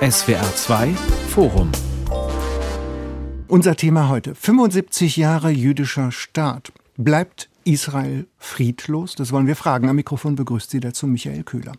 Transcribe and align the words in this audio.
SWR 0.00 0.54
2 0.54 0.88
Forum 1.30 1.70
unser 3.48 3.76
Thema 3.76 4.08
heute. 4.08 4.34
75 4.34 5.16
Jahre 5.16 5.50
jüdischer 5.50 6.10
Staat. 6.12 6.72
Bleibt 6.96 7.48
Israel 7.64 8.26
friedlos? 8.38 9.14
Das 9.14 9.32
wollen 9.32 9.46
wir 9.46 9.56
fragen. 9.56 9.88
Am 9.88 9.96
Mikrofon 9.96 10.36
begrüßt 10.36 10.70
Sie 10.70 10.80
dazu 10.80 11.06
Michael 11.06 11.44
Köhler. 11.44 11.72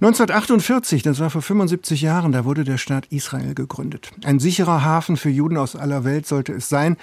1948, 0.00 1.02
das 1.02 1.20
war 1.20 1.30
vor 1.30 1.42
75 1.42 2.02
Jahren, 2.02 2.32
da 2.32 2.44
wurde 2.44 2.64
der 2.64 2.76
Staat 2.76 3.06
Israel 3.06 3.54
gegründet. 3.54 4.10
Ein 4.24 4.40
sicherer 4.40 4.84
Hafen 4.84 5.16
für 5.16 5.30
Juden 5.30 5.56
aus 5.56 5.74
aller 5.74 6.04
Welt 6.04 6.26
sollte 6.26 6.52
es 6.52 6.68
sein. 6.68 6.96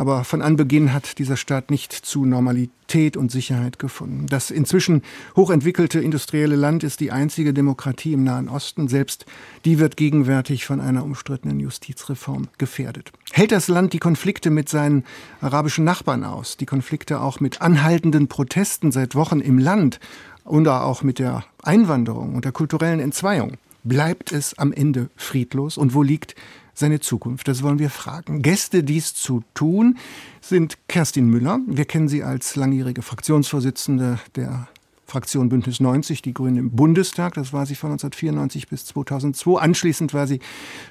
Aber 0.00 0.24
von 0.24 0.40
Anbeginn 0.40 0.94
hat 0.94 1.18
dieser 1.18 1.36
Staat 1.36 1.70
nicht 1.70 1.92
zu 1.92 2.24
Normalität 2.24 3.18
und 3.18 3.30
Sicherheit 3.30 3.78
gefunden. 3.78 4.24
Das 4.30 4.50
inzwischen 4.50 5.02
hochentwickelte 5.36 6.00
industrielle 6.00 6.56
Land 6.56 6.84
ist 6.84 7.00
die 7.00 7.12
einzige 7.12 7.52
Demokratie 7.52 8.14
im 8.14 8.24
Nahen 8.24 8.48
Osten. 8.48 8.88
Selbst 8.88 9.26
die 9.66 9.78
wird 9.78 9.98
gegenwärtig 9.98 10.64
von 10.64 10.80
einer 10.80 11.04
umstrittenen 11.04 11.60
Justizreform 11.60 12.48
gefährdet. 12.56 13.12
Hält 13.32 13.52
das 13.52 13.68
Land 13.68 13.92
die 13.92 13.98
Konflikte 13.98 14.48
mit 14.48 14.70
seinen 14.70 15.04
arabischen 15.42 15.84
Nachbarn 15.84 16.24
aus? 16.24 16.56
Die 16.56 16.64
Konflikte 16.64 17.20
auch 17.20 17.40
mit 17.40 17.60
anhaltenden 17.60 18.26
Protesten 18.26 18.92
seit 18.92 19.14
Wochen 19.14 19.40
im 19.40 19.58
Land 19.58 20.00
und 20.44 20.66
auch 20.66 21.02
mit 21.02 21.18
der 21.18 21.44
Einwanderung 21.62 22.36
und 22.36 22.46
der 22.46 22.52
kulturellen 22.52 23.00
Entzweiung? 23.00 23.58
Bleibt 23.84 24.32
es 24.32 24.56
am 24.58 24.72
Ende 24.72 25.10
friedlos? 25.16 25.76
Und 25.76 25.92
wo 25.92 26.02
liegt 26.02 26.36
seine 26.74 27.00
Zukunft? 27.00 27.48
Das 27.48 27.62
wollen 27.62 27.78
wir 27.78 27.90
fragen. 27.90 28.42
Gäste, 28.42 28.82
dies 28.82 29.14
zu 29.14 29.42
tun, 29.54 29.98
sind 30.40 30.78
Kerstin 30.88 31.26
Müller. 31.26 31.60
Wir 31.66 31.84
kennen 31.84 32.08
sie 32.08 32.22
als 32.22 32.56
langjährige 32.56 33.02
Fraktionsvorsitzende 33.02 34.18
der 34.34 34.68
Fraktion 35.10 35.48
Bündnis 35.48 35.80
90, 35.80 36.22
die 36.22 36.32
Grünen 36.32 36.56
im 36.56 36.70
Bundestag. 36.70 37.34
Das 37.34 37.52
war 37.52 37.66
sie 37.66 37.74
von 37.74 37.90
1994 37.90 38.68
bis 38.68 38.86
2002. 38.86 39.60
Anschließend 39.60 40.14
war 40.14 40.28
sie 40.28 40.38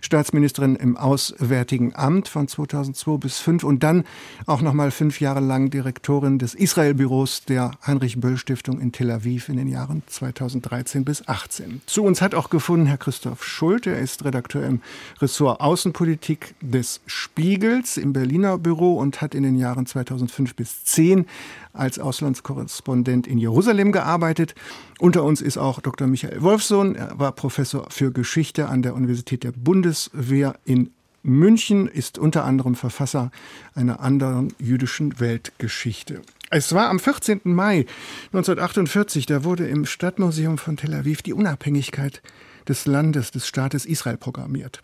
Staatsministerin 0.02 0.76
im 0.76 0.98
Auswärtigen 0.98 1.96
Amt 1.96 2.28
von 2.28 2.50
2002 2.50 3.18
bis 3.18 3.38
2005 3.38 3.64
und 3.64 3.82
dann 3.82 4.04
auch 4.46 4.62
noch 4.62 4.74
mal 4.74 4.92
fünf 4.92 5.22
Jahre 5.22 5.40
lang 5.40 5.70
Direktorin 5.70 6.38
des 6.38 6.54
Israel-Büros 6.54 7.46
der 7.46 7.72
Heinrich-Böll-Stiftung 7.88 8.82
in 8.82 8.92
Tel 8.92 9.10
Aviv 9.10 9.48
in 9.48 9.56
den 9.56 9.70
Jahren 9.70 10.04
2013 10.06 11.06
bis 11.06 11.20
2018. 11.20 11.82
Zu 11.86 12.04
uns 12.04 12.22
hat 12.22 12.36
auch 12.36 12.50
gefunden 12.50 12.88
Herr 12.88 12.98
Christoph 12.98 13.46
Schulte. 13.46 13.92
Er 13.92 14.00
ist 14.00 14.26
Redakteur 14.26 14.66
im 14.66 14.82
Ressort 15.22 15.62
Außenpolitik 15.62 16.56
des 16.60 17.00
Spiegels 17.06 17.96
im 17.96 18.12
Berliner 18.12 18.58
Büro 18.58 18.98
und 18.98 19.22
hat 19.22 19.34
in 19.34 19.44
den 19.44 19.58
Jahren 19.58 19.86
2005 19.86 20.56
bis 20.56 20.84
2010 20.84 21.26
als 21.72 22.00
Auslandskorrespondent 22.00 23.26
in 23.26 23.38
Jerusalem 23.38 23.94
gearbeitet. 23.94 24.09
Unter 25.00 25.24
uns 25.24 25.42
ist 25.42 25.58
auch 25.58 25.82
Dr. 25.82 26.08
Michael 26.08 26.42
Wolfsohn. 26.42 26.96
Er 26.96 27.20
war 27.20 27.32
Professor 27.32 27.88
für 27.90 28.12
Geschichte 28.12 28.68
an 28.68 28.82
der 28.82 28.96
Universität 28.96 29.44
der 29.44 29.52
Bundeswehr 29.52 30.56
in 30.66 30.92
München, 31.22 31.88
ist 31.88 32.18
unter 32.18 32.46
anderem 32.46 32.76
Verfasser 32.76 33.32
einer 33.76 34.00
anderen 34.00 34.54
jüdischen 34.58 35.20
Weltgeschichte. 35.20 36.22
Es 36.50 36.74
war 36.74 36.90
am 36.90 37.00
14. 37.00 37.42
Mai 37.44 37.86
1948, 38.28 39.26
da 39.26 39.44
wurde 39.44 39.68
im 39.68 39.86
Stadtmuseum 39.86 40.58
von 40.58 40.78
Tel 40.78 40.94
Aviv 40.94 41.22
die 41.22 41.34
Unabhängigkeit 41.34 42.22
des 42.68 42.86
Landes, 42.86 43.32
des 43.32 43.48
Staates 43.48 43.86
Israel 43.86 44.18
programmiert. 44.18 44.82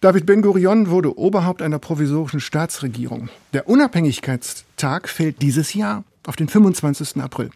David 0.00 0.26
Ben-Gurion 0.26 0.88
wurde 0.90 1.16
Oberhaupt 1.18 1.62
einer 1.62 1.78
provisorischen 1.78 2.40
Staatsregierung. 2.40 3.28
Der 3.52 3.68
Unabhängigkeitstag 3.68 5.08
fällt 5.08 5.40
dieses 5.42 5.74
Jahr 5.74 6.04
auf 6.26 6.36
den 6.36 6.48
25. 6.48 7.20
April. 7.22 7.50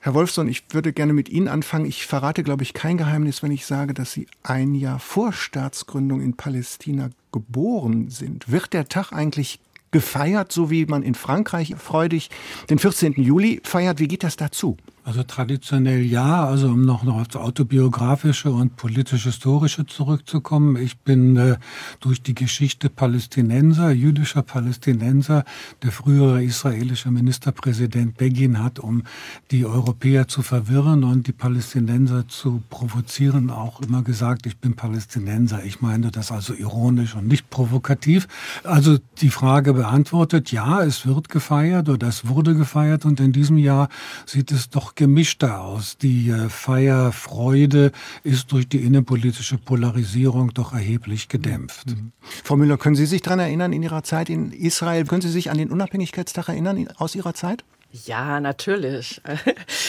Herr 0.00 0.14
Wolfson, 0.14 0.48
ich 0.48 0.62
würde 0.70 0.92
gerne 0.92 1.12
mit 1.12 1.28
Ihnen 1.28 1.48
anfangen. 1.48 1.84
Ich 1.84 2.06
verrate, 2.06 2.44
glaube 2.44 2.62
ich, 2.62 2.72
kein 2.72 2.98
Geheimnis, 2.98 3.42
wenn 3.42 3.50
ich 3.50 3.66
sage, 3.66 3.94
dass 3.94 4.12
Sie 4.12 4.28
ein 4.44 4.76
Jahr 4.76 5.00
vor 5.00 5.32
Staatsgründung 5.32 6.20
in 6.20 6.36
Palästina 6.36 7.10
geboren 7.32 8.08
sind. 8.08 8.50
Wird 8.50 8.72
der 8.74 8.88
Tag 8.88 9.12
eigentlich 9.12 9.58
gefeiert, 9.90 10.52
so 10.52 10.70
wie 10.70 10.86
man 10.86 11.02
in 11.02 11.14
Frankreich 11.14 11.74
freudig 11.76 12.30
den 12.70 12.78
14. 12.78 13.14
Juli 13.14 13.60
feiert? 13.64 13.98
Wie 13.98 14.08
geht 14.08 14.22
das 14.22 14.36
dazu? 14.36 14.76
Also 15.08 15.22
traditionell 15.22 16.02
ja, 16.04 16.44
also 16.44 16.68
um 16.68 16.84
noch, 16.84 17.02
noch 17.02 17.18
aufs 17.18 17.34
autobiografische 17.34 18.50
und 18.50 18.76
politisch-historische 18.76 19.86
zurückzukommen. 19.86 20.76
Ich 20.76 20.98
bin 20.98 21.34
äh, 21.38 21.56
durch 22.00 22.20
die 22.20 22.34
Geschichte 22.34 22.90
Palästinenser, 22.90 23.90
jüdischer 23.90 24.42
Palästinenser, 24.42 25.46
der 25.82 25.92
frühere 25.92 26.44
israelische 26.44 27.10
Ministerpräsident 27.10 28.18
Begin 28.18 28.62
hat, 28.62 28.80
um 28.80 29.02
die 29.50 29.64
Europäer 29.64 30.28
zu 30.28 30.42
verwirren 30.42 31.04
und 31.04 31.26
die 31.26 31.32
Palästinenser 31.32 32.28
zu 32.28 32.62
provozieren, 32.68 33.48
auch 33.48 33.80
immer 33.80 34.02
gesagt, 34.02 34.44
ich 34.44 34.58
bin 34.58 34.76
Palästinenser. 34.76 35.64
Ich 35.64 35.80
meine 35.80 36.10
das 36.10 36.30
also 36.30 36.52
ironisch 36.52 37.14
und 37.14 37.28
nicht 37.28 37.48
provokativ. 37.48 38.28
Also 38.62 38.98
die 39.22 39.30
Frage 39.30 39.72
beantwortet, 39.72 40.52
ja, 40.52 40.82
es 40.82 41.06
wird 41.06 41.30
gefeiert 41.30 41.88
oder 41.88 42.08
es 42.08 42.28
wurde 42.28 42.54
gefeiert 42.54 43.06
und 43.06 43.20
in 43.20 43.32
diesem 43.32 43.56
Jahr 43.56 43.88
sieht 44.26 44.52
es 44.52 44.68
doch 44.68 44.97
gemischter 44.98 45.60
aus. 45.60 45.96
Die 45.96 46.28
äh, 46.28 46.48
Feierfreude 46.48 47.92
ist 48.24 48.50
durch 48.52 48.68
die 48.68 48.82
innenpolitische 48.82 49.56
Polarisierung 49.56 50.52
doch 50.52 50.72
erheblich 50.72 51.28
gedämpft. 51.28 51.90
Mhm. 51.90 52.12
Frau 52.44 52.56
Müller, 52.56 52.76
können 52.76 52.96
Sie 52.96 53.06
sich 53.06 53.22
daran 53.22 53.38
erinnern 53.38 53.72
in 53.72 53.82
Ihrer 53.82 54.02
Zeit 54.02 54.28
in 54.28 54.50
Israel? 54.50 55.04
Können 55.04 55.22
Sie 55.22 55.30
sich 55.30 55.50
an 55.50 55.56
den 55.56 55.70
Unabhängigkeitstag 55.70 56.48
erinnern 56.48 56.88
aus 56.96 57.14
Ihrer 57.14 57.32
Zeit? 57.32 57.64
Ja, 57.90 58.38
natürlich. 58.38 59.22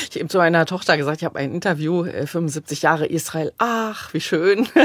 Ich 0.09 0.15
habe 0.15 0.29
zu 0.29 0.37
meiner 0.37 0.65
Tochter 0.65 0.95
gesagt, 0.95 1.17
ich 1.21 1.25
habe 1.25 1.37
ein 1.37 1.53
Interview, 1.53 2.05
75 2.05 2.79
äh, 2.79 2.83
Jahre 2.83 3.05
Israel. 3.05 3.51
Ach, 3.57 4.13
wie 4.13 4.21
schön. 4.21 4.67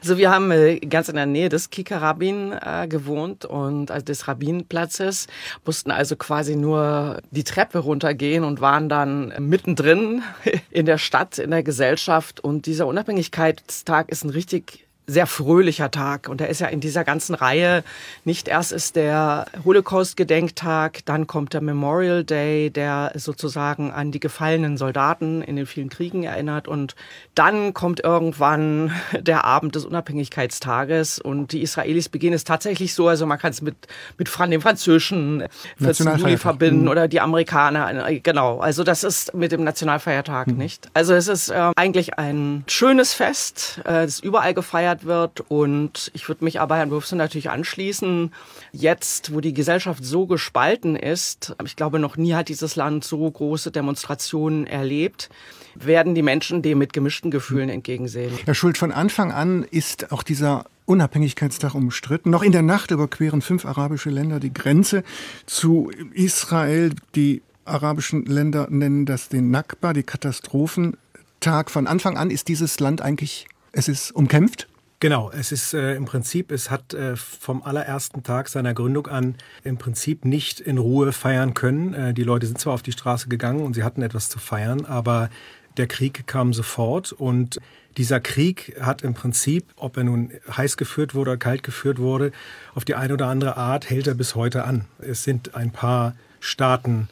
Also 0.00 0.18
wir 0.18 0.30
haben 0.30 0.50
äh, 0.50 0.78
ganz 0.80 1.08
in 1.08 1.16
der 1.16 1.26
Nähe 1.26 1.48
des 1.48 1.70
Kika 1.70 1.98
Rabin 1.98 2.52
äh, 2.52 2.88
gewohnt 2.88 3.44
und 3.44 3.90
also 3.90 4.04
des 4.04 4.26
Rabinplatzes, 4.26 5.26
mussten 5.64 5.90
also 5.90 6.16
quasi 6.16 6.56
nur 6.56 7.20
die 7.30 7.44
Treppe 7.44 7.78
runtergehen 7.78 8.44
und 8.44 8.60
waren 8.60 8.88
dann 8.88 9.32
mittendrin 9.38 10.22
in 10.70 10.86
der 10.86 10.98
Stadt, 10.98 11.38
in 11.38 11.50
der 11.50 11.62
Gesellschaft. 11.62 12.40
Und 12.40 12.66
dieser 12.66 12.86
Unabhängigkeitstag 12.86 14.08
ist 14.10 14.24
ein 14.24 14.30
richtig 14.30 14.86
sehr 15.06 15.26
fröhlicher 15.26 15.90
Tag. 15.90 16.28
Und 16.28 16.40
er 16.40 16.48
ist 16.48 16.60
ja 16.60 16.68
in 16.68 16.80
dieser 16.80 17.04
ganzen 17.04 17.34
Reihe. 17.34 17.82
Nicht 18.24 18.48
erst 18.48 18.72
ist 18.72 18.96
der 18.96 19.46
Holocaust-Gedenktag, 19.64 21.04
dann 21.04 21.26
kommt 21.26 21.54
der 21.54 21.60
Memorial 21.60 22.24
Day, 22.24 22.70
der 22.70 23.12
sozusagen 23.16 23.90
an 23.90 24.12
die 24.12 24.20
gefallenen 24.20 24.76
Soldaten 24.76 25.42
in 25.42 25.56
den 25.56 25.66
vielen 25.66 25.88
Kriegen 25.88 26.22
erinnert. 26.22 26.68
Und 26.68 26.94
dann 27.34 27.74
kommt 27.74 28.00
irgendwann 28.00 28.92
der 29.18 29.44
Abend 29.44 29.74
des 29.74 29.84
Unabhängigkeitstages. 29.84 31.18
Und 31.18 31.52
die 31.52 31.62
Israelis 31.62 32.08
beginnen 32.08 32.34
es 32.34 32.44
tatsächlich 32.44 32.94
so, 32.94 33.08
also 33.08 33.26
man 33.26 33.38
kann 33.38 33.50
es 33.50 33.60
mit, 33.60 33.76
mit 34.18 34.28
dem 34.28 34.60
französischen 34.60 35.44
14. 35.80 36.18
Juli 36.18 36.36
verbinden 36.36 36.82
mhm. 36.82 36.88
oder 36.88 37.08
die 37.08 37.20
Amerikaner. 37.20 38.08
Genau, 38.22 38.60
also 38.60 38.84
das 38.84 39.04
ist 39.04 39.34
mit 39.34 39.52
dem 39.52 39.64
Nationalfeiertag 39.64 40.48
mhm. 40.48 40.56
nicht. 40.56 40.88
Also 40.94 41.14
es 41.14 41.28
ist 41.28 41.50
äh, 41.50 41.70
eigentlich 41.76 42.18
ein 42.18 42.64
schönes 42.68 43.14
Fest, 43.14 43.80
äh, 43.84 44.04
das 44.04 44.20
überall 44.20 44.54
gefeiert 44.54 44.91
gefeiert 44.92 45.04
wird. 45.04 45.40
Und 45.48 46.10
ich 46.14 46.28
würde 46.28 46.44
mich 46.44 46.60
aber 46.60 46.76
Herrn 46.76 46.90
Wurfsen 46.90 47.18
natürlich 47.18 47.50
anschließen. 47.50 48.32
Jetzt, 48.72 49.32
wo 49.34 49.40
die 49.40 49.54
Gesellschaft 49.54 50.04
so 50.04 50.26
gespalten 50.26 50.96
ist, 50.96 51.54
ich 51.64 51.76
glaube, 51.76 51.98
noch 51.98 52.16
nie 52.16 52.34
hat 52.34 52.48
dieses 52.48 52.76
Land 52.76 53.04
so 53.04 53.30
große 53.30 53.70
Demonstrationen 53.70 54.66
erlebt 54.66 55.28
werden 55.74 56.14
die 56.14 56.20
Menschen 56.20 56.60
dem 56.60 56.76
mit 56.76 56.92
gemischten 56.92 57.30
Gefühlen 57.30 57.70
entgegensehen. 57.70 58.30
Herr 58.44 58.52
Schuld, 58.52 58.76
von 58.76 58.92
Anfang 58.92 59.32
an 59.32 59.62
ist 59.62 60.12
auch 60.12 60.22
dieser 60.22 60.66
Unabhängigkeitstag 60.84 61.74
umstritten. 61.74 62.28
Noch 62.28 62.42
in 62.42 62.52
der 62.52 62.60
Nacht 62.60 62.90
überqueren 62.90 63.40
fünf 63.40 63.64
arabische 63.64 64.10
Länder 64.10 64.38
die 64.38 64.52
Grenze 64.52 65.02
zu 65.46 65.90
Israel. 66.12 66.90
Die 67.14 67.40
arabischen 67.64 68.26
Länder 68.26 68.66
nennen 68.68 69.06
das 69.06 69.30
den 69.30 69.50
Nakba, 69.50 69.94
die 69.94 70.02
Katastrophentag. 70.02 71.70
Von 71.70 71.86
Anfang 71.86 72.18
an 72.18 72.30
ist 72.30 72.48
dieses 72.48 72.78
Land 72.78 73.00
eigentlich, 73.00 73.46
es 73.72 73.88
ist 73.88 74.10
umkämpft? 74.10 74.68
Genau, 75.02 75.32
es 75.32 75.50
ist 75.50 75.74
äh, 75.74 75.96
im 75.96 76.04
Prinzip, 76.04 76.52
es 76.52 76.70
hat 76.70 76.94
äh, 76.94 77.16
vom 77.16 77.64
allerersten 77.64 78.22
Tag 78.22 78.48
seiner 78.48 78.72
Gründung 78.72 79.08
an 79.08 79.34
im 79.64 79.76
Prinzip 79.76 80.24
nicht 80.24 80.60
in 80.60 80.78
Ruhe 80.78 81.10
feiern 81.10 81.54
können. 81.54 81.92
Äh, 81.92 82.14
die 82.14 82.22
Leute 82.22 82.46
sind 82.46 82.60
zwar 82.60 82.74
auf 82.74 82.82
die 82.82 82.92
Straße 82.92 83.28
gegangen 83.28 83.64
und 83.64 83.74
sie 83.74 83.82
hatten 83.82 84.02
etwas 84.02 84.28
zu 84.28 84.38
feiern, 84.38 84.84
aber 84.86 85.28
der 85.76 85.88
Krieg 85.88 86.28
kam 86.28 86.52
sofort 86.52 87.10
und 87.10 87.58
dieser 87.96 88.20
Krieg 88.20 88.76
hat 88.80 89.02
im 89.02 89.14
Prinzip, 89.14 89.64
ob 89.74 89.96
er 89.96 90.04
nun 90.04 90.30
heiß 90.56 90.76
geführt 90.76 91.16
wurde 91.16 91.32
oder 91.32 91.36
kalt 91.36 91.64
geführt 91.64 91.98
wurde, 91.98 92.30
auf 92.76 92.84
die 92.84 92.94
eine 92.94 93.14
oder 93.14 93.26
andere 93.26 93.56
Art 93.56 93.90
hält 93.90 94.06
er 94.06 94.14
bis 94.14 94.36
heute 94.36 94.62
an. 94.62 94.84
Es 95.00 95.24
sind 95.24 95.56
ein 95.56 95.72
paar 95.72 96.14
Staaten, 96.38 97.08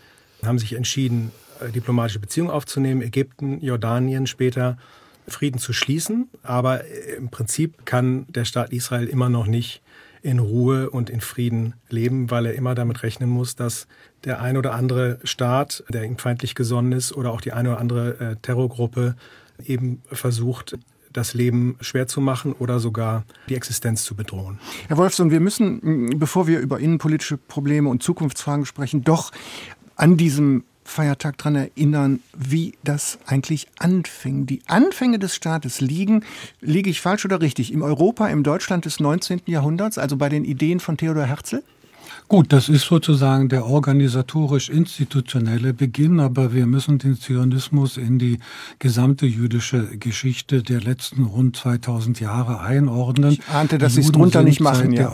haben 0.46 0.60
sich 0.60 0.74
entschieden, 0.74 1.32
äh, 1.58 1.72
diplomatische 1.72 2.20
Beziehungen 2.20 2.52
aufzunehmen, 2.52 3.02
Ägypten, 3.02 3.60
Jordanien 3.60 4.28
später 4.28 4.78
Frieden 5.30 5.58
zu 5.58 5.72
schließen. 5.72 6.28
Aber 6.42 6.84
im 7.16 7.30
Prinzip 7.30 7.86
kann 7.86 8.26
der 8.28 8.44
Staat 8.44 8.72
Israel 8.72 9.06
immer 9.06 9.28
noch 9.28 9.46
nicht 9.46 9.82
in 10.22 10.38
Ruhe 10.38 10.90
und 10.90 11.08
in 11.08 11.20
Frieden 11.20 11.74
leben, 11.88 12.30
weil 12.30 12.46
er 12.46 12.54
immer 12.54 12.74
damit 12.74 13.02
rechnen 13.02 13.30
muss, 13.30 13.56
dass 13.56 13.86
der 14.24 14.42
ein 14.42 14.56
oder 14.56 14.74
andere 14.74 15.18
Staat, 15.24 15.82
der 15.88 16.04
ihm 16.04 16.18
feindlich 16.18 16.54
gesonnen 16.54 16.92
ist, 16.92 17.12
oder 17.12 17.32
auch 17.32 17.40
die 17.40 17.52
eine 17.52 17.70
oder 17.70 17.80
andere 17.80 18.20
äh, 18.20 18.36
Terrorgruppe 18.42 19.16
eben 19.64 20.02
versucht, 20.12 20.76
das 21.12 21.34
Leben 21.34 21.76
schwer 21.80 22.06
zu 22.06 22.20
machen 22.20 22.52
oder 22.52 22.78
sogar 22.78 23.24
die 23.48 23.56
Existenz 23.56 24.04
zu 24.04 24.14
bedrohen. 24.14 24.60
Herr 24.88 24.96
Wolfson, 24.96 25.30
wir 25.30 25.40
müssen, 25.40 26.18
bevor 26.18 26.46
wir 26.46 26.60
über 26.60 26.78
innenpolitische 26.78 27.36
Probleme 27.36 27.88
und 27.88 28.02
Zukunftsfragen 28.02 28.64
sprechen, 28.64 29.02
doch 29.02 29.32
an 29.96 30.16
diesem 30.16 30.64
Feiertag 30.90 31.38
daran 31.38 31.56
erinnern, 31.56 32.20
wie 32.36 32.74
das 32.84 33.18
eigentlich 33.26 33.66
anfing. 33.78 34.46
Die 34.46 34.60
Anfänge 34.66 35.18
des 35.18 35.34
Staates 35.34 35.80
liegen, 35.80 36.24
liege 36.60 36.90
ich 36.90 37.00
falsch 37.00 37.24
oder 37.24 37.40
richtig, 37.40 37.72
im 37.72 37.82
Europa, 37.82 38.28
im 38.28 38.42
Deutschland 38.42 38.84
des 38.84 39.00
19. 39.00 39.42
Jahrhunderts, 39.46 39.98
also 39.98 40.16
bei 40.16 40.28
den 40.28 40.44
Ideen 40.44 40.80
von 40.80 40.96
Theodor 40.96 41.24
Herzl? 41.24 41.62
Gut, 42.28 42.52
das 42.52 42.68
ist 42.68 42.86
sozusagen 42.86 43.48
der 43.48 43.66
organisatorisch-institutionelle 43.66 45.74
Beginn, 45.74 46.20
aber 46.20 46.52
wir 46.52 46.66
müssen 46.66 46.98
den 46.98 47.16
Zionismus 47.16 47.96
in 47.96 48.18
die 48.18 48.38
gesamte 48.78 49.26
jüdische 49.26 49.96
Geschichte 49.96 50.62
der 50.62 50.80
letzten 50.80 51.24
rund 51.24 51.56
2000 51.56 52.20
Jahre 52.20 52.60
einordnen. 52.60 53.32
Ich 53.32 53.48
ahnte, 53.48 53.78
dass 53.78 53.94
Sie 53.94 54.02
es 54.02 54.12
drunter 54.12 54.42
nicht 54.42 54.60
machen. 54.60 54.92
Ja. 54.92 55.10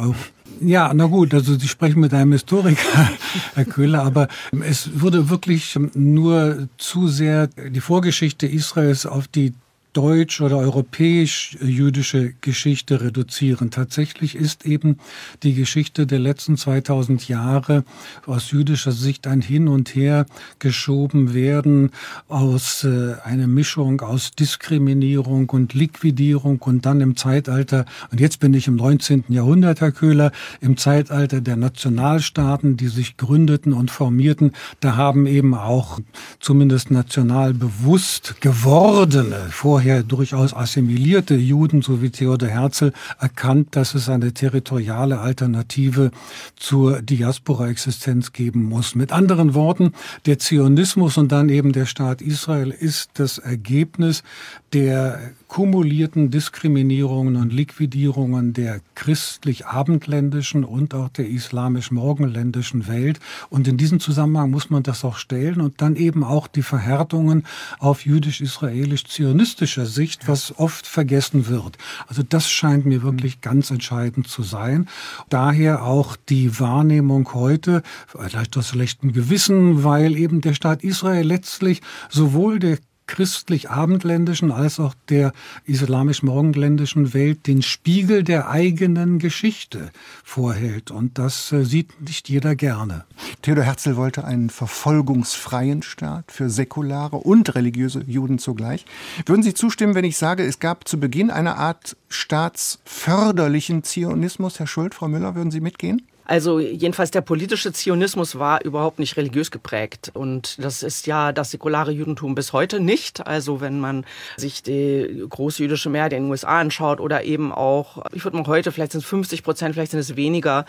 Ja, 0.61 0.93
na 0.94 1.06
gut, 1.06 1.35
also 1.35 1.58
Sie 1.58 1.69
sprechen 1.69 2.00
mit 2.00 2.14
einem 2.14 2.32
Historiker, 2.32 3.11
Herr 3.55 3.64
Köhler, 3.64 4.03
aber 4.03 4.29
es 4.64 5.00
wurde 5.00 5.29
wirklich 5.29 5.79
nur 5.94 6.69
zu 6.79 7.08
sehr 7.08 7.49
die 7.49 7.81
Vorgeschichte 7.81 8.47
Israels 8.47 9.06
auf 9.06 9.29
die 9.29 9.53
deutsch- 9.96 10.43
oder 10.43 10.58
europäisch-jüdische 10.58 12.34
Geschichte 12.43 13.00
reduzieren. 13.00 13.70
Tatsächlich 13.70 14.34
ist 14.34 14.66
eben 14.66 14.98
die 15.43 15.54
Geschichte 15.54 16.06
der 16.06 16.19
letzten 16.19 16.58
2000 16.58 17.28
Jahre 17.28 17.84
aus 18.26 18.50
jüdischer 18.50 18.93
Sicht 18.93 19.26
ein 19.26 19.40
Hin 19.40 19.69
und 19.69 19.94
Her 19.94 20.26
geschoben 20.58 21.32
werden 21.32 21.93
aus 22.28 22.84
äh, 22.84 23.14
einer 23.25 23.46
Mischung 23.46 24.02
aus 24.02 24.32
Diskriminierung 24.32 25.48
und 25.48 25.72
Liquidierung 25.72 26.60
und 26.60 26.84
dann 26.84 27.00
im 27.00 27.16
Zeitalter, 27.16 27.87
und 28.12 28.20
jetzt 28.20 28.38
bin 28.38 28.52
ich 28.52 28.69
im 28.69 28.76
19. 28.76 29.25
Jahrhundert, 29.28 29.81
Herr 29.81 29.93
Köhler, 29.93 30.31
im 30.60 30.76
Zeitalter 30.76 31.40
der 31.40 31.56
Nationalstaaten, 31.56 32.76
die 32.76 32.88
sich 32.88 33.16
gründeten 33.16 33.72
und 33.72 33.90
formierten, 33.90 34.52
da 34.81 34.96
haben 34.96 35.26
eben 35.26 35.54
auch 35.54 36.00
zumindest 36.38 36.90
national 36.90 37.54
bewusst 37.54 38.43
gewordene, 38.43 39.46
vorher 39.50 39.85
vorher 39.86 40.02
durchaus 40.02 40.52
assimilierte 40.52 41.36
Juden, 41.36 41.80
so 41.80 42.02
wie 42.02 42.10
Theodor 42.10 42.48
Herzl, 42.48 42.92
erkannt, 43.20 43.76
dass 43.76 43.94
es 43.94 44.08
eine 44.08 44.32
territoriale 44.32 45.20
Alternative 45.20 46.10
zur 46.56 47.02
Diaspora-Existenz 47.02 48.32
geben 48.32 48.64
muss. 48.64 48.96
Mit 48.96 49.12
anderen 49.12 49.54
Worten, 49.54 49.92
der 50.26 50.40
Zionismus 50.40 51.18
und 51.18 51.30
dann 51.30 51.48
eben 51.50 51.70
der 51.70 51.86
Staat 51.86 52.20
Israel 52.20 52.72
ist 52.72 53.10
das 53.14 53.38
Ergebnis 53.38 54.24
der 54.72 55.30
kumulierten 55.48 56.31
Diskriminierungen 56.31 57.37
und 57.37 57.52
Liquidierungen 57.52 58.52
der 58.52 58.81
christlich-abendländischen 58.94 60.64
und 60.64 60.94
auch 60.94 61.08
der 61.08 61.28
islamisch-morgenländischen 61.28 62.88
Welt. 62.88 63.20
Und 63.48 63.69
in 63.69 63.76
diesem 63.76 64.00
Zusammenhang 64.00 64.50
muss 64.50 64.70
man 64.70 64.82
das 64.82 65.04
auch 65.04 65.16
stellen 65.16 65.60
und 65.60 65.81
dann 65.81 65.96
eben 65.96 66.25
auch 66.25 66.48
die 66.48 66.62
Verhärtungen 66.62 67.44
auf 67.78 68.04
jüdisch-israelisch-zionistischer 68.04 69.87
Sicht, 69.87 70.28
was 70.28 70.58
oft 70.58 70.87
vergessen 70.87 71.46
wird. 71.48 71.78
Also 72.08 72.22
das 72.22 72.50
scheint 72.50 72.87
mir 72.87 73.02
wirklich 73.02 73.40
ganz 73.40 73.70
entscheidend 73.70 74.28
zu 74.28 74.43
sein. 74.43 74.88
Daher 75.28 75.84
auch 75.84 76.16
die 76.28 76.58
Wahrnehmung 76.58 77.32
heute, 77.34 77.82
vielleicht 78.06 78.56
aus 78.56 78.69
schlechtem 78.69 79.12
Gewissen, 79.12 79.84
weil 79.84 80.16
eben 80.16 80.40
der 80.40 80.54
Staat 80.54 80.82
Israel 80.82 81.26
letztlich 81.26 81.82
sowohl 82.10 82.58
der 82.58 82.78
christlich-abendländischen 83.06 84.50
als 84.50 84.81
auch 84.81 84.94
der 85.08 85.32
islamisch-morgenländischen 85.64 87.14
Welt 87.14 87.47
den 87.47 87.62
Spiegel 87.62 88.23
der 88.23 88.49
eigenen 88.49 89.19
Geschichte 89.19 89.91
vorhält. 90.25 90.91
Und 90.91 91.19
das 91.19 91.53
äh, 91.53 91.64
sieht 91.64 92.00
nicht 92.00 92.29
jeder 92.29 92.56
gerne. 92.56 93.05
Theodor 93.43 93.64
Herzl 93.64 93.97
wollte 93.97 94.25
einen 94.25 94.50
verfolgungsfreien 94.50 95.82
Staat 95.82 96.32
für 96.32 96.50
säkulare 96.50 97.17
und 97.17 97.55
religiöse 97.55 98.03
Juden 98.06 98.38
zugleich. 98.38 98.85
Würden 99.25 99.43
Sie 99.43 99.55
zustimmen, 99.55 99.94
wenn 99.94 100.05
ich 100.05 100.17
sage, 100.17 100.44
es 100.44 100.58
gab 100.58 100.88
zu 100.88 100.99
Beginn 100.99 101.31
eine 101.31 101.56
Art 101.56 101.97
staatsförderlichen 102.08 103.82
Zionismus? 103.82 104.58
Herr 104.58 104.67
Schuld, 104.67 104.94
Frau 104.94 105.08
Müller, 105.08 105.35
würden 105.35 105.50
Sie 105.50 105.61
mitgehen? 105.61 106.03
Also 106.26 106.58
jedenfalls 106.58 107.12
der 107.12 107.20
politische 107.20 107.73
Zionismus 107.73 108.38
war 108.38 108.64
überhaupt 108.64 108.99
nicht 108.99 109.17
religiös 109.17 109.50
geprägt. 109.50 110.11
Und 110.12 110.62
das 110.62 110.82
ist 110.82 111.06
ja 111.06 111.32
das 111.32 111.52
säkulare 111.52 111.93
Judentum 111.93 112.34
bis 112.34 112.52
heute 112.52 112.81
nicht. 112.81 113.26
Also 113.26 113.61
wenn 113.61 113.78
man 113.78 114.05
sich 114.37 114.62
die 114.62 115.25
großjüdische 115.28 115.88
Mehrheit 115.88 116.12
in 116.12 116.25
den 116.25 116.31
USA 116.31 116.58
anschaut 116.58 117.00
oder 117.00 117.23
eben 117.23 117.52
auch, 117.52 118.05
ich 118.12 118.25
würde 118.25 118.37
mal 118.37 118.46
heute, 118.46 118.73
vielleicht 118.73 118.93
sind 118.93 119.02
es 119.02 119.08
50 119.08 119.44
Prozent, 119.44 119.75
vielleicht 119.75 119.93
sind 119.93 120.00
es 120.00 120.17
weniger 120.17 120.67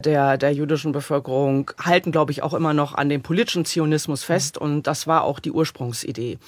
der, 0.00 0.36
der 0.36 0.52
jüdischen 0.52 0.92
Bevölkerung, 0.92 1.70
halten, 1.82 2.12
glaube 2.12 2.32
ich, 2.32 2.42
auch 2.42 2.52
immer 2.52 2.74
noch 2.74 2.94
an 2.94 3.08
dem 3.08 3.22
politischen 3.22 3.64
Zionismus 3.64 4.24
fest. 4.24 4.58
Und 4.58 4.86
das 4.86 5.06
war 5.06 5.24
auch 5.24 5.40
die 5.40 5.52
Ursprungsidee. 5.52 6.38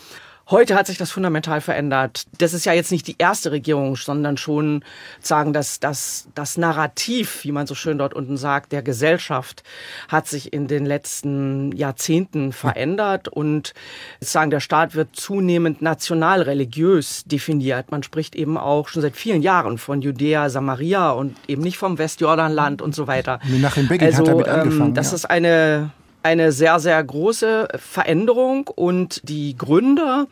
Heute 0.51 0.75
hat 0.75 0.89
sich 0.89 0.99
das 0.99 1.13
fundamental 1.13 1.61
verändert. 1.61 2.25
Das 2.39 2.55
ist 2.55 2.65
ja 2.65 2.73
jetzt 2.73 2.91
nicht 2.91 3.07
die 3.07 3.15
erste 3.19 3.53
Regierung, 3.53 3.95
sondern 3.95 4.37
schon 4.37 4.85
sagen, 5.21 5.53
dass 5.53 5.79
das, 5.79 6.29
das 6.35 6.57
Narrativ, 6.57 7.45
wie 7.45 7.53
man 7.53 7.69
so 7.69 7.77
schön 7.77 7.99
dort 7.99 8.15
unten 8.15 8.37
sagt, 8.37 8.73
der 8.73 8.83
Gesellschaft 8.83 9.63
hat 10.09 10.27
sich 10.27 10.53
in 10.53 10.67
den 10.67 10.87
letzten 10.87 11.71
Jahrzehnten 11.71 12.53
verändert 12.53 13.29
und 13.29 13.75
sagen, 14.19 14.51
der 14.51 14.59
Staat 14.59 14.97
wird 14.97 15.15
zunehmend 15.15 15.83
national-religiös 15.83 17.23
definiert. 17.27 17.93
Man 17.93 18.03
spricht 18.03 18.35
eben 18.35 18.59
auch 18.59 18.89
schon 18.89 19.03
seit 19.03 19.17
vielen 19.17 19.43
Jahren 19.43 19.79
von 19.79 20.03
Judäa, 20.03 20.51
Samaria 20.51 21.11
und 21.11 21.37
eben 21.47 21.63
nicht 21.63 21.79
vom 21.79 21.97
Westjordanland 21.97 22.83
und 22.83 22.93
so 22.93 23.07
weiter. 23.07 23.39
Nachher 23.61 23.85
Beginn 23.85 24.09
also, 24.09 24.23
hat 24.23 24.27
damit 24.27 24.47
ähm, 24.49 24.53
angefangen. 24.53 24.95
Das 24.95 25.11
ja. 25.11 25.15
ist 25.15 25.25
eine 25.27 25.93
eine 26.23 26.53
sehr, 26.53 26.81
sehr 26.81 27.03
große 27.03 27.69
Veränderung 27.77 28.69
und 28.69 29.21
die 29.29 29.57
Gründer, 29.57 30.27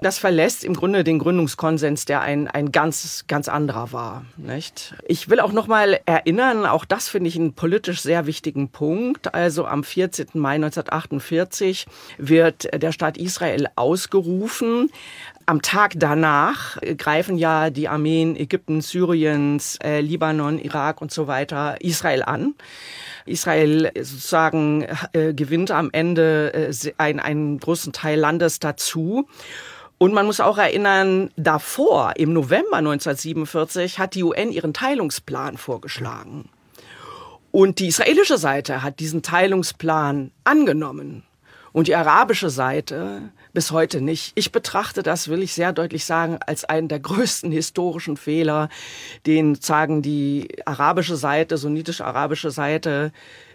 das 0.00 0.18
verlässt 0.18 0.62
im 0.62 0.74
Grunde 0.74 1.04
den 1.04 1.18
Gründungskonsens, 1.18 2.04
der 2.04 2.20
ein, 2.20 2.48
ein 2.48 2.70
ganz, 2.70 3.24
ganz 3.28 3.48
anderer 3.48 3.92
war. 3.92 4.26
Nicht? 4.36 4.94
Ich 5.08 5.30
will 5.30 5.40
auch 5.40 5.52
noch 5.52 5.68
mal 5.68 5.98
erinnern, 6.04 6.66
auch 6.66 6.84
das 6.84 7.08
finde 7.08 7.28
ich 7.28 7.36
einen 7.36 7.54
politisch 7.54 8.02
sehr 8.02 8.26
wichtigen 8.26 8.68
Punkt. 8.68 9.34
Also 9.34 9.64
am 9.64 9.84
14. 9.84 10.26
Mai 10.34 10.56
1948 10.56 11.86
wird 12.18 12.68
der 12.82 12.92
Staat 12.92 13.16
Israel 13.16 13.68
ausgerufen. 13.74 14.90
Am 15.46 15.62
Tag 15.62 15.94
danach 15.96 16.76
greifen 16.98 17.38
ja 17.38 17.70
die 17.70 17.88
Armeen 17.88 18.36
Ägypten, 18.36 18.82
Syriens, 18.82 19.78
äh, 19.82 20.00
Libanon, 20.00 20.58
Irak 20.58 21.00
und 21.00 21.10
so 21.10 21.26
weiter 21.26 21.76
Israel 21.80 22.22
an. 22.22 22.54
Israel 23.26 23.90
sozusagen 23.94 24.86
äh, 25.12 25.34
gewinnt 25.34 25.70
am 25.70 25.90
Ende 25.92 26.52
äh, 26.54 26.92
einen, 26.98 27.20
einen 27.20 27.58
großen 27.58 27.92
Teil 27.92 28.18
Landes 28.18 28.58
dazu. 28.58 29.28
Und 29.98 30.12
man 30.12 30.26
muss 30.26 30.40
auch 30.40 30.58
erinnern, 30.58 31.30
davor, 31.36 32.14
im 32.16 32.32
November 32.32 32.76
1947, 32.76 33.98
hat 33.98 34.14
die 34.14 34.22
UN 34.22 34.52
ihren 34.52 34.74
Teilungsplan 34.74 35.56
vorgeschlagen. 35.56 36.50
Und 37.50 37.78
die 37.78 37.86
israelische 37.86 38.36
Seite 38.36 38.82
hat 38.82 39.00
diesen 39.00 39.22
Teilungsplan 39.22 40.30
angenommen. 40.44 41.22
Und 41.72 41.88
die 41.88 41.96
arabische 41.96 42.50
Seite 42.50 43.32
bis 43.56 43.70
heute 43.70 44.02
nicht. 44.02 44.32
Ich 44.34 44.52
betrachte 44.52 45.02
das, 45.02 45.28
will 45.28 45.42
ich 45.42 45.54
sehr 45.54 45.72
deutlich 45.72 46.04
sagen, 46.04 46.36
als 46.46 46.66
einen 46.66 46.88
der 46.88 47.00
größten 47.00 47.50
historischen 47.50 48.18
Fehler, 48.18 48.68
den 49.24 49.54
sagen 49.54 50.02
die 50.02 50.58
arabische 50.66 51.16
Seite, 51.16 51.56
sunnitisch-arabische 51.56 52.50
Seite 52.50 53.12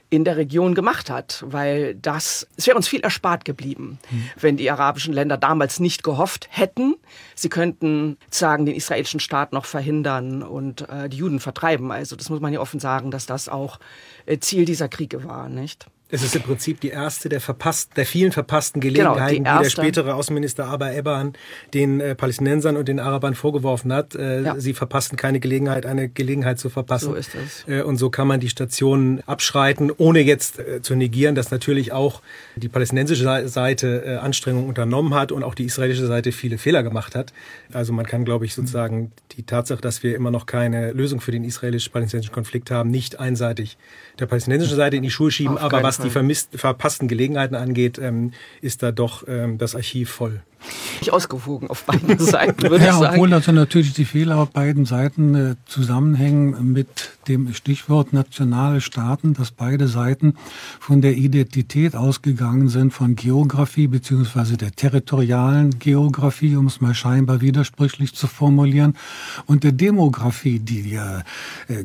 in 0.10 0.24
der 0.24 0.38
Region 0.38 0.74
gemacht 0.74 1.12
hat, 1.12 1.43
weil 1.46 1.93
das, 1.93 2.48
es 2.58 2.65
wäre 2.65 2.77
uns 2.77 2.88
viel 2.88 3.01
erspart 3.01 3.46
geblieben, 3.46 4.00
mhm. 4.10 4.29
wenn 4.39 4.58
die 4.58 4.72
arabischen 4.72 5.13
Länder 5.13 5.38
damals 5.38 5.79
nicht 5.79 6.01
gehofft 6.01 6.48
hätten, 6.50 6.96
sie 7.36 7.50
könnten 7.50 8.17
sagen, 8.31 8.65
den 8.65 8.74
israelischen 8.74 9.20
Staat 9.20 9.53
noch 9.53 9.65
verhindern 9.65 10.41
und 10.41 10.89
äh, 10.89 11.10
die 11.10 11.17
Juden 11.17 11.39
vertreiben. 11.39 11.91
Also 11.91 12.15
das 12.15 12.31
muss 12.31 12.39
man 12.39 12.51
ja 12.51 12.60
offen 12.60 12.79
sagen, 12.79 13.12
dass 13.12 13.27
das 13.27 13.50
auch 13.50 13.79
äh, 14.25 14.39
Ziel 14.39 14.65
dieser 14.65 14.89
Kriege 14.89 15.24
war, 15.24 15.48
nicht? 15.48 15.86
Es 16.11 16.23
ist 16.23 16.35
im 16.35 16.41
Prinzip 16.41 16.81
die 16.81 16.89
erste 16.89 17.29
der, 17.29 17.39
verpasst, 17.39 17.91
der 17.95 18.05
vielen 18.05 18.31
verpassten 18.31 18.81
Gelegenheiten, 18.81 19.43
genau, 19.43 19.57
die, 19.57 19.59
die, 19.59 19.63
der 19.63 19.69
spätere 19.69 20.15
Außenminister 20.15 20.65
Aber 20.65 20.93
Eban 20.93 21.33
den 21.73 22.01
äh, 22.01 22.15
Palästinensern 22.15 22.75
und 22.75 22.87
den 22.87 22.99
Arabern 22.99 23.33
vorgeworfen 23.33 23.93
hat. 23.93 24.15
Äh, 24.15 24.43
ja. 24.43 24.59
Sie 24.59 24.73
verpassten 24.73 25.17
keine 25.17 25.39
Gelegenheit, 25.39 25.85
eine 25.85 26.09
Gelegenheit 26.09 26.59
zu 26.59 26.69
verpassen. 26.69 27.05
So 27.05 27.13
ist 27.15 27.35
es. 27.35 27.65
Äh, 27.67 27.81
und 27.83 27.97
so 27.97 28.09
kann 28.09 28.27
man 28.27 28.39
die 28.39 28.49
Stationen 28.49 29.21
abschreiten, 29.25 29.91
ohne 29.95 30.19
jetzt 30.19 30.59
äh, 30.59 30.81
zu 30.81 30.95
negieren, 30.95 31.35
dass 31.35 31.51
natürlich 31.51 31.93
auch 31.93 32.21
die 32.55 32.67
palästinensische 32.67 33.47
Seite 33.47 34.03
äh, 34.05 34.15
Anstrengungen 34.17 34.67
unternommen 34.67 35.13
hat 35.13 35.31
und 35.31 35.43
auch 35.43 35.55
die 35.55 35.65
israelische 35.65 36.05
Seite 36.05 36.31
viele 36.31 36.57
Fehler 36.57 36.83
gemacht 36.83 37.15
hat. 37.15 37.31
Also 37.71 37.93
man 37.93 38.05
kann, 38.05 38.25
glaube 38.25 38.45
ich, 38.45 38.53
sozusagen 38.53 39.11
die 39.37 39.43
Tatsache, 39.43 39.81
dass 39.81 40.03
wir 40.03 40.15
immer 40.15 40.31
noch 40.31 40.45
keine 40.45 40.91
Lösung 40.91 41.21
für 41.21 41.31
den 41.31 41.45
israelisch-palästinensischen 41.45 42.33
Konflikt 42.33 42.69
haben, 42.69 42.91
nicht 42.91 43.19
einseitig 43.19 43.77
der 44.19 44.25
palästinensischen 44.25 44.75
Seite 44.75 44.97
in 44.97 45.03
die 45.03 45.09
Schuhe 45.09 45.31
schieben. 45.31 45.57
Aber 45.57 45.81
was 45.83 46.00
Die 46.03 46.10
vermisst, 46.10 46.50
verpassten 46.55 47.08
Gelegenheiten 47.08 47.55
angeht, 47.55 47.98
ähm, 48.00 48.34
ist 48.62 48.84
da 48.84 48.91
doch 48.91 49.27
ähm, 49.27 49.58
das 49.58 49.75
Archiv 49.75 50.10
voll. 50.10 50.41
Nicht 50.99 51.11
ausgewogen 51.13 51.69
auf 51.69 51.83
beiden 51.83 52.19
Seiten, 52.19 52.69
würde 52.69 52.85
ja, 52.85 52.91
ich 52.91 52.97
sagen. 52.97 53.15
Obwohl 53.15 53.33
also 53.33 53.51
natürlich 53.51 53.93
die 53.93 54.05
Fehler 54.05 54.37
auf 54.37 54.51
beiden 54.51 54.85
Seiten 54.85 55.35
äh, 55.35 55.55
zusammenhängen 55.65 56.71
mit 56.71 57.11
dem 57.27 57.53
Stichwort 57.53 58.13
nationale 58.13 58.81
Staaten, 58.81 59.33
dass 59.33 59.51
beide 59.51 59.87
Seiten 59.87 60.35
von 60.79 61.01
der 61.01 61.15
Identität 61.17 61.95
ausgegangen 61.95 62.67
sind, 62.67 62.93
von 62.93 63.15
Geografie 63.15 63.87
beziehungsweise 63.87 64.57
der 64.57 64.71
territorialen 64.71 65.79
Geografie, 65.79 66.55
um 66.55 66.67
es 66.67 66.81
mal 66.81 66.93
scheinbar 66.93 67.41
widersprüchlich 67.41 68.13
zu 68.13 68.27
formulieren, 68.27 68.95
und 69.45 69.63
der 69.63 69.71
Demografie, 69.71 70.59
die 70.59 70.95
äh, 70.95 71.23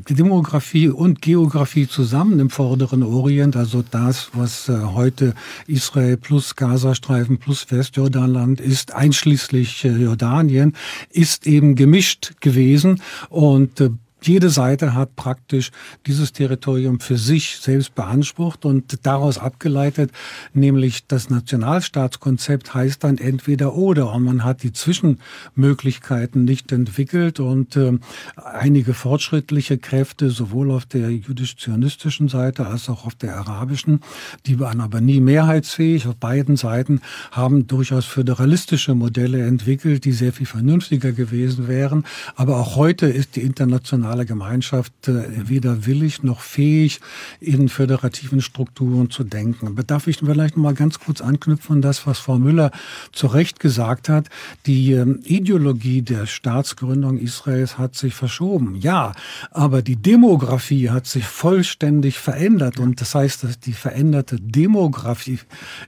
Demografie 0.09 0.89
und 0.89 1.23
Geografie 1.23 1.87
zusammen 1.87 2.39
im 2.39 2.51
vorderen 2.51 3.03
Orient, 3.03 3.57
also 3.57 3.85
das, 3.91 4.31
was 4.33 4.69
äh, 4.69 4.79
heute 4.95 5.35
Israel 5.67 6.17
plus 6.17 6.57
Gazastreifen 6.57 7.39
plus 7.39 7.67
Westjordanland 7.71 8.61
ist, 8.67 8.93
einschließlich 8.95 9.85
äh, 9.85 9.89
Jordanien, 9.89 10.75
ist 11.11 11.47
eben 11.47 11.75
gemischt 11.75 12.35
gewesen. 12.41 13.01
Und 13.29 13.81
äh, 13.81 13.91
jede 14.27 14.51
Seite 14.51 14.95
hat 14.95 15.17
praktisch 15.17 15.71
dieses 16.07 16.33
Territorium 16.33 17.01
für 17.01 17.17
sich 17.17 17.59
selbst 17.59 17.95
beansprucht 17.95 18.65
und 18.65 19.07
daraus 19.07 19.39
abgeleitet, 19.39 20.11
nämlich 20.55 21.07
das 21.07 21.31
Nationalstaatskonzept 21.31 22.75
heißt 22.75 23.05
dann 23.05 23.19
entweder 23.19 23.75
oder 23.75 24.13
und 24.13 24.25
man 24.25 24.45
hat 24.45 24.63
die 24.63 24.73
Zwischenmöglichkeiten 24.73 26.45
nicht 26.45 26.73
entwickelt 26.73 27.41
und 27.41 27.77
äh, 27.77 27.99
einige 28.37 28.95
fortschrittliche 28.95 29.79
Kräfte 29.79 30.31
sowohl 30.31 30.71
auf 30.71 30.87
der 30.87 31.11
jüdisch-zionistischen 31.11 32.29
Seite 32.29 32.67
als 32.67 32.89
auch 32.89 33.07
auf 33.07 33.15
der 33.15 33.37
arabischen, 33.37 34.01
die 34.47 34.59
waren 34.61 34.81
aber 34.81 35.01
nie 35.01 35.21
mehrheitsfähig 35.21 36.07
auf 36.07 36.17
beiden 36.17 36.57
Seiten, 36.57 37.01
haben 37.31 37.67
durchaus 37.67 38.05
föderalistische 38.05 38.95
Modelle 38.95 39.47
entwickelt, 39.47 40.05
die 40.05 40.13
sehr 40.13 40.33
viel 40.33 40.47
vernünftiger 40.47 41.13
gewesen 41.13 41.69
wären. 41.69 42.05
Aber 42.35 42.57
auch 42.57 42.77
heute 42.77 43.07
ist 43.07 43.37
die 43.37 43.43
internationale 43.43 44.16
internationale 44.17 44.27
Gemeinschaft 44.27 45.09
äh, 45.09 45.49
weder 45.49 45.87
willig 45.87 46.23
noch 46.23 46.41
fähig, 46.41 47.01
in 47.41 47.69
föderativen 47.69 48.41
Strukturen 48.41 49.11
zu 49.11 49.25
denken. 49.25 49.77
Darf 49.87 50.07
ich 50.07 50.19
vielleicht 50.19 50.57
noch 50.57 50.63
mal 50.63 50.75
ganz 50.75 50.99
kurz 50.99 51.21
anknüpfen 51.21 51.77
an 51.77 51.83
das, 51.83 52.07
was 52.07 52.19
Frau 52.19 52.39
Müller 52.39 52.71
zu 53.13 53.27
Recht 53.27 53.61
gesagt 53.61 54.09
hat. 54.09 54.29
Die 54.67 54.93
ähm, 54.93 55.21
Ideologie 55.25 56.03
der 56.03 56.27
Staatsgründung 56.27 57.19
Israels 57.19 57.79
hat 57.79 57.95
sich 57.95 58.15
verschoben. 58.15 58.77
Ja, 58.77 59.13
aber 59.51 59.83
die 59.83 59.97
Demografie 59.97 60.91
hat 60.91 61.07
sich 61.07 61.25
vollständig 61.25 62.19
verändert. 62.19 62.79
Und 62.79 63.01
das 63.01 63.15
heißt, 63.15 63.45
dass 63.45 63.61
die 63.61 63.73
veränderte 63.73 64.37
Demografie 64.41 65.39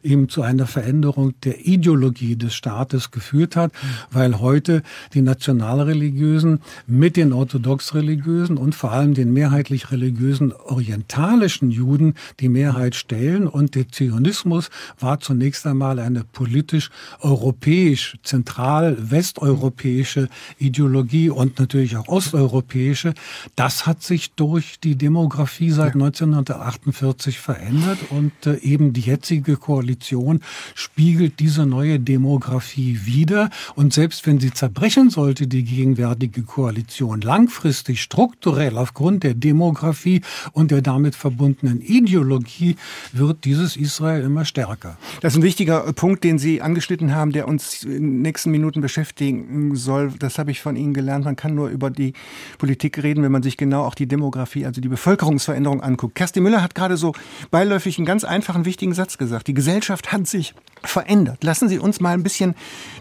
eben 0.03 0.29
zu 0.29 0.43
einer 0.43 0.67
Veränderung 0.67 1.35
der 1.45 1.67
Ideologie 1.67 2.37
des 2.37 2.55
Staates 2.55 3.11
geführt 3.11 3.57
hat, 3.57 3.73
weil 4.11 4.41
heute 4.41 4.83
die 5.15 5.23
nationalreligiösen 5.23 6.61
mit 6.87 7.17
den 7.17 7.33
orthodox-religiösen 7.33 8.08
religiösen 8.08 8.08
und 8.57 8.75
vor 8.75 8.93
allem 8.93 9.13
den 9.13 9.33
mehrheitlich 9.33 9.91
religiösen 9.91 10.53
orientalischen 10.53 11.71
Juden 11.71 12.15
die 12.41 12.49
Mehrheit 12.49 12.95
stellen. 12.95 13.47
Und 13.47 13.75
der 13.75 13.89
Zionismus 13.89 14.71
war 14.99 15.21
zunächst 15.21 15.67
einmal 15.67 15.99
eine 15.99 16.25
politisch 16.25 16.91
europäisch, 17.21 18.17
zentral 18.23 18.97
westeuropäische 18.99 20.29
Ideologie 20.59 21.29
und 21.29 21.59
natürlich 21.59 21.97
auch 21.97 22.09
osteuropäische. 22.09 23.13
Das 23.57 23.87
hat 23.87 24.03
sich 24.03 24.33
durch 24.33 24.81
die 24.81 24.97
Demografie 24.97 25.71
seit 25.71 25.95
1948 25.95 27.39
verändert 27.39 27.99
und 28.11 28.33
äh, 28.47 28.57
eben 28.61 28.93
die 28.93 29.03
jetzige 29.03 29.57
Koalition 29.57 30.41
spiegelt 30.75 31.41
diese 31.41 31.67
neue 31.67 32.01
Demografie 32.01 33.01
wider. 33.05 33.51
Und 33.75 33.93
selbst 33.93 34.27
wenn 34.27 34.41
sie 34.41 34.53
zerbrechen 34.53 35.11
sollte, 35.11 35.47
die 35.47 35.65
gegenwärtige 35.65 36.43
Koalition 36.43 37.21
langfristig 37.21 37.98
strukturell 38.03 38.77
aufgrund 38.77 39.25
der 39.25 39.35
Demografie 39.35 40.23
und 40.53 40.71
der 40.71 40.83
damit 40.83 41.15
verbundenen 41.15 41.81
Ideologie 41.81 42.77
wird 43.13 43.45
dieses 43.45 43.77
Israel 43.77 44.23
immer 44.23 44.45
stärker. 44.45 44.97
Das 45.21 45.35
ist 45.35 45.39
ein 45.39 45.43
wichtiger 45.43 45.93
Punkt, 45.93 46.25
den 46.25 46.39
Sie 46.39 46.63
angeschnitten 46.63 47.15
haben, 47.15 47.33
der 47.33 47.49
uns 47.49 47.85
in 47.85 47.93
den 47.93 48.23
nächsten 48.23 48.51
Minuten 48.51 48.81
beschäftigen 48.81 49.77
soll. 49.77 50.13
Das 50.19 50.39
habe 50.39 50.51
ich 50.51 50.61
von 50.61 50.77
Ihnen 50.77 50.95
gelernt. 50.95 51.25
Man 51.25 51.37
kann 51.37 51.55
nur 51.55 51.69
über 51.69 51.91
die 51.91 52.13
Politik 52.59 53.03
reden, 53.03 53.23
wenn 53.23 53.33
man 53.33 53.43
sich 53.43 53.57
genau 53.57 53.85
auch 53.85 53.95
die 53.95 54.07
Demografie, 54.07 54.67
also 54.67 54.81
die 54.81 54.89
Bevölkerungsveränderung 54.89 55.83
anguckt. 55.83 56.15
Kerstin 56.15 56.43
Müller 56.43 56.63
hat 56.63 56.75
gerade 56.75 56.97
so 56.97 57.13
beiläufig 57.51 57.99
einen 57.99 58.07
ganz 58.07 58.25
einfachen, 58.25 58.65
wichtigen 58.65 58.95
Satz 58.95 59.19
gesagt. 59.19 59.47
Die 59.47 59.55
Gesellschaft 59.55 60.13
hat 60.13 60.27
sich 60.27 60.55
verändert. 60.83 61.43
Lassen 61.45 61.69
Sie 61.69 61.79
uns 61.79 62.01
mal 62.01 62.15
ein 62.15 62.23
bisschen 62.23 62.55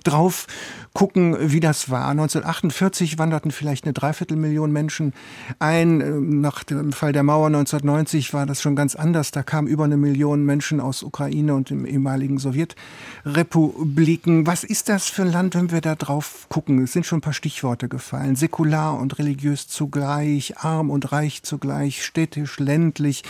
drauf 0.04 0.48
gucken, 0.98 1.38
wie 1.40 1.60
das 1.60 1.92
war. 1.92 2.08
1948 2.08 3.20
wanderten 3.20 3.52
vielleicht 3.52 3.84
eine 3.84 3.94
Dreiviertelmillion 3.94 4.72
Menschen 4.72 5.14
ein. 5.60 6.42
Nach 6.42 6.64
dem 6.64 6.92
Fall 6.92 7.14
der 7.14 7.22
Mauer 7.22 7.46
1990 7.46 8.34
war 8.34 8.48
das 8.48 8.64
schon 8.64 8.76
ganz 8.76 8.96
anders. 8.96 9.30
Da 9.30 9.44
kamen 9.44 9.68
über 9.68 9.84
eine 9.84 9.96
Million 9.96 10.44
Menschen 10.44 10.80
aus 10.80 11.04
Ukraine 11.04 11.54
und 11.54 11.70
dem 11.70 11.86
ehemaligen 11.86 12.40
Sowjetrepubliken. 12.40 14.48
Was 14.48 14.64
ist 14.64 14.90
das 14.90 15.08
für 15.08 15.22
ein 15.22 15.32
Land, 15.32 15.54
wenn 15.54 15.70
wir 15.70 15.82
da 15.82 15.94
drauf 15.94 16.48
gucken? 16.50 16.82
Es 16.82 16.94
sind 16.94 17.06
schon 17.06 17.20
ein 17.20 17.22
paar 17.22 17.34
Stichworte 17.34 17.90
gefallen. 17.90 18.36
Säkular 18.36 19.00
und 19.00 19.20
religiös 19.20 19.68
zugleich, 19.68 20.58
arm 20.58 20.90
und 20.90 21.12
reich 21.12 21.44
zugleich, 21.44 22.04
städtisch, 22.04 22.58
ländlich. 22.58 23.22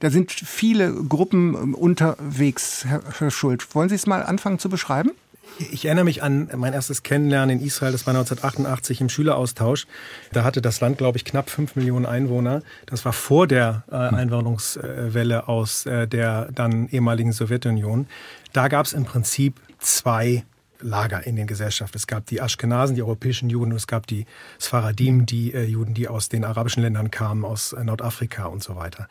Da 0.00 0.10
sind 0.10 0.30
viele 0.30 0.92
Gruppen 0.92 1.72
unterwegs, 1.72 2.84
Herr, 2.84 3.30
Schuld. 3.30 3.74
Wollen 3.74 3.88
Sie 3.88 3.94
es 3.94 4.06
mal 4.06 4.22
anfangen 4.22 4.58
zu 4.58 4.68
beschreiben? 4.68 5.12
Ich 5.70 5.84
erinnere 5.84 6.04
mich 6.04 6.22
an 6.22 6.48
mein 6.56 6.72
erstes 6.72 7.02
Kennenlernen 7.02 7.60
in 7.60 7.64
Israel, 7.64 7.92
das 7.92 8.06
war 8.06 8.14
1988 8.14 9.00
im 9.00 9.08
Schüleraustausch. 9.08 9.86
Da 10.32 10.42
hatte 10.42 10.60
das 10.60 10.80
Land, 10.80 10.98
glaube 10.98 11.16
ich, 11.16 11.24
knapp 11.24 11.48
fünf 11.48 11.76
Millionen 11.76 12.06
Einwohner. 12.06 12.62
Das 12.86 13.04
war 13.04 13.12
vor 13.12 13.46
der 13.46 13.84
äh, 13.90 13.94
Einwanderungswelle 13.94 15.48
aus 15.48 15.86
äh, 15.86 16.08
der 16.08 16.50
dann 16.52 16.88
ehemaligen 16.88 17.32
Sowjetunion. 17.32 18.06
Da 18.52 18.68
gab 18.68 18.86
es 18.86 18.92
im 18.92 19.04
Prinzip 19.04 19.60
zwei 19.78 20.44
Lager 20.80 21.26
in 21.26 21.36
den 21.36 21.46
Gesellschaften. 21.46 21.96
Es 21.96 22.06
gab 22.06 22.26
die 22.26 22.42
Aschkenasen, 22.42 22.94
die 22.94 23.02
europäischen 23.02 23.48
Juden, 23.48 23.72
und 23.72 23.78
es 23.78 23.86
gab 23.86 24.06
die 24.06 24.26
Sfaradim, 24.60 25.24
die 25.24 25.54
äh, 25.54 25.64
Juden, 25.64 25.94
die 25.94 26.08
aus 26.08 26.28
den 26.28 26.44
arabischen 26.44 26.82
Ländern 26.82 27.10
kamen, 27.10 27.44
aus 27.44 27.72
äh, 27.72 27.82
Nordafrika 27.82 28.46
und 28.46 28.62
so 28.62 28.76
weiter. 28.76 29.08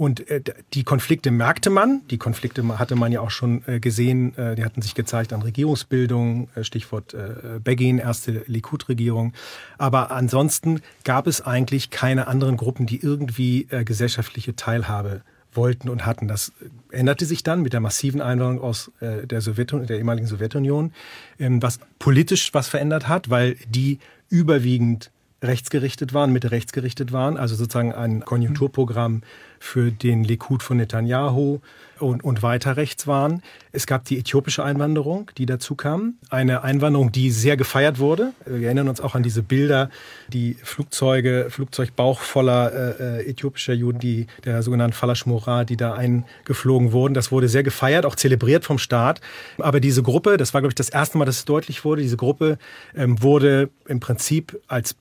Und 0.00 0.30
äh, 0.30 0.40
die 0.72 0.82
Konflikte 0.82 1.30
merkte 1.30 1.68
man, 1.68 2.00
die 2.08 2.16
Konflikte 2.16 2.66
hatte 2.78 2.96
man 2.96 3.12
ja 3.12 3.20
auch 3.20 3.30
schon 3.30 3.62
äh, 3.66 3.80
gesehen, 3.80 4.34
äh, 4.38 4.54
die 4.54 4.64
hatten 4.64 4.80
sich 4.80 4.94
gezeigt 4.94 5.34
an 5.34 5.42
Regierungsbildung, 5.42 6.48
Stichwort 6.62 7.14
Begin, 7.62 7.98
erste 7.98 8.42
Likud-Regierung. 8.46 9.34
Aber 9.76 10.10
ansonsten 10.10 10.80
gab 11.04 11.26
es 11.26 11.42
eigentlich 11.42 11.90
keine 11.90 12.28
anderen 12.28 12.56
Gruppen, 12.56 12.86
die 12.86 13.02
irgendwie 13.02 13.66
gesellschaftliche 13.84 14.56
Teilhabe 14.56 15.20
wollten 15.52 15.90
und 15.90 16.06
hatten. 16.06 16.28
Das 16.28 16.52
änderte 16.90 17.26
sich 17.26 17.42
dann 17.42 17.60
mit 17.60 17.74
der 17.74 17.80
massiven 17.80 18.22
Einwanderung 18.22 18.64
aus 18.64 18.90
der, 19.00 19.40
Sowjetunion, 19.42 19.86
der 19.86 19.98
ehemaligen 19.98 20.26
Sowjetunion, 20.26 20.92
ähm, 21.38 21.62
was 21.62 21.78
politisch 21.98 22.54
was 22.54 22.68
verändert 22.68 23.06
hat, 23.06 23.28
weil 23.28 23.56
die 23.68 23.98
überwiegend 24.30 25.10
rechtsgerichtet 25.42 26.14
waren, 26.14 26.32
Mitte 26.32 26.50
rechtsgerichtet 26.50 27.12
waren, 27.12 27.36
also 27.36 27.54
sozusagen 27.54 27.92
ein 27.92 28.20
Konjunkturprogramm 28.24 29.22
für 29.58 29.90
den 29.90 30.24
Likud 30.24 30.62
von 30.62 30.78
Netanyahu 30.78 31.60
und, 31.98 32.24
und 32.24 32.42
weiter 32.42 32.78
rechts 32.78 33.06
waren. 33.06 33.42
Es 33.72 33.86
gab 33.86 34.04
die 34.06 34.18
äthiopische 34.18 34.64
Einwanderung, 34.64 35.30
die 35.36 35.44
dazu 35.44 35.74
kam. 35.74 36.14
Eine 36.30 36.62
Einwanderung, 36.64 37.12
die 37.12 37.30
sehr 37.30 37.58
gefeiert 37.58 37.98
wurde. 37.98 38.32
Wir 38.46 38.66
erinnern 38.66 38.88
uns 38.88 39.02
auch 39.02 39.14
an 39.14 39.22
diese 39.22 39.42
Bilder, 39.42 39.90
die 40.28 40.56
Flugzeuge, 40.62 41.48
Flugzeugbauch 41.50 42.20
voller 42.20 42.72
äh, 42.72 43.20
äh 43.20 43.30
äthiopischer 43.30 43.74
Juden, 43.74 43.98
die 43.98 44.26
der 44.44 44.62
sogenannten 44.62 44.94
Falashmora, 44.94 45.64
die 45.64 45.76
da 45.76 45.92
eingeflogen 45.92 46.92
wurden. 46.92 47.12
Das 47.12 47.30
wurde 47.30 47.48
sehr 47.48 47.62
gefeiert, 47.62 48.06
auch 48.06 48.16
zelebriert 48.16 48.64
vom 48.64 48.78
Staat. 48.78 49.20
Aber 49.58 49.80
diese 49.80 50.02
Gruppe, 50.02 50.38
das 50.38 50.54
war, 50.54 50.62
glaube 50.62 50.70
ich, 50.70 50.76
das 50.76 50.88
erste 50.88 51.18
Mal, 51.18 51.26
dass 51.26 51.36
es 51.36 51.44
deutlich 51.44 51.84
wurde, 51.84 52.00
diese 52.00 52.16
Gruppe 52.16 52.58
ähm, 52.94 53.22
wurde 53.22 53.68
im 53.86 54.00
Prinzip 54.00 54.58
als 54.68 54.96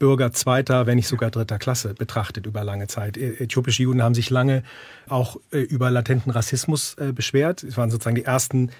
Bürger 0.00 0.32
zweiter, 0.32 0.86
wenn 0.86 0.96
nicht 0.96 1.06
sogar 1.06 1.30
dritter 1.30 1.58
Klasse 1.58 1.94
betrachtet 1.94 2.46
über 2.46 2.64
lange 2.64 2.88
Zeit. 2.88 3.16
Äthiopische 3.16 3.84
Juden 3.84 4.02
haben 4.02 4.14
sich 4.14 4.30
lange 4.30 4.64
auch 5.08 5.36
äh, 5.52 5.58
über 5.58 5.90
latenten 5.90 6.32
Rassismus 6.32 6.96
äh, 6.98 7.12
beschwert. 7.12 7.62
Es 7.62 7.76
waren 7.76 7.90
sozusagen 7.90 8.16
die 8.16 8.24
ersten 8.24 8.70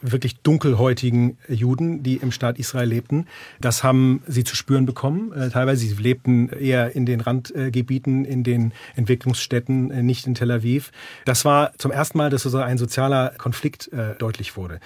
wirklich 0.00 0.40
dunkelhäutigen 0.40 1.38
Juden, 1.48 2.02
die 2.02 2.16
im 2.16 2.32
Staat 2.32 2.58
Israel 2.58 2.88
lebten. 2.88 3.26
Das 3.60 3.84
haben 3.84 4.22
sie 4.26 4.44
zu 4.44 4.56
spüren 4.56 4.86
bekommen. 4.86 5.32
Äh, 5.32 5.50
teilweise 5.50 5.86
sie 5.86 5.94
lebten 5.94 6.48
eher 6.48 6.96
in 6.96 7.06
den 7.06 7.20
Randgebieten, 7.20 8.24
in 8.24 8.42
den 8.42 8.72
Entwicklungsstädten, 8.96 9.88
nicht 10.04 10.26
in 10.26 10.34
Tel 10.34 10.50
Aviv. 10.50 10.92
Das 11.26 11.44
war 11.44 11.72
zum 11.76 11.90
ersten 11.90 12.18
Mal, 12.18 12.30
dass 12.30 12.42
so 12.42 12.58
ein 12.58 12.78
sozialer 12.78 13.34
Konflikt 13.36 13.90
deutlich 14.18 14.56
wurde. 14.56 14.80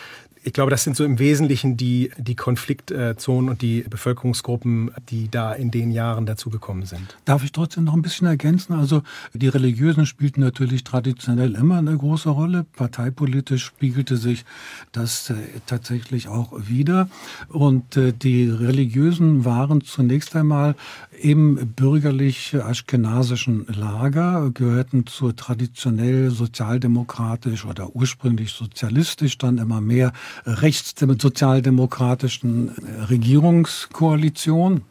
Ich 0.44 0.52
glaube, 0.52 0.70
das 0.70 0.84
sind 0.84 0.96
so 0.96 1.04
im 1.04 1.18
Wesentlichen 1.18 1.76
die, 1.76 2.10
die 2.16 2.34
Konfliktzonen 2.34 3.50
und 3.50 3.62
die 3.62 3.82
Bevölkerungsgruppen, 3.82 4.90
die 5.08 5.30
da 5.30 5.52
in 5.52 5.70
den 5.70 5.90
Jahren 5.90 6.26
dazugekommen 6.26 6.86
sind. 6.86 7.16
Darf 7.24 7.44
ich 7.44 7.52
trotzdem 7.52 7.84
noch 7.84 7.94
ein 7.94 8.02
bisschen 8.02 8.26
ergänzen? 8.26 8.74
Also 8.74 9.02
die 9.32 9.48
Religiösen 9.48 10.06
spielten 10.06 10.40
natürlich 10.40 10.84
traditionell 10.84 11.54
immer 11.54 11.78
eine 11.78 11.96
große 11.96 12.28
Rolle. 12.28 12.64
Parteipolitisch 12.76 13.64
spiegelte 13.64 14.16
sich 14.16 14.44
das 14.92 15.30
äh, 15.30 15.34
tatsächlich 15.66 16.28
auch 16.28 16.52
wieder. 16.68 17.08
Und 17.48 17.96
äh, 17.96 18.12
die 18.12 18.48
Religiösen 18.48 19.44
waren 19.44 19.80
zunächst 19.82 20.36
einmal 20.36 20.74
im 21.20 21.72
bürgerlich-aschkenasischen 21.74 23.66
Lager, 23.68 24.50
gehörten 24.52 25.06
zur 25.06 25.34
traditionell 25.34 26.30
sozialdemokratisch 26.30 27.64
oder 27.64 27.94
ursprünglich 27.94 28.52
sozialistisch, 28.52 29.38
dann 29.38 29.58
immer 29.58 29.80
mehr 29.80 30.12
rechtssozialdemokratischen 30.46 32.70
Regierungskoalition. 33.08 34.82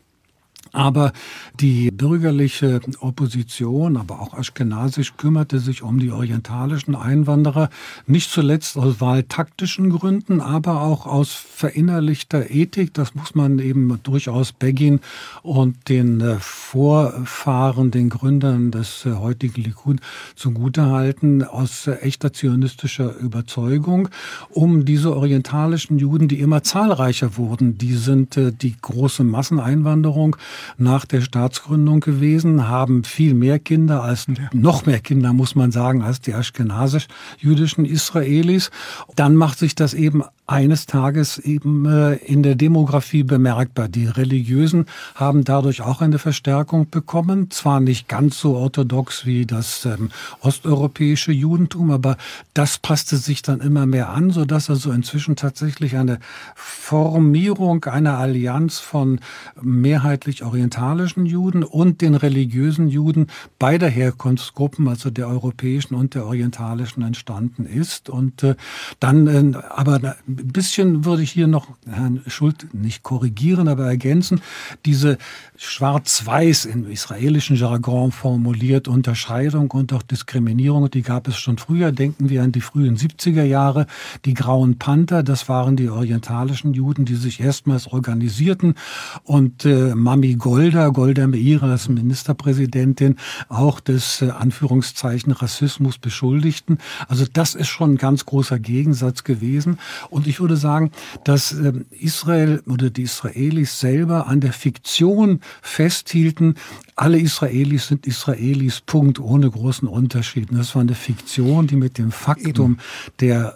Aber 0.71 1.13
die 1.59 1.91
bürgerliche 1.91 2.81
Opposition, 2.99 3.97
aber 3.97 4.19
auch 4.21 4.33
Aschkenasisch, 4.33 5.15
kümmerte 5.17 5.59
sich 5.59 5.81
um 5.83 5.99
die 5.99 6.11
orientalischen 6.11 6.95
Einwanderer, 6.95 7.69
nicht 8.05 8.31
zuletzt 8.31 8.77
aus 8.77 9.01
wahltaktischen 9.01 9.89
Gründen, 9.89 10.41
aber 10.41 10.81
auch 10.81 11.05
aus 11.05 11.31
verinnerlichter 11.31 12.51
Ethik. 12.51 12.93
Das 12.93 13.15
muss 13.15 13.35
man 13.35 13.59
eben 13.59 13.99
durchaus 14.03 14.51
Begin 14.51 14.99
und 15.43 15.89
den 15.89 16.21
äh, 16.21 16.37
Vorfahren, 16.39 17.91
den 17.91 18.09
Gründern 18.09 18.71
des 18.71 19.05
äh, 19.05 19.13
heutigen 19.13 19.61
Likud 19.61 19.99
zugutehalten, 20.35 21.43
aus 21.43 21.87
äh, 21.87 21.93
echter 21.95 22.33
zionistischer 22.33 23.15
Überzeugung, 23.17 24.09
um 24.49 24.85
diese 24.85 25.15
orientalischen 25.15 25.97
Juden, 25.99 26.27
die 26.27 26.39
immer 26.39 26.63
zahlreicher 26.63 27.37
wurden, 27.37 27.77
die 27.77 27.93
sind 27.93 28.37
die 28.37 28.75
große 28.81 29.23
Masseneinwanderung, 29.23 30.37
nach 30.77 31.05
der 31.05 31.21
Staatsgründung 31.21 31.99
gewesen, 31.99 32.67
haben 32.67 33.03
viel 33.03 33.33
mehr 33.33 33.59
Kinder 33.59 34.03
als, 34.03 34.27
noch 34.53 34.85
mehr 34.85 34.99
Kinder, 34.99 35.33
muss 35.33 35.55
man 35.55 35.71
sagen, 35.71 36.01
als 36.01 36.21
die 36.21 36.33
aschkenasisch-jüdischen 36.33 37.85
Israelis. 37.85 38.71
Dann 39.15 39.35
macht 39.35 39.59
sich 39.59 39.75
das 39.75 39.93
eben 39.93 40.23
eines 40.47 40.85
Tages 40.85 41.37
eben 41.39 41.85
äh, 41.85 42.15
in 42.15 42.41
der 42.41 42.55
Demografie 42.55 43.23
bemerkbar. 43.23 43.89
Die 43.89 44.05
Religiösen 44.05 44.85
haben 45.13 45.43
dadurch 45.43 45.81
auch 45.81 46.01
eine 46.01 46.19
Verstärkung 46.19 46.89
bekommen, 46.89 47.51
zwar 47.51 47.81
nicht 47.81 48.07
ganz 48.07 48.39
so 48.39 48.55
orthodox 48.55 49.25
wie 49.25 49.45
das 49.45 49.85
ähm, 49.85 50.09
osteuropäische 50.39 51.33
Judentum, 51.33 51.91
aber 51.91 52.15
das 52.53 52.77
passte 52.77 53.17
sich 53.17 53.41
dann 53.41 53.59
immer 53.59 53.85
mehr 53.85 54.09
an, 54.09 54.31
so 54.31 54.45
dass 54.45 54.69
also 54.69 54.91
inzwischen 54.91 55.35
tatsächlich 55.35 55.97
eine 55.97 56.19
Formierung 56.55 57.83
einer 57.83 58.17
Allianz 58.17 58.79
von 58.79 59.19
mehrheitlich 59.61 60.45
orientalischen 60.47 61.25
Juden 61.25 61.63
und 61.63 62.01
den 62.01 62.15
religiösen 62.15 62.87
Juden 62.87 63.27
beider 63.59 63.87
Herkunftsgruppen, 63.87 64.87
also 64.87 65.09
der 65.09 65.27
europäischen 65.27 65.93
und 65.95 66.15
der 66.15 66.25
orientalischen, 66.25 67.03
entstanden 67.03 67.65
ist. 67.65 68.09
Und 68.09 68.43
äh, 68.43 68.55
dann 68.99 69.27
äh, 69.27 69.57
aber 69.69 69.95
ein 69.95 70.15
bisschen 70.25 71.05
würde 71.05 71.23
ich 71.23 71.31
hier 71.31 71.47
noch 71.47 71.67
Herrn 71.87 72.21
Schult 72.27 72.73
nicht 72.73 73.03
korrigieren, 73.03 73.67
aber 73.67 73.85
ergänzen. 73.85 74.41
Diese 74.85 75.17
schwarz-weiß 75.57 76.65
im 76.65 76.89
israelischen 76.89 77.55
Jargon 77.55 78.11
formuliert 78.11 78.87
Unterscheidung 78.87 79.71
und 79.71 79.93
auch 79.93 80.03
Diskriminierung, 80.03 80.89
die 80.89 81.01
gab 81.01 81.27
es 81.27 81.37
schon 81.37 81.57
früher. 81.57 81.91
Denken 81.91 82.29
wir 82.29 82.43
an 82.43 82.51
die 82.51 82.61
frühen 82.61 82.97
70er 82.97 83.43
Jahre. 83.43 83.87
Die 84.25 84.33
Grauen 84.33 84.77
Panther, 84.77 85.23
das 85.23 85.49
waren 85.49 85.75
die 85.75 85.89
orientalischen 85.89 86.73
Juden, 86.73 87.05
die 87.05 87.15
sich 87.15 87.39
erstmals 87.39 87.87
organisierten 87.87 88.75
und 89.23 89.65
äh, 89.65 89.95
Mami 89.95 90.35
Golda, 90.37 90.89
Golda 90.89 91.27
Meir 91.27 91.63
als 91.63 91.89
Ministerpräsidentin, 91.89 93.15
auch 93.49 93.79
des 93.79 94.21
äh, 94.21 94.29
Anführungszeichen 94.29 95.31
Rassismus 95.31 95.97
beschuldigten. 95.97 96.77
Also 97.07 97.25
das 97.31 97.55
ist 97.55 97.67
schon 97.67 97.93
ein 97.93 97.97
ganz 97.97 98.25
großer 98.25 98.59
Gegensatz 98.59 99.23
gewesen. 99.23 99.79
Und 100.09 100.27
ich 100.27 100.39
würde 100.39 100.57
sagen, 100.57 100.91
dass 101.23 101.51
ähm, 101.51 101.85
Israel 101.91 102.61
oder 102.67 102.89
die 102.89 103.03
Israelis 103.03 103.79
selber 103.79 104.27
an 104.27 104.41
der 104.41 104.53
Fiktion 104.53 105.41
festhielten, 105.61 106.55
alle 106.99 107.19
Israelis 107.19 107.87
sind 107.87 108.07
Israelis, 108.07 108.81
Punkt, 108.81 109.19
ohne 109.19 109.51
großen 109.51 109.87
Unterschied. 109.87 110.47
Das 110.51 110.73
war 110.73 110.81
eine 110.81 110.95
Fiktion, 110.95 111.67
die 111.67 111.75
mit 111.75 111.99
dem 111.99 112.11
Faktum 112.11 112.71
Eben. 112.71 112.79
der 113.19 113.55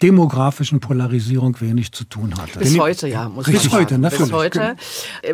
demografischen 0.00 0.80
Polarisierung 0.80 1.60
wenig 1.60 1.92
zu 1.92 2.04
tun 2.04 2.34
hatte. 2.40 2.58
Bis 2.58 2.78
heute, 2.78 3.06
ja, 3.06 3.28
muss 3.28 3.44
bis 3.44 3.70
heute, 3.72 3.90
sagen. 3.90 4.00
natürlich. 4.00 4.30
Bis 4.30 4.32
heute. 4.32 4.76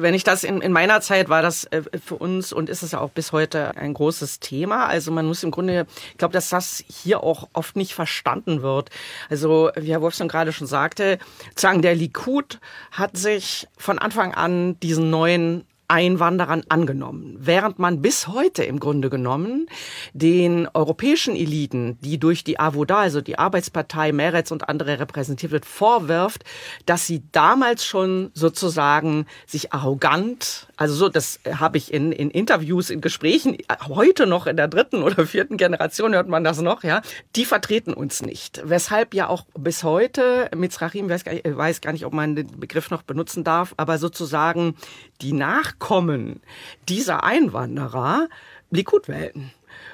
Wenn 0.01 0.14
ich 0.14 0.25
das 0.25 0.43
in, 0.43 0.62
in 0.62 0.73
meiner 0.73 1.01
Zeit 1.01 1.29
war 1.29 1.43
das 1.43 1.62
äh, 1.67 1.83
für 2.05 2.17
uns 2.17 2.53
und 2.53 2.69
ist 2.69 2.83
es 2.83 2.90
ja 2.90 2.99
auch 2.99 3.11
bis 3.11 3.31
heute 3.31 3.77
ein 3.77 3.95
großes 3.95 4.40
Thema. 4.40 4.87
Also 4.87 5.12
man 5.12 5.25
muss 5.25 5.45
im 5.45 5.53
Grunde, 5.53 5.87
ich 6.11 6.19
glaube, 6.19 6.33
dass 6.33 6.49
das 6.49 6.83
hier 6.88 7.23
auch 7.23 7.49
oft 7.53 7.77
nicht 7.77 7.95
verstanden 7.95 8.62
wird. 8.62 8.90
Also 9.31 9.71
wie 9.77 9.93
Herr 9.93 10.03
Wolfson 10.03 10.27
gerade 10.27 10.53
schon 10.53 10.67
sagte, 10.67 11.21
sagen 11.55 11.83
der 11.83 11.95
Likud 11.95 12.59
hat 12.90 13.17
sich 13.17 13.69
von 13.77 14.01
Anfang 14.01 14.35
an 14.35 14.77
diesen 14.81 15.09
neuen 15.11 15.62
Einwanderern 15.88 16.62
angenommen, 16.68 17.37
während 17.38 17.79
man 17.79 18.01
bis 18.01 18.29
heute 18.29 18.64
im 18.64 18.81
Grunde 18.81 19.11
genommen 19.11 19.66
den 20.12 20.68
europäischen 20.73 21.37
Eliten, 21.37 21.99
die 22.01 22.18
durch 22.18 22.44
die 22.44 22.59
AWODA, 22.59 22.99
also 22.99 23.20
die 23.20 23.38
Arbeitspartei 23.38 24.12
Meretz 24.12 24.51
und 24.51 24.68
andere 24.68 24.99
repräsentiert 24.99 25.53
wird, 25.53 25.66
vorwirft, 25.66 26.44
dass 26.87 27.07
sie 27.07 27.23
damals 27.33 27.85
schon 27.85 28.31
sozusagen 28.35 29.27
sich 29.47 29.73
arrogant, 29.73 30.68
also 30.77 30.94
so, 30.94 31.09
das 31.09 31.40
habe 31.59 31.79
ich 31.79 31.92
in, 31.92 32.12
in 32.12 32.31
Interviews, 32.31 32.90
in 32.90 33.01
Gesprächen, 33.01 33.57
heute 33.83 34.27
noch 34.27 34.47
in 34.47 34.57
der 34.57 34.68
dritten 34.68 35.03
oder 35.03 35.27
vierten 35.27 35.57
Generation 35.57 36.14
hört 36.14 36.29
man 36.29 36.44
das 36.44 36.61
noch, 36.61 36.83
ja, 36.83 37.03
die 37.37 37.44
vertreten 37.44 37.92
uns 37.92 38.23
nicht. 38.23 38.62
Weshalb 38.64 39.14
ja 39.14 39.29
auch 39.29 39.44
bis 39.59 39.85
heute, 39.85 40.51
Mitzrachim, 40.57 41.09
weiß, 41.09 41.25
weiß 41.27 41.81
gar 41.81 41.92
nicht, 41.92 42.07
ob 42.07 42.12
man 42.12 42.37
den 42.37 42.59
Begriff 42.59 42.90
noch 42.90 43.03
benutzen 43.03 43.44
darf, 43.44 43.75
aber 43.77 43.99
sozusagen 43.99 44.77
die 45.25 45.33
Nachkommen 45.33 46.41
dieser 46.89 47.25
Einwanderer 47.25 48.29
Likud 48.71 49.09
wählen. 49.09 49.51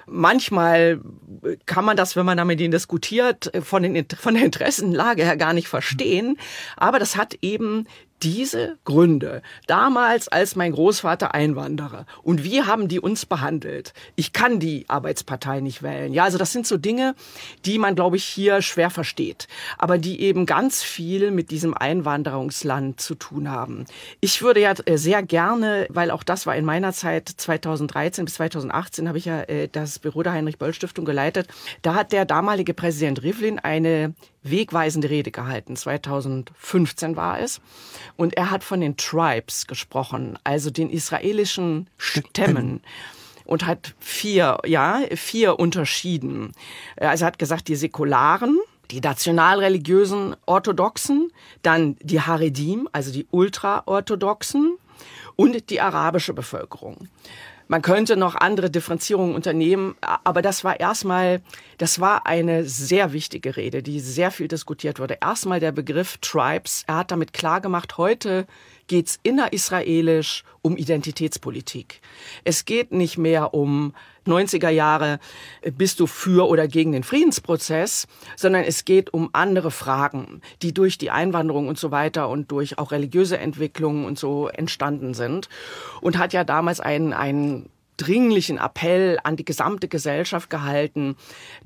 Manchmal 0.07 1.01
kann 1.66 1.85
man 1.85 1.97
das, 1.97 2.16
wenn 2.16 2.27
man 2.27 2.37
da 2.37 2.45
mit 2.45 2.61
ihnen 2.61 2.73
diskutiert, 2.73 3.51
von, 3.62 3.83
den, 3.83 4.07
von 4.19 4.35
der 4.35 4.45
Interessenlage 4.45 5.25
her 5.25 5.37
gar 5.37 5.53
nicht 5.53 5.69
verstehen. 5.69 6.37
Aber 6.77 6.99
das 6.99 7.16
hat 7.16 7.35
eben 7.43 7.87
diese 8.22 8.78
Gründe 8.85 9.42
damals 9.66 10.28
als 10.28 10.56
mein 10.56 10.72
Großvater 10.72 11.35
Einwanderer 11.35 12.06
und 12.22 12.44
wie 12.44 12.62
haben 12.62 12.88
die 12.88 13.00
uns 13.00 13.26
behandelt? 13.26 13.92
Ich 14.16 14.33
kann 14.33 14.61
die 14.61 14.85
Arbeitspartei 14.88 15.61
nicht 15.61 15.83
wählen. 15.83 16.12
Ja, 16.12 16.24
also 16.24 16.38
das 16.38 16.52
sind 16.52 16.66
so 16.66 16.76
Dinge, 16.76 17.14
die 17.64 17.78
man 17.78 17.94
glaube 17.94 18.16
ich 18.16 18.24
hier 18.24 18.62
schwer 18.62 18.90
versteht, 18.90 19.48
aber 19.78 19.98
die 19.98 20.20
eben 20.20 20.46
ganz 20.46 20.83
viel 20.83 21.30
mit 21.30 21.50
diesem 21.50 21.74
Einwanderungsland 21.74 23.00
zu 23.00 23.14
tun 23.14 23.50
haben. 23.50 23.87
Ich 24.20 24.42
würde 24.42 24.61
ja 24.61 24.74
äh, 24.85 24.96
sehr 24.96 25.22
gerne, 25.22 25.87
weil 25.88 26.11
auch 26.11 26.22
das 26.22 26.46
war 26.46 26.56
in 26.56 26.64
meiner 26.64 26.92
Zeit 26.92 27.28
2013 27.28 28.24
bis 28.24 28.35
2018 28.35 29.09
habe 29.09 29.18
ich 29.18 29.24
ja 29.24 29.42
äh, 29.42 29.68
das 29.68 29.98
Büro 29.98 30.22
der 30.22 30.33
Heinrich 30.33 30.59
Böll 30.59 30.74
Stiftung 30.74 31.04
geleitet. 31.04 31.48
Da 31.83 31.94
hat 31.94 32.12
der 32.12 32.24
damalige 32.24 32.74
Präsident 32.74 33.22
Rivlin 33.22 33.59
eine 33.59 34.14
wegweisende 34.42 35.11
Rede 35.11 35.31
gehalten. 35.31 35.76
2015 35.76 37.16
war 37.16 37.40
es. 37.40 37.61
Und 38.16 38.37
er 38.37 38.50
hat 38.50 38.64
von 38.64 38.81
den 38.81 38.96
Tribes 38.96 39.66
gesprochen, 39.66 40.38
also 40.44 40.70
den 40.70 40.90
israelischen 40.90 41.88
Stämmen 41.98 42.83
und 43.44 43.66
hat 43.66 43.94
vier, 43.98 44.59
ja, 44.64 45.00
vier 45.14 45.59
unterschieden. 45.59 46.53
Also 46.96 47.24
er 47.24 47.26
hat 47.29 47.38
gesagt, 47.38 47.68
die 47.68 47.76
Säkularen, 47.76 48.59
die 48.90 49.00
nationalreligiösen 49.00 50.37
Orthodoxen, 50.46 51.33
dann 51.62 51.96
die 52.00 52.20
Haredim, 52.20 52.88
also 52.92 53.12
die 53.12 53.26
Ultraorthodoxen 53.31 54.76
und 55.37 55.70
die 55.70 55.81
arabische 55.81 56.33
Bevölkerung. 56.33 57.09
Man 57.70 57.83
könnte 57.83 58.16
noch 58.16 58.35
andere 58.35 58.68
Differenzierungen 58.68 59.33
unternehmen, 59.33 59.94
aber 60.00 60.42
das 60.42 60.64
war 60.64 60.80
erstmal, 60.80 61.40
das 61.78 62.00
war 62.00 62.26
eine 62.26 62.64
sehr 62.64 63.12
wichtige 63.12 63.56
Rede, 63.56 63.80
die 63.80 64.00
sehr 64.00 64.33
viel 64.33 64.48
diskutiert 64.48 64.98
wurde. 64.98 65.18
Erstmal 65.20 65.61
der 65.61 65.70
Begriff 65.70 66.18
Tribes. 66.18 66.83
Er 66.88 66.96
hat 66.96 67.12
damit 67.12 67.33
klargemacht, 67.33 67.96
heute 67.96 68.48
geht's 68.90 69.20
innerisraelisch 69.22 70.42
um 70.62 70.76
Identitätspolitik. 70.76 72.00
Es 72.42 72.64
geht 72.64 72.90
nicht 72.90 73.18
mehr 73.18 73.55
um 73.55 73.94
90er 74.26 74.68
Jahre, 74.68 75.20
bist 75.79 76.00
du 76.00 76.09
für 76.09 76.48
oder 76.48 76.66
gegen 76.66 76.90
den 76.90 77.05
Friedensprozess, 77.05 78.09
sondern 78.35 78.64
es 78.64 78.85
geht 78.85 79.14
um 79.14 79.31
andere 79.33 79.70
Fragen, 79.70 80.40
die 80.61 80.74
durch 80.74 80.98
die 80.98 81.12
Einwanderung 81.12 81.68
und 81.68 81.79
so 81.79 81.92
weiter 81.92 82.29
und 82.29 82.50
durch 82.50 82.79
auch 82.79 82.90
religiöse 82.90 83.38
Entwicklungen 83.38 84.05
und 84.05 84.18
so 84.18 84.48
entstanden 84.48 85.14
sind. 85.14 85.48
Und 86.00 86.18
hat 86.18 86.33
ja 86.33 86.42
damals 86.42 86.81
einen, 86.81 87.12
einen 87.12 87.70
dringlichen 88.01 88.57
Appell 88.57 89.19
an 89.23 89.37
die 89.37 89.45
gesamte 89.45 89.87
Gesellschaft 89.87 90.49
gehalten, 90.49 91.17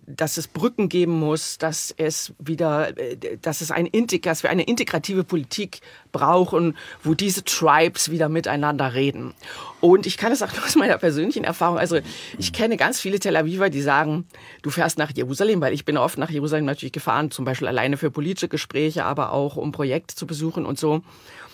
dass 0.07 0.37
es 0.37 0.49
Brücken 0.49 0.89
geben 0.89 1.13
muss, 1.13 1.59
dass 1.59 1.95
es 1.97 2.35
wieder, 2.39 2.99
äh, 2.99 3.39
dass 3.41 3.61
es 3.61 3.71
ein 3.71 3.89
dass 4.23 4.43
wir 4.43 4.51
eine 4.51 4.65
integrative 4.65 5.23
Politik 5.23 5.81
brauchen, 6.11 6.77
wo 7.03 7.15
diese 7.15 7.45
Tribes 7.45 8.11
wieder 8.11 8.29
miteinander 8.29 8.95
reden. 8.95 9.35
Und 9.81 10.07
ich 10.07 10.17
kann 10.17 10.33
es 10.33 10.43
auch 10.43 10.51
aus 10.65 10.75
meiner 10.75 10.99
persönlichen 10.99 11.45
Erfahrung, 11.45 11.79
also 11.79 11.99
ich 12.39 12.53
kenne 12.53 12.77
ganz 12.77 13.01
viele 13.01 13.21
Tel 13.21 13.37
Aviver, 13.37 13.71
die 13.71 13.83
sagen, 13.83 14.27
du 14.63 14.71
fährst 14.71 14.99
nach 14.99 15.13
Jerusalem, 15.15 15.61
weil 15.61 15.73
ich 15.73 15.85
bin 15.85 15.97
oft 15.97 16.19
nach 16.19 16.31
Jerusalem 16.31 16.65
natürlich 16.65 16.93
gefahren, 16.93 17.31
zum 17.31 17.45
Beispiel 17.45 17.69
alleine 17.69 17.97
für 17.97 18.11
politische 18.11 18.49
Gespräche, 18.49 19.05
aber 19.05 19.33
auch 19.33 19.57
um 19.57 19.71
Projekte 19.71 20.17
zu 20.17 20.27
besuchen 20.27 20.67
und 20.67 20.79
so 20.79 21.03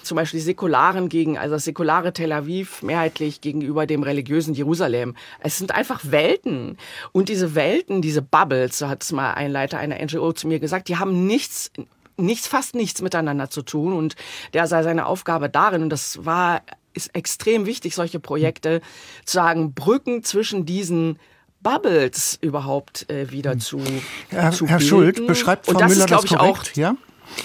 zum 0.03 0.17
Beispiel 0.17 0.41
die 0.41 0.45
Säkularen 0.45 1.09
gegen, 1.09 1.39
also 1.39 1.55
das 1.55 1.65
säkulare 1.65 2.13
Tel 2.13 2.33
Aviv 2.33 2.83
mehrheitlich 2.83 3.41
gegenüber 3.41 3.87
dem 3.87 4.03
religiösen 4.03 4.55
Jerusalem. 4.55 5.15
Es 5.41 5.59
sind 5.59 5.75
einfach 5.75 6.01
Welten. 6.05 6.79
Und 7.13 7.29
diese 7.29 7.55
Welten, 7.55 8.03
diese 8.03 8.23
Bubbles, 8.23 8.79
so 8.79 8.89
hat 8.89 9.03
es 9.03 9.13
mal 9.13 9.35
ein 9.35 9.51
Leiter 9.51 9.79
einer 9.79 10.03
NGO 10.05 10.33
zu 10.33 10.49
mir 10.49 10.61
gesagt, 10.61 10.89
die 10.89 10.97
haben 10.97 11.27
nichts 11.27 11.71
nichts, 12.17 12.47
fast 12.47 12.75
nichts 12.75 13.01
miteinander 13.01 13.49
zu 13.49 13.63
tun. 13.63 13.95
Und 13.95 14.15
der 14.53 14.67
sei 14.67 14.83
seine 14.83 15.07
Aufgabe 15.07 15.49
darin, 15.49 15.83
und 15.83 15.91
das 15.91 16.25
war, 16.25 16.61
ist 16.93 17.15
extrem 17.15 17.67
wichtig, 17.67 17.95
solche 17.95 18.21
Projekte 18.21 18.83
zu 19.25 19.35
sagen, 19.35 19.73
Brücken 19.73 20.23
zwischen 20.23 20.67
diesen 20.67 21.19
Bubbles 21.63 22.39
überhaupt 22.41 23.09
äh, 23.11 23.31
wieder 23.31 23.53
hm. 23.53 23.61
zu, 23.61 23.83
Herr, 24.29 24.51
zu 24.53 24.67
Herr 24.67 24.81
Schuld 24.81 25.27
beschreibt 25.27 25.67
Frau 25.67 25.73
und 25.73 25.81
das 25.81 25.93
Müller 25.93 26.05
ist, 26.05 26.11
das 26.11 26.25
korrekt, 26.27 26.71
auch, 26.73 26.77
ja? 26.77 26.97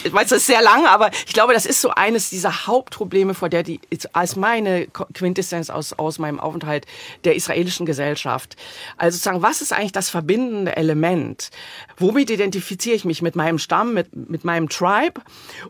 Ich 0.04 0.13
weiß, 0.13 0.30
das 0.30 0.39
ist 0.39 0.48
sehr 0.48 0.62
lang, 0.62 0.86
aber 0.86 1.12
ich 1.26 1.34
glaube, 1.34 1.54
das 1.54 1.65
ist 1.65 1.82
so 1.82 1.89
eines 1.89 2.30
dieser 2.30 2.67
Hauptprobleme, 2.67 3.34
vor 3.34 3.50
der 3.50 3.63
die 3.63 3.80
als 4.13 4.36
meine 4.36 4.88
Quintessenz 4.88 5.69
aus, 5.69 5.93
aus 5.93 6.19
meinem 6.19 6.39
Aufenthalt 6.39 6.86
der 7.24 7.36
israelischen 7.36 7.86
Gesellschaft. 7.86 8.56
Also 8.98 9.17
sagen, 9.17 9.41
was 9.41 9.62
ist 9.62 9.74
eigentlich 9.74 9.91
das 9.91 10.10
verbindende 10.10 10.76
Element? 10.76 11.50
Womit 11.98 12.30
identifiziere 12.30 12.95
ich 12.95 13.06
mich 13.06 13.21
mit 13.21 13.36
meinem 13.36 13.60
Stamm, 13.60 13.93
mit, 13.93 14.15
mit 14.15 14.43
meinem 14.43 14.69
Tribe? 14.69 15.21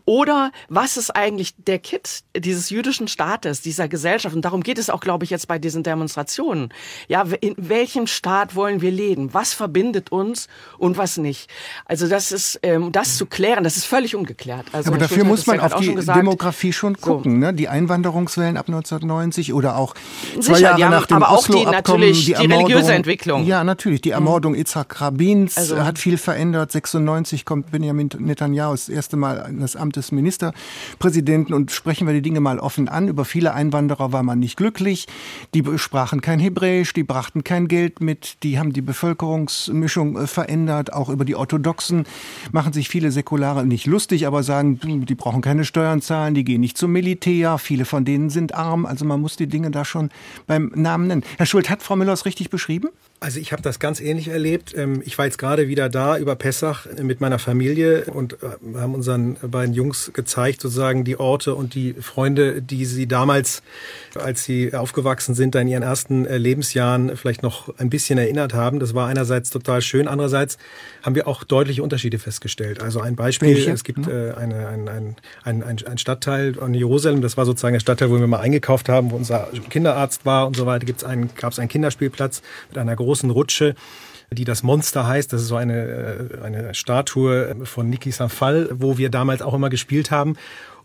Oder 0.04 0.52
was 0.68 0.96
ist 0.96 1.10
eigentlich 1.10 1.54
der 1.56 1.78
Kit 1.78 2.24
dieses 2.36 2.70
jüdischen 2.70 3.08
Staates, 3.08 3.60
dieser 3.60 3.88
Gesellschaft? 3.88 4.34
Und 4.34 4.42
darum 4.42 4.62
geht 4.62 4.78
es 4.78 4.90
auch, 4.90 5.00
glaube 5.00 5.24
ich, 5.24 5.30
jetzt 5.30 5.48
bei 5.48 5.58
diesen 5.58 5.82
Demonstrationen. 5.82 6.72
Ja, 7.08 7.24
in 7.40 7.54
welchem 7.56 8.06
Staat 8.06 8.54
wollen 8.54 8.80
wir 8.80 8.90
leben? 8.90 9.34
Was 9.34 9.52
verbindet 9.52 10.12
uns 10.12 10.48
und 10.78 10.96
was 10.96 11.16
nicht? 11.16 11.50
Also 11.84 12.08
das 12.08 12.32
ist, 12.32 12.60
ähm, 12.62 12.92
das 12.92 13.16
zu 13.16 13.26
klären, 13.26 13.64
das 13.64 13.76
ist 13.76 13.86
völlig 13.86 14.05
völlig 14.06 14.16
ungeklärt. 14.16 14.66
Also 14.72 14.90
aber 14.90 14.98
dafür 14.98 15.24
muss 15.24 15.46
man 15.46 15.60
auf 15.60 15.74
die 15.76 15.94
Demografie 15.94 16.72
schon 16.72 16.96
gucken. 16.96 17.32
So. 17.32 17.38
Ne? 17.38 17.54
Die 17.54 17.68
Einwanderungswellen 17.68 18.56
ab 18.56 18.68
1990 18.68 19.52
oder 19.52 19.76
auch 19.76 19.94
zwei 20.40 20.54
Sicher, 20.54 20.78
Jahre 20.78 20.92
nach 20.92 21.06
dem 21.06 21.16
aber 21.16 21.30
auch 21.30 21.46
die, 21.46 21.64
natürlich 21.64 22.26
die, 22.26 22.34
die 22.34 22.46
religiöse 22.46 22.92
Entwicklung. 22.92 23.44
Ja, 23.44 23.64
natürlich. 23.64 24.00
Die 24.00 24.10
Ermordung 24.10 24.52
mhm. 24.52 24.60
Itzhak 24.60 25.00
Rabins 25.00 25.56
also. 25.56 25.84
hat 25.84 25.98
viel 25.98 26.18
verändert. 26.18 26.72
96 26.72 27.44
kommt 27.44 27.70
Benjamin 27.70 28.10
Netanyahu 28.18 28.72
das 28.72 28.88
erste 28.88 29.16
Mal 29.16 29.46
in 29.48 29.60
das 29.60 29.76
Amt 29.76 29.96
des 29.96 30.12
Ministerpräsidenten 30.12 31.54
und 31.54 31.70
sprechen 31.70 32.06
wir 32.06 32.14
die 32.14 32.22
Dinge 32.22 32.40
mal 32.40 32.58
offen 32.58 32.88
an. 32.88 33.08
Über 33.08 33.24
viele 33.24 33.54
Einwanderer 33.54 34.12
war 34.12 34.22
man 34.22 34.38
nicht 34.38 34.56
glücklich. 34.56 35.06
Die 35.54 35.64
sprachen 35.76 36.20
kein 36.20 36.38
Hebräisch, 36.38 36.92
die 36.92 37.02
brachten 37.02 37.44
kein 37.44 37.68
Geld 37.68 38.00
mit, 38.00 38.42
die 38.42 38.58
haben 38.58 38.72
die 38.72 38.82
Bevölkerungsmischung 38.82 40.16
äh, 40.16 40.26
verändert. 40.26 40.92
Auch 40.92 41.08
über 41.08 41.24
die 41.24 41.34
Orthodoxen 41.34 42.04
machen 42.52 42.72
sich 42.72 42.88
viele 42.88 43.10
Säkulare 43.10 43.66
nicht 43.66 43.86
lustig 43.86 43.95
lustig, 43.96 44.26
aber 44.26 44.42
sagen, 44.42 44.78
die 45.06 45.14
brauchen 45.14 45.40
keine 45.40 45.64
Steuern 45.64 46.02
zahlen, 46.02 46.34
die 46.34 46.44
gehen 46.44 46.60
nicht 46.60 46.76
zum 46.76 46.92
Militär, 46.92 47.56
viele 47.56 47.86
von 47.86 48.04
denen 48.04 48.28
sind 48.28 48.54
arm. 48.54 48.84
Also 48.84 49.06
man 49.06 49.22
muss 49.22 49.36
die 49.36 49.46
Dinge 49.46 49.70
da 49.70 49.86
schon 49.86 50.10
beim 50.46 50.70
Namen 50.74 51.06
nennen. 51.06 51.24
Herr 51.38 51.46
Schult, 51.46 51.70
hat 51.70 51.82
Frau 51.82 51.96
Müller 51.96 52.12
es 52.12 52.26
richtig 52.26 52.50
beschrieben? 52.50 52.90
Also 53.26 53.40
ich 53.40 53.50
habe 53.50 53.60
das 53.60 53.80
ganz 53.80 54.00
ähnlich 54.00 54.28
erlebt. 54.28 54.72
Ähm, 54.76 55.02
ich 55.04 55.18
war 55.18 55.24
jetzt 55.24 55.36
gerade 55.36 55.66
wieder 55.66 55.88
da 55.88 56.16
über 56.16 56.36
Pessach 56.36 56.86
mit 57.02 57.20
meiner 57.20 57.40
Familie 57.40 58.04
und 58.04 58.34
äh, 58.34 58.78
haben 58.78 58.94
unseren 58.94 59.34
beiden 59.42 59.74
Jungs 59.74 60.12
gezeigt, 60.14 60.60
sozusagen 60.60 61.02
die 61.02 61.18
Orte 61.18 61.56
und 61.56 61.74
die 61.74 61.94
Freunde, 61.94 62.62
die 62.62 62.84
sie 62.84 63.08
damals, 63.08 63.64
als 64.14 64.44
sie 64.44 64.72
aufgewachsen 64.74 65.34
sind, 65.34 65.56
in 65.56 65.66
ihren 65.66 65.82
ersten 65.82 66.24
äh, 66.24 66.38
Lebensjahren 66.38 67.16
vielleicht 67.16 67.42
noch 67.42 67.76
ein 67.78 67.90
bisschen 67.90 68.16
erinnert 68.16 68.54
haben. 68.54 68.78
Das 68.78 68.94
war 68.94 69.08
einerseits 69.08 69.50
total 69.50 69.82
schön, 69.82 70.06
andererseits 70.06 70.56
haben 71.02 71.16
wir 71.16 71.26
auch 71.26 71.42
deutliche 71.42 71.82
Unterschiede 71.82 72.20
festgestellt. 72.20 72.80
Also 72.80 73.00
ein 73.00 73.16
Beispiel, 73.16 73.56
Welche? 73.56 73.72
es 73.72 73.82
gibt 73.82 74.06
äh, 74.06 74.34
eine, 74.36 74.68
ein, 74.68 74.88
ein, 74.88 75.16
ein, 75.42 75.84
ein 75.84 75.98
Stadtteil 75.98 76.56
in 76.64 76.74
Jerusalem, 76.74 77.22
das 77.22 77.36
war 77.36 77.44
sozusagen 77.44 77.72
der 77.72 77.80
Stadtteil, 77.80 78.08
wo 78.08 78.20
wir 78.20 78.28
mal 78.28 78.38
eingekauft 78.38 78.88
haben, 78.88 79.10
wo 79.10 79.16
unser 79.16 79.48
Kinderarzt 79.68 80.24
war 80.24 80.46
und 80.46 80.54
so 80.54 80.64
weiter, 80.64 80.86
gab 80.86 81.52
es 81.52 81.58
einen 81.58 81.68
Kinderspielplatz 81.68 82.40
mit 82.68 82.78
einer 82.78 82.94
großen 82.94 83.15
Rutsche 83.30 83.74
die 84.32 84.44
das 84.44 84.62
Monster 84.62 85.06
heißt. 85.06 85.32
Das 85.32 85.42
ist 85.42 85.48
so 85.48 85.56
eine, 85.56 85.74
äh, 85.74 86.42
eine 86.42 86.74
Statue 86.74 87.56
von 87.64 87.88
Niki 87.88 88.10
Sanfal, 88.10 88.68
wo 88.72 88.98
wir 88.98 89.10
damals 89.10 89.42
auch 89.42 89.54
immer 89.54 89.70
gespielt 89.70 90.10
haben. 90.10 90.36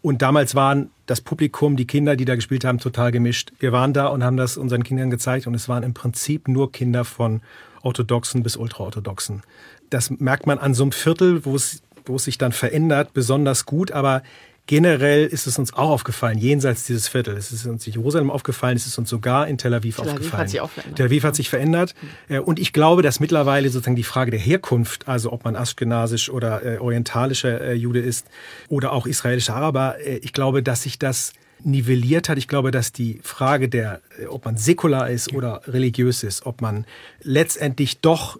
Und 0.01 0.21
damals 0.21 0.55
waren 0.55 0.89
das 1.05 1.21
Publikum, 1.21 1.75
die 1.75 1.85
Kinder, 1.85 2.15
die 2.15 2.25
da 2.25 2.35
gespielt 2.35 2.65
haben, 2.65 2.79
total 2.79 3.11
gemischt. 3.11 3.51
Wir 3.59 3.71
waren 3.71 3.93
da 3.93 4.07
und 4.07 4.23
haben 4.23 4.37
das 4.37 4.57
unseren 4.57 4.83
Kindern 4.83 5.11
gezeigt 5.11 5.45
und 5.45 5.53
es 5.53 5.69
waren 5.69 5.83
im 5.83 5.93
Prinzip 5.93 6.47
nur 6.47 6.71
Kinder 6.71 7.05
von 7.05 7.41
Orthodoxen 7.83 8.41
bis 8.41 8.57
Ultraorthodoxen. 8.57 9.43
Das 9.89 10.09
merkt 10.09 10.47
man 10.47 10.57
an 10.57 10.73
so 10.73 10.83
einem 10.83 10.91
Viertel, 10.91 11.45
wo 11.45 11.55
es, 11.55 11.83
wo 12.05 12.15
es 12.15 12.23
sich 12.23 12.39
dann 12.39 12.51
verändert, 12.51 13.13
besonders 13.13 13.65
gut. 13.65 13.91
Aber 13.91 14.23
Generell 14.67 15.25
ist 15.25 15.47
es 15.47 15.59
uns 15.59 15.73
auch 15.73 15.89
aufgefallen, 15.89 16.37
jenseits 16.37 16.85
dieses 16.85 17.07
Viertels. 17.07 17.51
Es 17.51 17.61
ist 17.61 17.65
uns 17.65 17.85
in 17.87 17.93
Jerusalem 17.93 18.29
aufgefallen, 18.31 18.77
es 18.77 18.85
ist 18.85 18.97
uns 18.97 19.09
sogar 19.09 19.47
in 19.47 19.57
Tel 19.57 19.73
Aviv, 19.73 19.95
Tel 19.95 20.05
Aviv 20.05 20.13
aufgefallen. 20.13 20.41
Hat 20.41 20.49
sich 20.49 20.61
auch 20.61 20.69
verändert. 20.69 20.97
Tel 20.97 21.05
Aviv 21.07 21.23
hat 21.23 21.35
sich 21.35 21.49
verändert. 21.49 21.95
Mhm. 22.29 22.39
Und 22.39 22.59
ich 22.59 22.71
glaube, 22.71 23.01
dass 23.01 23.19
mittlerweile 23.19 23.69
sozusagen 23.69 23.95
die 23.95 24.03
Frage 24.03 24.31
der 24.31 24.39
Herkunft, 24.39 25.07
also 25.07 25.33
ob 25.33 25.43
man 25.43 25.55
aschkenasisch 25.55 26.29
oder 26.29 26.63
äh, 26.63 26.77
orientalischer 26.77 27.61
äh, 27.61 27.73
Jude 27.73 27.99
ist 27.99 28.27
oder 28.69 28.93
auch 28.93 29.07
israelischer 29.07 29.55
Araber, 29.55 29.97
äh, 29.99 30.17
ich 30.17 30.31
glaube, 30.31 30.63
dass 30.63 30.83
sich 30.83 30.99
das 30.99 31.33
nivelliert 31.63 32.29
hat. 32.29 32.37
Ich 32.37 32.47
glaube, 32.47 32.71
dass 32.71 32.91
die 32.91 33.19
Frage 33.23 33.69
der, 33.69 34.01
äh, 34.19 34.25
ob 34.27 34.45
man 34.45 34.57
säkular 34.57 35.09
ist 35.09 35.33
oder 35.33 35.61
religiös 35.67 36.23
ist, 36.23 36.45
ob 36.45 36.61
man 36.61 36.85
letztendlich 37.23 37.99
doch 37.99 38.39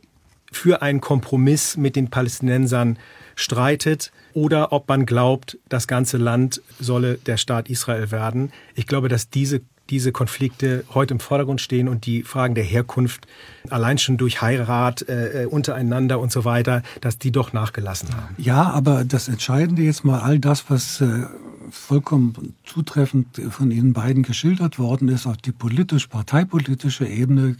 für 0.52 0.82
einen 0.82 1.02
Kompromiss 1.02 1.78
mit 1.78 1.96
den 1.96 2.10
Palästinensern 2.10 2.98
streitet 3.36 4.12
oder 4.34 4.72
ob 4.72 4.88
man 4.88 5.06
glaubt, 5.06 5.58
das 5.70 5.88
ganze 5.88 6.17
Land 6.17 6.62
solle 6.80 7.15
der 7.15 7.38
Staat 7.38 7.70
Israel 7.70 8.12
werden. 8.12 8.52
Ich 8.76 8.88
glaube, 8.88 9.10
dass 9.10 9.30
diese 9.30 9.62
diese 9.89 10.13
Konflikte 10.13 10.86
heute 10.94 11.13
im 11.13 11.20
Vordergrund 11.20 11.60
stehen 11.60 11.89
und 11.89 12.06
die 12.06 12.24
Fragen 12.24 12.56
der 12.56 12.63
Herkunft 12.63 13.28
allein 13.70 13.98
schon 13.98 14.17
durch 14.17 14.41
Heirat 14.41 15.08
äh, 15.10 15.46
untereinander 15.50 16.20
und 16.20 16.32
so 16.32 16.46
weiter, 16.46 16.82
dass 17.02 17.20
die 17.20 17.32
doch 17.32 17.52
nachgelassen 17.52 18.15
haben. 18.15 18.36
Ja, 18.38 18.70
aber 18.70 19.04
das 19.04 19.28
Entscheidende 19.28 19.82
jetzt 19.82 20.06
mal 20.06 20.22
all 20.22 20.39
das, 20.39 20.70
was 20.70 21.02
äh, 21.02 21.26
vollkommen 21.72 22.54
zutreffend 22.64 23.42
von 23.50 23.72
Ihnen 23.72 23.94
beiden 23.94 24.24
geschildert 24.24 24.80
worden 24.80 25.08
ist, 25.08 25.26
auf 25.26 25.38
die 25.38 25.52
politisch-parteipolitische 25.52 27.06
Ebene 27.06 27.58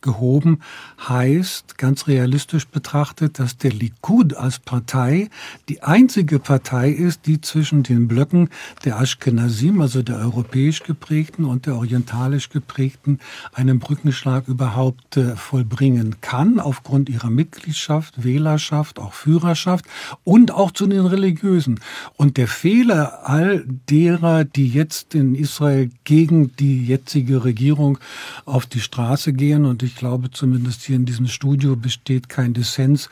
gehoben, 0.00 0.60
heißt 1.08 1.78
ganz 1.78 2.06
realistisch 2.06 2.66
betrachtet, 2.66 3.38
dass 3.38 3.56
der 3.56 3.72
Likud 3.72 4.34
als 4.34 4.58
Partei 4.58 5.30
die 5.68 5.82
einzige 5.82 6.38
Partei 6.38 6.90
ist, 6.90 7.26
die 7.26 7.40
zwischen 7.40 7.82
den 7.82 8.08
Blöcken 8.08 8.48
der 8.84 9.00
Ashkenazim, 9.00 9.80
also 9.80 10.02
der 10.02 10.16
europäisch 10.16 10.82
geprägten 10.82 11.44
und 11.44 11.66
der 11.66 11.76
orientalisch 11.76 12.50
geprägten, 12.50 13.18
einen 13.52 13.78
Brückenschlag 13.78 14.48
überhaupt 14.48 15.16
äh, 15.16 15.36
vollbringen 15.36 16.16
kann, 16.20 16.60
aufgrund 16.60 17.08
ihrer 17.08 17.30
Mitgliedschaft, 17.30 18.24
Wählerschaft, 18.24 18.98
auch 18.98 19.12
Führerschaft 19.12 19.84
und 20.24 20.50
auch 20.52 20.70
zu 20.70 20.86
den 20.86 21.06
Religiösen. 21.06 21.80
Und 22.16 22.36
der 22.36 22.48
Fehler 22.48 23.28
all 23.28 23.51
derer, 23.60 24.44
die 24.44 24.68
jetzt 24.68 25.14
in 25.14 25.34
Israel 25.34 25.90
gegen 26.04 26.56
die 26.56 26.84
jetzige 26.84 27.44
Regierung 27.44 27.98
auf 28.44 28.66
die 28.66 28.80
Straße 28.80 29.32
gehen. 29.32 29.64
Und 29.64 29.82
ich 29.82 29.96
glaube, 29.96 30.30
zumindest 30.30 30.82
hier 30.82 30.96
in 30.96 31.04
diesem 31.04 31.26
Studio 31.26 31.76
besteht 31.76 32.28
kein 32.28 32.54
Dissens 32.54 33.10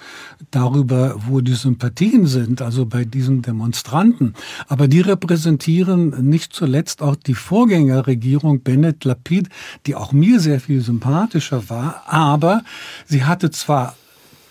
darüber, 0.51 1.17
wo 1.27 1.41
die 1.41 1.55
Sympathien 1.55 2.27
sind, 2.27 2.63
also 2.63 2.87
bei 2.87 3.05
diesen 3.05 3.43
Demonstranten. 3.43 4.35
Aber 4.69 4.89
die 4.89 5.01
repräsentieren 5.01 6.29
nicht 6.29 6.53
zuletzt 6.53 7.03
auch 7.03 7.17
die 7.17 7.35
Vorgängerregierung 7.35 8.61
Bennett 8.61 9.05
Lapid, 9.05 9.49
die 9.87 9.95
auch 9.95 10.13
mir 10.13 10.41
sehr 10.41 10.61
viel 10.61 10.81
sympathischer 10.81 11.69
war. 11.69 12.03
Aber 12.07 12.63
sie 13.07 13.25
hatte 13.25 13.51
zwar 13.51 13.97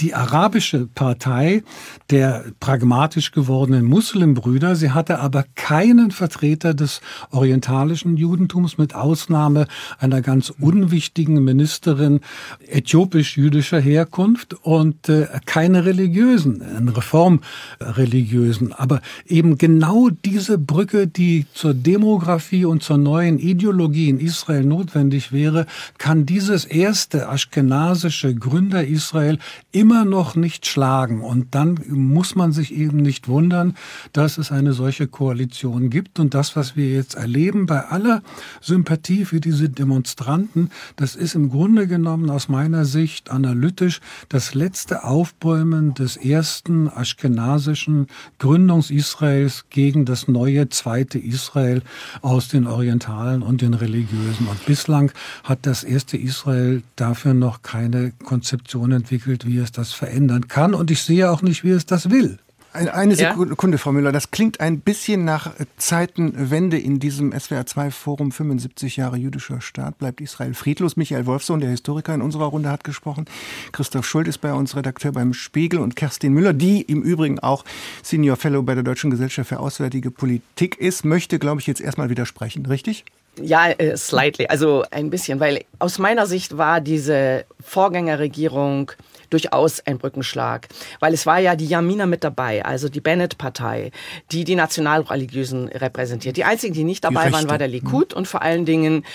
die 0.02 0.14
arabische 0.14 0.88
Partei 0.88 1.64
der 2.10 2.46
pragmatisch 2.60 3.32
gewordenen 3.32 3.86
Muslimbrüder. 3.86 4.76
Sie 4.76 4.92
hatte 4.92 5.20
aber 5.20 5.46
keinen 5.56 6.12
Vertreter 6.12 6.74
des 6.74 7.02
orientalischen 7.32 8.16
Judentums 8.18 8.78
mit 8.78 8.96
Ausnahme 8.96 9.68
einer 10.00 10.22
ganz 10.22 10.52
unwichtigen 10.60 11.44
Ministerin 11.44 12.22
äthiopisch-jüdischer 12.68 13.80
Herkunft 13.80 14.54
und 14.54 15.10
äh, 15.10 15.28
keine 15.46 15.86
religiösen, 15.86 16.62
reformreligiösen. 16.88 18.74
Aber 18.74 19.02
eben 19.28 19.58
genau 19.58 20.10
diese 20.10 20.58
Brücke, 20.58 21.08
die 21.08 21.46
zur 21.54 21.74
Demografie 21.74 22.66
und 22.66 22.84
zur 22.84 22.98
neuen 22.98 23.38
Ideologie 23.38 24.10
in 24.10 24.20
Israel 24.20 24.64
notwendig 24.64 25.32
wäre, 25.32 25.66
kann 25.98 26.26
dieses 26.26 26.66
erste 26.66 27.30
aschkenasische 27.30 28.34
Gründer 28.34 28.86
Israel 28.86 29.40
immer 29.72 29.89
noch 29.90 30.36
nicht 30.36 30.66
schlagen. 30.66 31.22
Und 31.22 31.56
dann 31.56 31.80
muss 31.90 32.36
man 32.36 32.52
sich 32.52 32.74
eben 32.74 32.98
nicht 32.98 33.28
wundern, 33.28 33.76
dass 34.14 34.38
es 34.38 34.52
eine 34.52 34.74
solche 34.74 35.08
Koalition 35.08 35.90
gibt. 35.90 36.20
Und 36.20 36.34
das, 36.34 36.56
was 36.56 36.76
wir 36.76 36.90
jetzt 36.90 37.16
erleben, 37.16 37.66
bei 37.66 37.86
aller 37.86 38.22
Sympathie 38.62 39.26
für 39.26 39.40
diese 39.40 39.70
Demonstranten, 39.70 40.72
das 40.96 41.16
ist 41.16 41.36
im 41.36 41.50
Grunde 41.50 41.88
genommen 41.88 42.30
aus 42.30 42.50
meiner 42.50 42.86
Sicht 42.86 43.30
analytisch 43.30 44.00
das 44.30 44.54
letzte 44.54 45.04
Aufbäumen 45.04 45.94
des 45.94 46.18
ersten 46.18 46.90
aschkenasischen 46.90 48.08
Gründungs-Israels 48.40 49.66
gegen 49.70 50.06
das 50.06 50.28
neue 50.28 50.70
zweite 50.70 51.20
Israel 51.20 51.82
aus 52.22 52.48
den 52.48 52.68
Orientalen 52.68 53.42
und 53.42 53.62
den 53.62 53.74
Religiösen. 53.74 54.48
Und 54.48 54.66
bislang 54.66 55.12
hat 55.44 55.60
das 55.64 55.84
erste 55.84 56.18
Israel 56.18 56.84
dafür 56.96 57.34
noch 57.34 57.62
keine 57.62 58.12
Konzeption 58.24 58.92
entwickelt, 58.92 59.46
wie 59.46 59.58
es 59.58 59.72
das 59.80 59.94
verändern 59.94 60.48
kann. 60.48 60.74
Und 60.74 60.92
ich 60.92 61.02
sehe 61.02 61.32
auch 61.32 61.42
nicht, 61.42 61.64
wie 61.64 61.72
es 61.72 61.86
das 61.86 62.10
will. 62.10 62.38
Eine 62.72 63.16
Sekunde, 63.16 63.56
ja? 63.76 63.78
Frau 63.80 63.92
Müller, 63.92 64.12
das 64.12 64.30
klingt 64.30 64.60
ein 64.60 64.80
bisschen 64.80 65.26
nach 65.26 65.52
Zeitenwende 65.78 66.78
in 66.78 67.00
diesem 67.00 67.34
SWR2-Forum 67.34 68.32
75 68.32 68.96
Jahre 68.96 69.18
jüdischer 69.18 69.60
Staat. 69.60 69.98
Bleibt 69.98 70.22
Israel 70.22 70.54
friedlos? 70.54 70.96
Michael 70.96 71.26
Wolfsohn, 71.26 71.62
der 71.62 71.72
Historiker 71.72 72.14
in 72.14 72.22
unserer 72.22 72.46
Runde, 72.46 72.70
hat 72.70 72.84
gesprochen. 72.84 73.26
Christoph 73.72 74.06
Schuld 74.06 74.28
ist 74.28 74.38
bei 74.38 74.54
uns 74.54 74.76
Redakteur 74.76 75.12
beim 75.12 75.34
Spiegel 75.34 75.80
und 75.80 75.96
Kerstin 75.96 76.32
Müller, 76.32 76.54
die 76.54 76.82
im 76.84 77.02
Übrigen 77.02 77.40
auch 77.40 77.66
Senior 78.04 78.38
Fellow 78.38 78.62
bei 78.62 78.76
der 78.76 78.84
Deutschen 78.84 79.10
Gesellschaft 79.10 79.50
für 79.50 79.60
Auswärtige 79.60 80.12
Politik 80.12 80.78
ist, 80.78 81.06
möchte, 81.06 81.40
glaube 81.40 81.62
ich, 81.62 81.68
jetzt 81.68 81.82
erstmal 81.82 82.12
widersprechen, 82.12 82.68
richtig? 82.68 83.04
Ja, 83.42 83.70
äh, 83.70 83.98
slightly, 83.98 84.46
also 84.48 84.84
ein 84.92 85.10
bisschen, 85.10 85.40
weil 85.40 85.64
aus 85.80 85.98
meiner 85.98 86.28
Sicht 86.28 86.58
war 86.58 86.82
diese 86.82 87.46
Vorgängerregierung 87.62 88.92
durchaus 89.30 89.80
ein 89.82 89.98
Brückenschlag, 89.98 90.68
weil 91.00 91.14
es 91.14 91.26
war 91.26 91.40
ja 91.40 91.56
die 91.56 91.68
Yamina 91.68 92.06
mit 92.06 92.24
dabei, 92.24 92.66
also 92.66 92.90
die 92.90 93.02
Bennett-Partei, 93.02 93.92
die 94.32 94.44
die 94.44 94.56
Nationalreligiösen 94.56 95.70
repräsentiert. 95.70 96.38
Die 96.38 96.44
einzigen, 96.44 96.74
die 96.74 96.84
nicht 96.84 97.04
dabei 97.04 97.28
die 97.28 97.34
waren, 97.34 97.50
war 97.50 97.58
der 97.58 97.68
Likud 97.68 98.12
mhm. 98.12 98.18
und 98.18 98.28
vor 98.28 98.42
allen 98.42 98.66
Dingen 98.66 99.06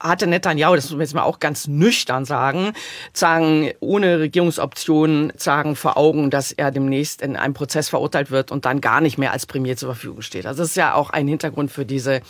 hatte 0.00 0.26
Netanyahu, 0.26 0.76
das 0.76 0.84
muss 0.84 0.92
man 0.92 1.00
jetzt 1.00 1.14
mal 1.14 1.22
auch 1.22 1.40
ganz 1.40 1.66
nüchtern 1.66 2.24
sagen, 2.24 2.72
sagen, 3.12 3.72
ohne 3.80 4.20
Regierungsoption 4.20 5.32
sagen 5.36 5.76
vor 5.76 5.96
Augen, 5.96 6.30
dass 6.30 6.52
er 6.52 6.70
demnächst 6.70 7.22
in 7.22 7.36
einem 7.36 7.54
Prozess 7.54 7.88
verurteilt 7.88 8.30
wird 8.30 8.50
und 8.50 8.64
dann 8.64 8.80
gar 8.80 9.00
nicht 9.00 9.18
mehr 9.18 9.32
als 9.32 9.46
Premier 9.46 9.76
zur 9.76 9.94
Verfügung 9.94 10.22
steht. 10.22 10.46
Also 10.46 10.62
das 10.62 10.70
ist 10.70 10.76
ja 10.76 10.94
auch 10.94 11.10
ein 11.10 11.28
Hintergrund 11.28 11.70
für 11.70 11.84
diese 11.84 12.20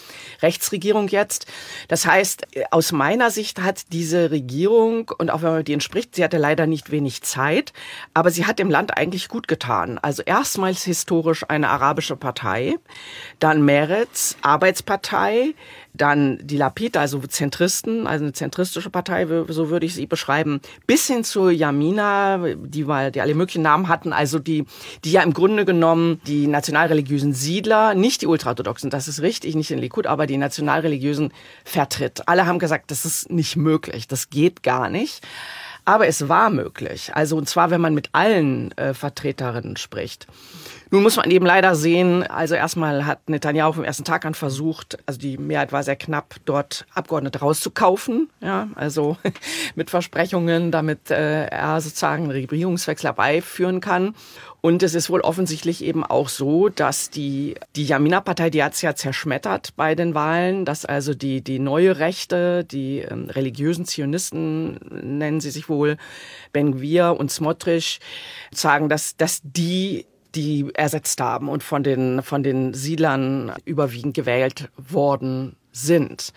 Rechtsregierung 0.42 1.09
jetzt. 1.09 1.46
Das 1.88 2.07
heißt, 2.07 2.46
aus 2.70 2.92
meiner 2.92 3.30
Sicht 3.30 3.61
hat 3.61 3.92
diese 3.92 4.30
Regierung, 4.30 5.11
und 5.18 5.30
auch 5.30 5.42
wenn 5.42 5.50
man 5.50 5.59
mit 5.59 5.68
ihr 5.68 5.80
spricht, 5.80 6.14
sie 6.14 6.24
hatte 6.24 6.38
leider 6.38 6.66
nicht 6.66 6.90
wenig 6.90 7.22
Zeit, 7.22 7.34
Zeit, 7.35 7.73
aber 8.14 8.31
sie 8.31 8.47
hat 8.47 8.59
dem 8.59 8.70
Land 8.70 8.97
eigentlich 8.97 9.29
gut 9.29 9.49
getan. 9.49 9.99
Also 9.99 10.23
erstmals 10.23 10.85
historisch 10.85 11.44
eine 11.49 11.68
arabische 11.68 12.16
Partei, 12.16 12.77
dann 13.40 13.64
Meretz, 13.64 14.37
Arbeitspartei, 14.42 15.55
dann 15.94 16.38
die 16.42 16.57
Lapid, 16.57 16.97
also 16.97 17.20
Zentristen, 17.20 18.07
also 18.07 18.25
eine 18.25 18.33
zentristische 18.33 18.90
Partei, 18.90 19.27
so 19.49 19.70
würde 19.70 19.87
ich 19.87 19.94
sie 19.94 20.07
beschreiben, 20.07 20.61
bis 20.87 21.07
hin 21.07 21.25
zu 21.25 21.49
Yamina, 21.51 22.55
die 22.57 22.85
mal, 22.85 23.11
die 23.11 23.20
alle 23.20 23.35
möglichen 23.35 23.62
Namen 23.62 23.88
hatten, 23.88 24.12
also 24.12 24.38
die, 24.38 24.64
die 25.05 25.12
ja 25.12 25.23
im 25.23 25.33
Grunde 25.33 25.64
genommen 25.64 26.20
die 26.27 26.47
nationalreligiösen 26.47 27.33
Siedler, 27.33 27.94
nicht 27.94 28.23
die 28.23 28.27
ultraorthodoxen, 28.27 28.90
das 28.90 29.09
ist 29.09 29.23
richtig, 29.23 29.55
nicht 29.55 29.70
den 29.70 29.79
Likud, 29.79 30.07
aber 30.07 30.27
die 30.27 30.37
nationalreligiösen 30.37 31.33
vertritt. 31.64 32.27
Alle 32.27 32.47
haben 32.47 32.59
gesagt, 32.59 32.90
das 32.90 33.05
ist 33.05 33.31
nicht 33.31 33.57
möglich, 33.57 34.09
das 34.09 34.31
geht 34.31 34.62
gar 34.62 34.88
nicht. 34.88 35.23
Aber 35.85 36.07
es 36.07 36.29
war 36.29 36.51
möglich. 36.51 37.11
Also 37.14 37.37
und 37.37 37.49
zwar, 37.49 37.70
wenn 37.70 37.81
man 37.81 37.94
mit 37.94 38.11
allen 38.12 38.77
äh, 38.79 38.94
Vertreterinnen 38.94 39.77
spricht. 39.77 40.27
Nun 40.94 41.02
muss 41.02 41.16
man 41.16 41.28
eben 41.33 41.44
leider 41.44 41.74
sehen, 41.74 42.22
also 42.22 42.54
erstmal 42.54 43.04
hat 43.04 43.28
Netanyahu 43.28 43.72
vom 43.72 43.83
ersten 43.83 44.04
Tag 44.04 44.24
an 44.24 44.35
versucht, 44.35 44.96
also 45.07 45.18
die 45.18 45.38
Mehrheit 45.38 45.72
war 45.72 45.83
sehr 45.83 45.96
knapp, 45.96 46.37
dort 46.44 46.87
Abgeordnete 46.94 47.40
rauszukaufen, 47.40 48.30
ja, 48.40 48.68
also 48.76 49.16
mit 49.74 49.90
Versprechungen, 49.90 50.70
damit 50.70 51.11
äh, 51.11 51.46
er 51.46 51.80
sozusagen 51.80 52.30
einen 52.30 52.30
Regierungswechsel 52.30 53.09
herbeiführen 53.09 53.80
kann. 53.80 54.14
Und 54.61 54.85
es 54.85 54.94
ist 54.94 55.11
wohl 55.11 55.20
offensichtlich 55.20 55.83
eben 55.83 56.04
auch 56.04 56.28
so, 56.28 56.68
dass 56.68 57.11
die, 57.11 57.57
die 57.74 57.87
Jamina-Partei, 57.87 58.50
die 58.50 58.62
hat 58.62 58.74
es 58.74 58.83
ja 58.83 58.94
zerschmettert 58.94 59.74
bei 59.74 59.96
den 59.96 60.14
Wahlen, 60.14 60.64
dass 60.64 60.85
also 60.85 61.12
die, 61.12 61.42
die 61.42 61.59
neue 61.59 61.98
Rechte, 61.98 62.62
die 62.62 63.00
ähm, 63.00 63.28
religiösen 63.30 63.85
Zionisten 63.85 64.78
nennen 64.92 65.40
sie 65.40 65.50
sich 65.50 65.68
wohl, 65.68 65.96
Ben 66.52 66.70
Gvir 66.70 67.16
und 67.18 67.33
Smotrich, 67.33 67.98
sagen, 68.52 68.88
dass, 68.88 69.16
dass 69.16 69.40
die 69.42 70.07
die 70.35 70.70
ersetzt 70.75 71.20
haben 71.20 71.49
und 71.49 71.62
von 71.62 71.83
den, 71.83 72.23
von 72.23 72.42
den 72.42 72.75
Siedlern 72.75 73.53
überwiegend 73.64 74.14
gewählt 74.14 74.70
worden 74.77 75.57
sind, 75.74 76.32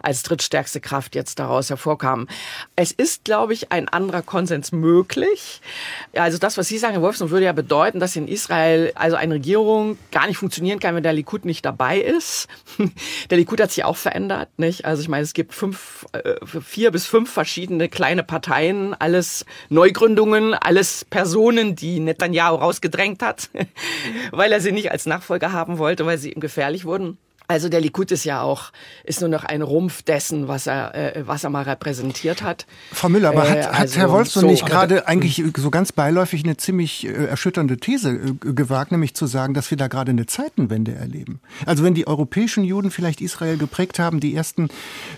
als 0.00 0.22
drittstärkste 0.22 0.80
Kraft 0.80 1.14
jetzt 1.14 1.38
daraus 1.38 1.70
hervorkam. 1.70 2.28
Es 2.76 2.92
ist, 2.92 3.24
glaube 3.24 3.54
ich, 3.54 3.72
ein 3.72 3.88
anderer 3.88 4.22
Konsens 4.22 4.70
möglich. 4.70 5.60
Also 6.14 6.38
das, 6.38 6.58
was 6.58 6.68
Sie 6.68 6.78
sagen, 6.78 6.92
Herr 6.92 7.02
Wolfson, 7.02 7.30
würde 7.30 7.46
ja 7.46 7.52
bedeuten, 7.52 7.98
dass 7.98 8.14
in 8.14 8.28
Israel 8.28 8.92
also 8.94 9.16
eine 9.16 9.34
Regierung 9.34 9.98
gar 10.10 10.26
nicht 10.26 10.36
funktionieren 10.36 10.78
kann, 10.78 10.94
wenn 10.94 11.02
der 11.02 11.14
Likud 11.14 11.44
nicht 11.44 11.64
dabei 11.64 11.98
ist. 12.00 12.48
Der 13.30 13.38
Likud 13.38 13.60
hat 13.60 13.70
sich 13.70 13.84
auch 13.84 13.96
verändert, 13.96 14.48
nicht? 14.58 14.84
Also 14.84 15.02
ich 15.02 15.08
meine, 15.08 15.22
es 15.22 15.32
gibt 15.32 15.54
fünf, 15.54 16.06
äh, 16.12 16.34
vier 16.44 16.90
bis 16.90 17.06
fünf 17.06 17.30
verschiedene 17.32 17.88
kleine 17.88 18.22
Parteien, 18.22 18.94
alles 18.94 19.46
Neugründungen, 19.68 20.54
alles 20.54 21.04
Personen, 21.04 21.76
die 21.76 22.00
Netanyahu 22.00 22.56
rausgedrängt 22.56 23.22
hat, 23.22 23.48
weil 24.32 24.52
er 24.52 24.60
sie 24.60 24.72
nicht 24.72 24.90
als 24.90 25.06
Nachfolger 25.06 25.52
haben 25.52 25.78
wollte, 25.78 26.04
weil 26.04 26.18
sie 26.18 26.32
ihm 26.32 26.40
gefährlich 26.40 26.84
wurden. 26.84 27.18
Also 27.52 27.68
der 27.68 27.80
Likud 27.80 28.10
ist 28.10 28.24
ja 28.24 28.40
auch, 28.40 28.72
ist 29.04 29.20
nur 29.20 29.28
noch 29.28 29.44
ein 29.44 29.60
Rumpf 29.60 30.02
dessen, 30.02 30.48
was 30.48 30.66
er, 30.66 30.94
äh, 30.94 31.26
was 31.26 31.44
er 31.44 31.50
mal 31.50 31.64
repräsentiert 31.64 32.42
hat. 32.42 32.66
Frau 32.92 33.10
Müller, 33.10 33.28
aber 33.28 33.48
hat, 33.48 33.56
äh, 33.56 33.60
also 33.60 33.76
hat 33.76 33.96
Herr 33.96 34.10
Wolf 34.10 34.30
so 34.30 34.46
nicht 34.46 34.64
gerade 34.64 35.06
eigentlich 35.06 35.42
so 35.56 35.70
ganz 35.70 35.92
beiläufig 35.92 36.44
eine 36.44 36.56
ziemlich 36.56 37.06
äh, 37.06 37.26
erschütternde 37.26 37.76
These 37.76 38.10
äh, 38.10 38.52
gewagt, 38.52 38.90
nämlich 38.90 39.14
zu 39.14 39.26
sagen, 39.26 39.52
dass 39.52 39.70
wir 39.70 39.76
da 39.76 39.88
gerade 39.88 40.10
eine 40.10 40.24
Zeitenwende 40.24 40.94
erleben? 40.94 41.40
Also 41.66 41.84
wenn 41.84 41.94
die 41.94 42.06
europäischen 42.06 42.64
Juden 42.64 42.90
vielleicht 42.90 43.20
Israel 43.20 43.58
geprägt 43.58 43.98
haben, 43.98 44.20
die 44.20 44.34
ersten 44.34 44.68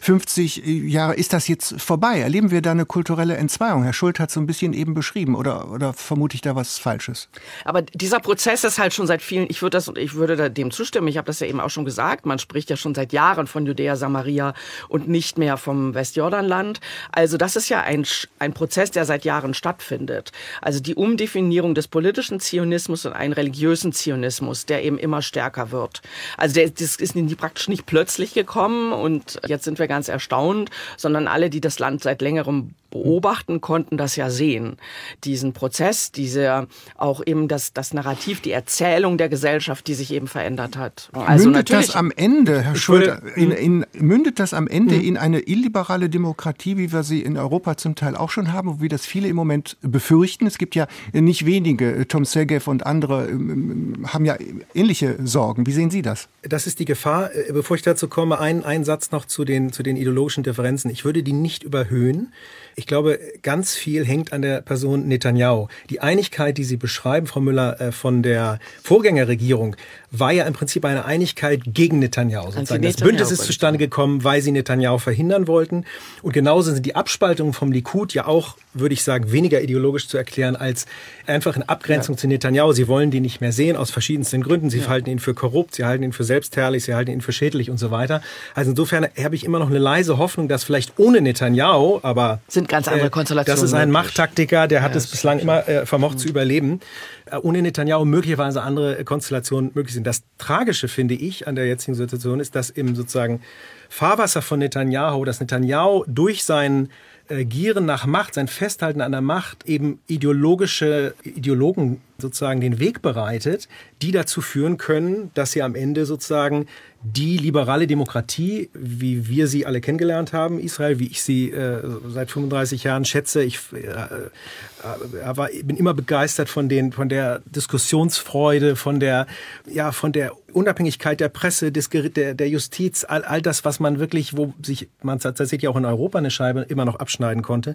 50 0.01 0.63
Jahre, 0.67 1.15
ist 1.15 1.33
das 1.33 1.47
jetzt 1.47 1.81
vorbei? 1.81 2.19
Erleben 2.19 2.51
wir 2.51 2.63
da 2.63 2.73
eine 2.73 2.85
kulturelle 2.85 3.37
Entzweiung? 3.37 3.85
Herr 3.85 3.93
Schult 3.93 4.19
hat 4.19 4.33
so 4.33 4.41
ein 4.41 4.47
bisschen 4.47 4.73
eben 4.73 4.95
beschrieben, 4.95 5.37
oder, 5.37 5.71
oder 5.71 5.93
vermute 5.93 6.35
ich 6.35 6.41
da 6.41 6.57
was 6.57 6.79
Falsches? 6.79 7.29
Aber 7.65 7.83
dieser 7.83 8.19
Prozess 8.19 8.65
ist 8.65 8.79
halt 8.79 8.93
schon 8.93 9.07
seit 9.07 9.23
vielen, 9.23 9.47
ich 9.49 9.63
würde 9.63 9.77
das, 9.77 9.91
ich 9.97 10.15
würde 10.15 10.51
dem 10.51 10.71
zustimmen, 10.73 11.07
ich 11.09 11.17
habe 11.17 11.27
das 11.27 11.41
ja 11.41 11.47
eben 11.47 11.61
auch 11.61 11.71
schon 11.71 11.85
gesagt, 11.85 12.24
man 12.27 12.39
spricht 12.39 12.71
ja 12.71 12.77
schon 12.77 12.95
seit 12.95 13.13
Jahren 13.13 13.47
von 13.47 13.67
Judäa 13.67 13.97
Samaria 13.97 14.55
und 14.89 15.09
nicht 15.09 15.39
mehr 15.39 15.57
vom 15.57 15.95
Westjordanland. 15.95 16.81
Also 17.13 17.37
das 17.37 17.57
ist 17.57 17.69
ja 17.69 17.83
ein, 17.83 18.07
ein 18.39 18.53
Prozess, 18.53 18.91
der 18.91 19.05
seit 19.05 19.25
Jahren 19.25 19.55
stattfindet. 19.55 20.33
Also 20.61 20.81
die 20.81 20.95
Umdefinierung 20.95 21.75
des 21.75 21.89
politischen 21.89 22.41
Zionismus 22.41 23.07
und 23.07 23.13
einen 23.13 23.33
religiösen 23.33 23.93
Zionismus, 23.93 24.67
der 24.67 24.85
eben 24.85 24.99
immer 24.99 25.23
stärker 25.23 25.71
wird. 25.71 26.03
Also 26.37 26.55
der, 26.55 26.71
das 26.71 26.97
ist 26.97 27.15
praktisch 27.37 27.69
nicht 27.69 27.87
plötzlich 27.87 28.35
gekommen 28.35 28.93
und 28.93 29.41
jetzt 29.47 29.65
sind 29.65 29.79
wir 29.79 29.89
ganz 29.89 30.09
erstaunt, 30.09 30.71
sondern 30.97 31.29
alle, 31.29 31.51
die 31.51 31.61
das 31.61 31.79
Land 31.79 32.03
seit 32.03 32.23
längerem 32.23 32.75
beobachten, 32.95 33.61
konnten 33.61 33.99
das 33.99 34.17
ja 34.17 34.31
sehen. 34.31 34.79
Diesen 35.25 35.53
Prozess, 35.53 36.11
diese 36.11 36.67
auch 36.97 37.23
eben 37.27 37.49
das, 37.49 37.75
das 37.75 37.93
Narrativ, 37.93 38.41
die 38.41 38.53
Erzählung 38.53 39.19
der 39.19 39.29
Gesellschaft, 39.29 39.87
die 39.87 39.95
sich 39.95 40.13
eben 40.13 40.27
verändert 40.27 40.79
hat. 40.79 41.11
Also 41.13 41.45
mündet 41.45 41.71
das 41.71 41.95
am 41.95 42.11
Ende, 42.11 42.63
Herr 42.63 42.77
Schulter, 42.77 43.21
in, 43.37 43.51
in, 43.51 43.87
mündet 43.93 44.39
das 44.39 44.55
am 44.55 44.67
Ende 44.67 44.95
mhm. 44.95 45.05
in 45.05 45.17
eine 45.19 45.41
illiberale 45.41 46.09
Demokratie, 46.09 46.79
wie 46.79 46.93
wir 46.93 47.03
sie 47.03 47.21
in 47.21 47.37
Europa 47.37 47.77
zum 47.77 47.95
Teil 47.95 48.17
auch 48.17 48.31
schon 48.31 48.53
haben, 48.53 48.81
wie 48.81 48.89
das 48.89 49.05
viele 49.05 49.29
im 49.29 49.37
Moment 49.37 49.77
befürchten? 49.83 50.47
Es 50.47 50.57
gibt 50.57 50.75
ja 50.75 50.87
nicht 51.13 51.45
wenige, 51.45 52.09
Tom 52.09 52.25
Segev 52.25 52.71
und 52.71 52.87
andere 52.87 53.29
ähm, 53.29 53.95
ähm, 53.95 54.13
haben 54.13 54.25
ja 54.25 54.37
ähnliche 54.75 55.17
Sorgen. 55.25 55.67
Wie 55.67 55.73
sehen 55.73 55.91
Sie 55.91 56.03
das? 56.03 56.29
Das 56.43 56.67
ist 56.67 56.79
die 56.79 56.85
Gefahr. 56.85 57.35
Äh, 57.35 57.53
bevor 57.53 57.77
ich 57.77 57.83
dazu 57.83 58.09
komme, 58.09 58.39
ein, 58.39 58.65
ein 58.65 58.85
Satz 58.85 59.11
noch 59.11 59.25
zu 59.25 59.45
den, 59.45 59.73
zu 59.73 59.83
den 59.83 59.97
ideologischen 59.97 60.43
Differenzen. 60.43 60.91
Ich 60.91 61.05
würde 61.05 61.23
die 61.23 61.33
nicht 61.33 61.63
überhöhen. 61.63 62.33
Ich 62.77 62.87
glaube, 62.87 63.19
ganz 63.43 63.75
viel 63.75 64.05
hängt 64.05 64.33
an 64.33 64.43
der 64.43 64.61
Person 64.61 65.07
Netanyahu. 65.07 65.69
Die 65.91 66.01
Einigkeit, 66.01 66.59
die 66.59 66.65
Sie 66.65 66.77
beschreiben, 66.77 67.27
Frau 67.27 67.41
Müller, 67.41 67.81
äh, 67.81 67.93
von 67.93 68.23
der 68.23 68.59
Vorgängerregierung, 68.83 69.77
war 70.11 70.33
ja 70.33 70.45
im 70.45 70.53
Prinzip 70.53 70.85
eine 70.85 71.05
Einigkeit 71.05 71.63
gegen 71.67 71.99
Netanyahu. 71.99 72.51
Sozusagen. 72.53 72.83
Das 72.83 72.97
Bündnis 72.97 73.31
ist 73.31 73.45
zustande 73.45 73.79
gekommen, 73.79 74.23
weil 74.25 74.43
sie 74.43 74.53
Netanyahu 74.53 74.99
verhindern 74.99 75.47
wollten. 75.49 75.85
Und 76.23 76.33
genauso 76.33 76.73
sind 76.73 76.87
die 76.87 76.95
Abspaltungen 76.95 77.53
vom 77.53 77.73
Likud 77.73 78.15
ja 78.15 78.27
auch, 78.27 78.57
würde 78.75 78.93
ich 78.93 79.03
sagen, 79.03 79.33
weniger 79.33 79.61
ideologisch 79.61 80.09
zu 80.09 80.17
erklären 80.17 80.57
als 80.57 80.87
einfach 81.27 81.57
in 81.57 81.63
Abgrenzung 81.63 82.15
ja. 82.15 82.21
zu 82.21 82.29
Netanyahu. 82.29 82.73
Sie 82.73 82.89
wollen 82.89 83.11
die 83.11 83.21
nicht 83.21 83.41
mehr 83.41 83.53
sehen 83.53 83.77
aus 83.77 83.91
verschiedensten 83.91 84.43
Gründen. 84.43 84.71
Sie 84.71 84.79
ja. 84.79 84.89
halten 84.89 85.11
ihn 85.11 85.19
für 85.19 85.35
korrupt, 85.35 85.75
sie 85.75 85.85
halten 85.85 86.05
ihn 86.05 86.13
für 86.13 86.25
selbstherrlich, 86.25 86.85
sie 86.85 86.95
halten 86.95 87.11
ihn 87.11 87.21
für 87.21 87.33
schädlich 87.33 87.71
und 87.71 87.79
so 87.79 87.91
weiter. 87.91 88.23
Also 88.55 88.71
insofern 88.71 89.07
habe 89.23 89.35
ich 89.35 89.45
immer 89.45 89.59
noch 89.59 89.71
eine 89.71 89.79
leise 89.79 90.19
Hoffnung, 90.19 90.49
dass 90.49 90.65
vielleicht 90.65 90.99
ohne 90.99 91.21
Netanyahu, 91.21 92.01
aber 92.03 92.41
sind 92.65 92.71
ganz 92.71 92.89
andere 92.89 93.11
Konstellationen. 93.11 93.59
Äh, 93.59 93.61
das 93.61 93.71
ist 93.71 93.75
ein 93.75 93.91
Machttaktiker, 93.91 94.67
der 94.67 94.83
hat 94.83 94.93
ja, 94.93 94.99
es 94.99 95.07
bislang 95.07 95.39
immer 95.39 95.69
äh, 95.69 95.87
vermocht 95.87 96.15
mhm. 96.15 96.19
zu 96.19 96.29
überleben. 96.29 96.81
Äh, 97.27 97.37
ohne 97.37 97.63
Netanyahu 97.63 98.05
möglicherweise 98.05 98.63
andere 98.63 99.05
Konstellationen 99.05 99.71
möglich 99.75 99.95
sind. 99.95 100.07
Das 100.07 100.23
Tragische, 100.39 100.89
finde 100.89 101.15
ich, 101.15 101.47
an 101.47 101.55
der 101.55 101.67
jetzigen 101.67 101.95
Situation 101.95 102.41
ist, 102.41 102.55
dass 102.55 102.71
im 102.71 102.95
sozusagen 102.95 103.43
Fahrwasser 103.89 104.43
von 104.43 104.59
Netanyahu, 104.59 105.25
dass 105.25 105.41
Netanyahu 105.41 106.05
durch 106.07 106.45
sein 106.45 106.89
äh, 107.29 107.45
Gieren 107.45 107.87
nach 107.87 108.07
Macht, 108.07 108.35
sein 108.35 108.49
Festhalten 108.49 109.01
an 109.01 109.13
der 109.13 109.21
Macht 109.21 109.67
eben 109.67 110.01
ideologische 110.07 111.15
Ideologen 111.23 112.01
sozusagen 112.19 112.61
den 112.61 112.79
Weg 112.79 113.03
bereitet, 113.03 113.69
die 114.03 114.13
dazu 114.13 114.41
führen 114.41 114.77
können, 114.77 115.31
dass 115.35 115.53
sie 115.53 115.63
am 115.63 115.75
Ende 115.75 116.07
sozusagen 116.07 116.67
die 117.03 117.37
liberale 117.37 117.87
Demokratie, 117.87 118.71
wie 118.73 119.29
wir 119.29 119.47
sie 119.47 119.67
alle 119.67 119.83
kennengelernt 119.83 120.33
haben, 120.33 120.59
Israel, 120.59 120.99
wie 120.99 121.07
ich 121.07 121.23
sie 121.23 121.51
äh, 121.51 121.83
seit 122.09 122.31
35 122.31 122.85
Jahren 122.85 123.05
schätze, 123.05 123.43
ich 123.43 123.59
äh, 123.75 123.79
äh, 123.79 125.37
war, 125.37 125.51
bin 125.65 125.77
immer 125.77 125.93
begeistert 125.93 126.49
von 126.49 126.71
den, 126.71 126.93
von 126.93 127.11
der 127.11 127.43
Diskussionsfreude, 127.45 128.75
von 128.75 129.01
der, 129.01 129.27
ja, 129.71 129.93
von 129.93 130.13
der 130.13 130.33
Unabhängigkeit 130.55 131.21
der 131.21 131.29
Presse, 131.29 131.73
des, 131.73 131.91
der, 131.91 132.33
der 132.33 132.49
Justiz, 132.49 133.05
all, 133.07 133.23
all 133.23 133.43
das, 133.43 133.67
was 133.67 133.81
man 133.81 133.99
wirklich, 133.99 134.35
wo 134.35 134.55
sich 134.63 134.89
man 135.03 135.19
tatsächlich 135.19 135.69
auch 135.69 135.77
in 135.77 135.85
Europa 135.85 136.19
eine 136.19 136.31
Scheibe 136.31 136.63
immer 136.63 136.87
noch 136.87 136.97
abschneiden 136.97 137.43
konnte, 137.43 137.75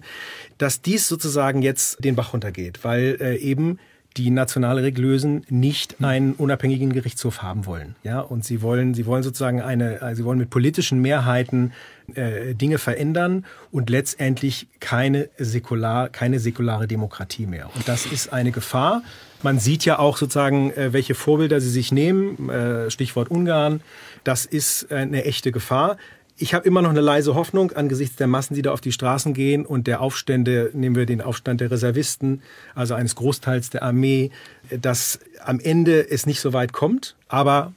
dass 0.58 0.82
dies 0.82 1.06
sozusagen 1.06 1.62
jetzt 1.62 2.04
den 2.04 2.16
Bach 2.16 2.32
runtergeht, 2.32 2.80
weil 2.82 3.16
äh, 3.20 3.36
eben 3.36 3.78
die 4.16 4.30
nationale 4.30 4.82
Reglösen 4.82 5.44
nicht 5.48 6.02
einen 6.02 6.32
unabhängigen 6.32 6.92
Gerichtshof 6.92 7.42
haben 7.42 7.66
wollen. 7.66 7.94
Ja, 8.02 8.20
und 8.20 8.44
sie 8.44 8.60
wollen, 8.60 8.94
sie 8.94 9.06
wollen 9.06 9.22
sozusagen 9.22 9.60
eine, 9.60 10.00
äh, 10.00 10.14
sie 10.14 10.24
wollen 10.24 10.38
mit 10.38 10.50
politischen 10.50 11.00
Mehrheiten 11.00 11.72
äh, 12.14 12.54
Dinge 12.54 12.78
verändern 12.78 13.44
und 13.70 13.88
letztendlich 13.88 14.66
keine 14.80 15.28
säkular, 15.38 16.08
keine 16.08 16.40
säkulare 16.40 16.88
Demokratie 16.88 17.46
mehr. 17.46 17.70
Und 17.74 17.88
das 17.88 18.06
ist 18.06 18.32
eine 18.32 18.50
Gefahr. 18.50 19.02
Man 19.42 19.58
sieht 19.58 19.84
ja 19.84 19.98
auch 19.98 20.16
sozusagen, 20.16 20.72
äh, 20.72 20.92
welche 20.92 21.14
Vorbilder 21.14 21.60
sie 21.60 21.70
sich 21.70 21.92
nehmen. 21.92 22.50
Äh, 22.50 22.90
Stichwort 22.90 23.30
Ungarn. 23.30 23.80
Das 24.24 24.44
ist 24.44 24.92
eine 24.92 25.24
echte 25.24 25.52
Gefahr 25.52 25.96
ich 26.40 26.54
habe 26.54 26.66
immer 26.66 26.80
noch 26.80 26.90
eine 26.90 27.02
leise 27.02 27.34
Hoffnung 27.34 27.72
angesichts 27.72 28.16
der 28.16 28.26
Massen, 28.26 28.54
die 28.54 28.62
da 28.62 28.72
auf 28.72 28.80
die 28.80 28.92
Straßen 28.92 29.34
gehen 29.34 29.66
und 29.66 29.86
der 29.86 30.00
Aufstände, 30.00 30.70
nehmen 30.72 30.96
wir 30.96 31.04
den 31.04 31.20
Aufstand 31.20 31.60
der 31.60 31.70
Reservisten, 31.70 32.40
also 32.74 32.94
eines 32.94 33.14
Großteils 33.14 33.68
der 33.68 33.82
Armee, 33.82 34.30
dass 34.70 35.20
am 35.44 35.60
Ende 35.60 36.10
es 36.10 36.24
nicht 36.24 36.40
so 36.40 36.54
weit 36.54 36.72
kommt. 36.72 37.16
Aber 37.28 37.74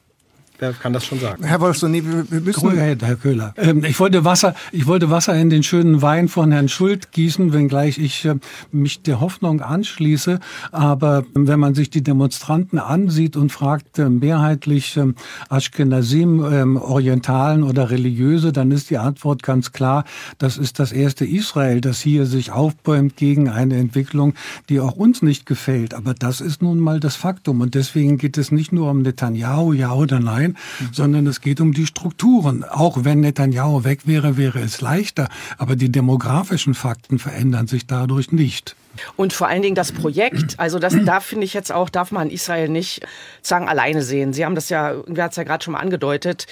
Wer 0.63 0.71
kann 0.71 0.93
das 0.93 1.05
schon 1.05 1.19
sagen? 1.19 1.43
Herr 1.43 1.59
Wolf, 1.59 1.77
so, 1.77 1.89
nee, 1.89 2.01
wir 2.05 2.39
müssen... 2.39 2.61
Ruhe, 2.61 2.77
Herr 2.77 3.15
Köhler. 3.17 3.53
Ähm, 3.57 3.83
ich, 3.83 3.99
wollte 3.99 4.23
Wasser, 4.23 4.55
ich 4.71 4.87
wollte 4.87 5.09
Wasser 5.09 5.35
in 5.35 5.49
den 5.49 5.61
schönen 5.61 6.01
Wein 6.01 6.29
von 6.29 6.53
Herrn 6.53 6.69
Schuld 6.69 7.11
gießen, 7.11 7.51
wenngleich 7.51 7.97
ich 7.97 8.23
äh, 8.23 8.35
mich 8.71 9.01
der 9.01 9.19
Hoffnung 9.19 9.59
anschließe. 9.59 10.39
Aber 10.71 11.25
wenn 11.33 11.59
man 11.59 11.75
sich 11.75 11.89
die 11.89 12.01
Demonstranten 12.01 12.79
ansieht 12.79 13.35
und 13.35 13.51
fragt, 13.51 13.99
äh, 13.99 14.07
mehrheitlich 14.07 14.95
äh, 14.95 15.11
Ashkenazim, 15.49 16.39
äh, 16.39 16.79
Orientalen 16.79 17.63
oder 17.63 17.89
Religiöse, 17.89 18.53
dann 18.53 18.71
ist 18.71 18.89
die 18.89 18.99
Antwort 18.99 19.43
ganz 19.43 19.73
klar, 19.73 20.05
das 20.37 20.57
ist 20.57 20.79
das 20.79 20.93
erste 20.93 21.25
Israel, 21.25 21.81
das 21.81 21.99
hier 21.99 22.25
sich 22.25 22.53
aufbäumt 22.53 23.17
gegen 23.17 23.49
eine 23.49 23.75
Entwicklung, 23.75 24.33
die 24.69 24.79
auch 24.79 24.93
uns 24.93 25.21
nicht 25.21 25.45
gefällt. 25.45 25.93
Aber 25.93 26.13
das 26.13 26.39
ist 26.39 26.61
nun 26.61 26.79
mal 26.79 27.01
das 27.01 27.17
Faktum. 27.17 27.59
Und 27.59 27.75
deswegen 27.75 28.17
geht 28.17 28.37
es 28.37 28.49
nicht 28.53 28.71
nur 28.71 28.89
um 28.89 29.01
Netanyahu, 29.01 29.73
ja 29.73 29.91
oder 29.91 30.21
nein, 30.21 30.52
mhm. 30.79 30.89
sondern 30.91 31.27
es 31.27 31.41
geht 31.41 31.61
um 31.61 31.73
die 31.73 31.85
Strukturen. 31.85 32.63
Auch 32.63 33.03
wenn 33.03 33.19
Netanyahu 33.21 33.83
weg 33.83 34.05
wäre, 34.05 34.37
wäre 34.37 34.59
es 34.59 34.81
leichter, 34.81 35.29
aber 35.57 35.75
die 35.75 35.91
demografischen 35.91 36.73
Fakten 36.73 37.19
verändern 37.19 37.67
sich 37.67 37.87
dadurch 37.87 38.31
nicht. 38.31 38.75
Und 39.15 39.33
vor 39.33 39.47
allen 39.47 39.61
Dingen 39.61 39.75
das 39.75 39.91
Projekt, 39.91 40.59
also 40.59 40.79
das 40.79 40.95
da 41.05 41.19
finde 41.19 41.45
ich 41.45 41.53
jetzt 41.53 41.71
auch, 41.71 41.89
darf 41.89 42.11
man 42.11 42.29
Israel 42.29 42.69
nicht 42.69 43.01
sagen 43.41 43.67
alleine 43.67 44.03
sehen. 44.03 44.33
Sie 44.33 44.45
haben 44.45 44.55
das 44.55 44.69
ja, 44.69 44.95
wer 45.07 45.25
hat 45.25 45.31
es 45.31 45.37
ja 45.37 45.43
gerade 45.43 45.63
schon 45.63 45.73
mal 45.73 45.79
angedeutet. 45.79 46.47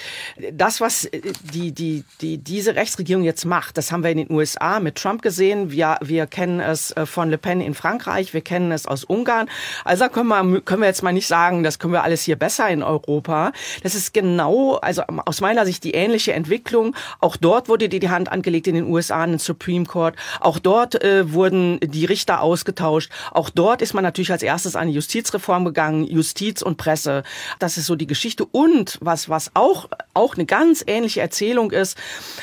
Das, 0.52 0.80
was 0.80 1.08
die, 1.52 1.72
die, 1.72 2.04
die, 2.20 2.38
diese 2.38 2.74
Rechtsregierung 2.74 3.24
jetzt 3.24 3.44
macht, 3.44 3.78
das 3.78 3.92
haben 3.92 4.02
wir 4.02 4.10
in 4.10 4.18
den 4.18 4.30
USA 4.30 4.80
mit 4.80 4.96
Trump 4.96 5.22
gesehen. 5.22 5.70
Wir, 5.70 5.98
wir 6.02 6.26
kennen 6.26 6.60
es 6.60 6.90
äh, 6.92 7.06
von 7.06 7.30
Le 7.30 7.38
Pen 7.38 7.60
in 7.60 7.74
Frankreich, 7.74 8.34
wir 8.34 8.40
kennen 8.40 8.72
es 8.72 8.86
aus 8.86 9.04
Ungarn. 9.04 9.48
Also 9.84 10.04
da 10.04 10.08
können 10.08 10.28
wir, 10.28 10.60
können 10.62 10.82
wir 10.82 10.88
jetzt 10.88 11.02
mal 11.02 11.12
nicht 11.12 11.26
sagen, 11.26 11.62
das 11.62 11.78
können 11.78 11.92
wir 11.92 12.02
alles 12.02 12.22
hier 12.22 12.36
besser 12.36 12.68
in 12.68 12.82
Europa. 12.82 13.52
Das 13.82 13.94
ist 13.94 14.14
genau, 14.14 14.76
also 14.76 15.02
aus 15.02 15.40
meiner 15.40 15.64
Sicht 15.64 15.84
die 15.84 15.92
ähnliche 15.92 16.32
Entwicklung. 16.32 16.94
Auch 17.20 17.36
dort 17.36 17.68
wurde 17.68 17.88
die, 17.88 18.00
die 18.00 18.10
Hand 18.10 18.30
angelegt 18.30 18.66
in 18.66 18.74
den 18.74 18.84
USA, 18.84 19.24
in 19.24 19.32
den 19.32 19.38
Supreme 19.38 19.86
Court. 19.86 20.16
Auch 20.40 20.58
dort 20.58 21.02
äh, 21.02 21.32
wurden 21.32 21.78
die 21.80 22.04
Richter 22.04 22.31
Richter 22.32 22.40
ausgetauscht. 22.40 23.10
Auch 23.32 23.50
dort 23.50 23.82
ist 23.82 23.94
man 23.94 24.04
natürlich 24.04 24.32
als 24.32 24.42
erstes 24.42 24.76
an 24.76 24.88
die 24.88 24.94
Justizreform 24.94 25.64
gegangen, 25.64 26.04
Justiz 26.04 26.62
und 26.62 26.76
Presse. 26.76 27.22
Das 27.58 27.76
ist 27.76 27.86
so 27.86 27.96
die 27.96 28.06
Geschichte. 28.06 28.44
Und 28.44 28.98
was, 29.00 29.28
was 29.28 29.50
auch, 29.54 29.88
auch 30.14 30.34
eine 30.34 30.46
ganz 30.46 30.84
ähnliche 30.86 31.20
Erzählung 31.20 31.70
ist, 31.70 31.96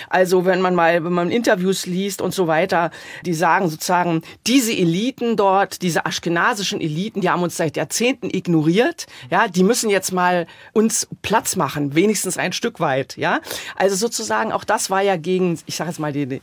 also 0.09 0.45
wenn 0.45 0.61
man 0.61 0.75
mal, 0.75 1.03
wenn 1.03 1.13
man 1.13 1.31
Interviews 1.31 1.85
liest 1.85 2.21
und 2.21 2.33
so 2.33 2.47
weiter, 2.47 2.91
die 3.25 3.33
sagen 3.33 3.69
sozusagen, 3.69 4.21
diese 4.45 4.71
Eliten 4.71 5.35
dort, 5.35 5.81
diese 5.81 6.05
aschkenasischen 6.05 6.81
Eliten, 6.81 7.21
die 7.21 7.29
haben 7.29 7.43
uns 7.43 7.57
seit 7.57 7.77
Jahrzehnten 7.77 8.29
ignoriert, 8.29 9.07
ja, 9.29 9.47
die 9.47 9.63
müssen 9.63 9.89
jetzt 9.89 10.11
mal 10.11 10.47
uns 10.73 11.07
Platz 11.21 11.55
machen, 11.55 11.95
wenigstens 11.95 12.37
ein 12.37 12.53
Stück 12.53 12.79
weit, 12.79 13.17
ja. 13.17 13.39
Also 13.75 13.95
sozusagen 13.95 14.51
auch 14.51 14.63
das 14.63 14.89
war 14.89 15.01
ja 15.01 15.17
gegen, 15.17 15.59
ich 15.65 15.75
sage 15.75 15.89
jetzt 15.89 15.99
mal 15.99 16.13
die, 16.13 16.41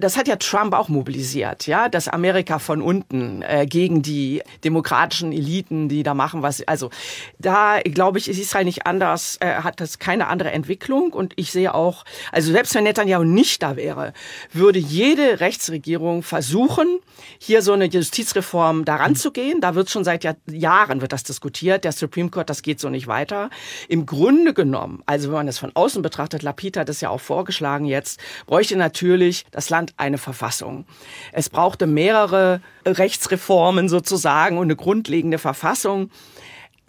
das 0.00 0.16
hat 0.16 0.28
ja 0.28 0.36
Trump 0.36 0.74
auch 0.74 0.88
mobilisiert, 0.88 1.66
ja, 1.66 1.88
das 1.88 2.08
Amerika 2.08 2.58
von 2.58 2.82
unten 2.82 3.42
äh, 3.42 3.66
gegen 3.66 4.02
die 4.02 4.42
demokratischen 4.64 5.32
Eliten, 5.32 5.88
die 5.88 6.02
da 6.02 6.14
machen 6.14 6.42
was. 6.42 6.62
Also 6.66 6.90
da 7.38 7.80
glaube 7.80 8.18
ich, 8.18 8.28
ist 8.28 8.38
Israel 8.38 8.64
nicht 8.64 8.86
anders, 8.86 9.36
äh, 9.40 9.54
hat 9.56 9.80
das 9.80 9.98
keine 9.98 10.26
andere 10.26 10.50
Entwicklung 10.50 11.12
und 11.12 11.32
ich 11.36 11.52
sehe 11.52 11.74
auch, 11.74 12.04
also 12.32 12.52
selbst 12.52 12.74
wenn 12.74 12.84
Netanyahu 12.84 13.24
nicht 13.24 13.62
da 13.62 13.76
wäre, 13.76 14.12
würde 14.52 14.78
jede 14.78 15.40
Rechtsregierung 15.40 16.22
versuchen, 16.22 17.00
hier 17.38 17.62
so 17.62 17.72
eine 17.72 17.86
Justizreform 17.86 18.84
daran 18.84 19.16
zu 19.16 19.30
gehen. 19.30 19.60
Da 19.60 19.74
wird 19.74 19.90
schon 19.90 20.04
seit 20.04 20.24
Jahren 20.50 21.00
wird 21.00 21.12
das 21.12 21.22
diskutiert. 21.22 21.84
Der 21.84 21.92
Supreme 21.92 22.30
Court, 22.30 22.50
das 22.50 22.62
geht 22.62 22.80
so 22.80 22.88
nicht 22.88 23.06
weiter. 23.06 23.50
Im 23.88 24.06
Grunde 24.06 24.54
genommen, 24.54 25.02
also 25.06 25.28
wenn 25.28 25.36
man 25.36 25.46
das 25.46 25.58
von 25.58 25.70
außen 25.74 26.02
betrachtet, 26.02 26.42
Lapid 26.42 26.76
hat 26.76 26.88
es 26.88 27.00
ja 27.00 27.10
auch 27.10 27.20
vorgeschlagen 27.20 27.84
jetzt, 27.84 28.20
bräuchte 28.46 28.76
natürlich 28.76 29.44
das 29.50 29.70
Land 29.70 29.89
eine 29.96 30.18
Verfassung. 30.18 30.84
Es 31.32 31.48
brauchte 31.48 31.86
mehrere 31.86 32.60
Rechtsreformen 32.86 33.88
sozusagen 33.88 34.58
und 34.58 34.64
eine 34.64 34.76
grundlegende 34.76 35.38
Verfassung 35.38 36.10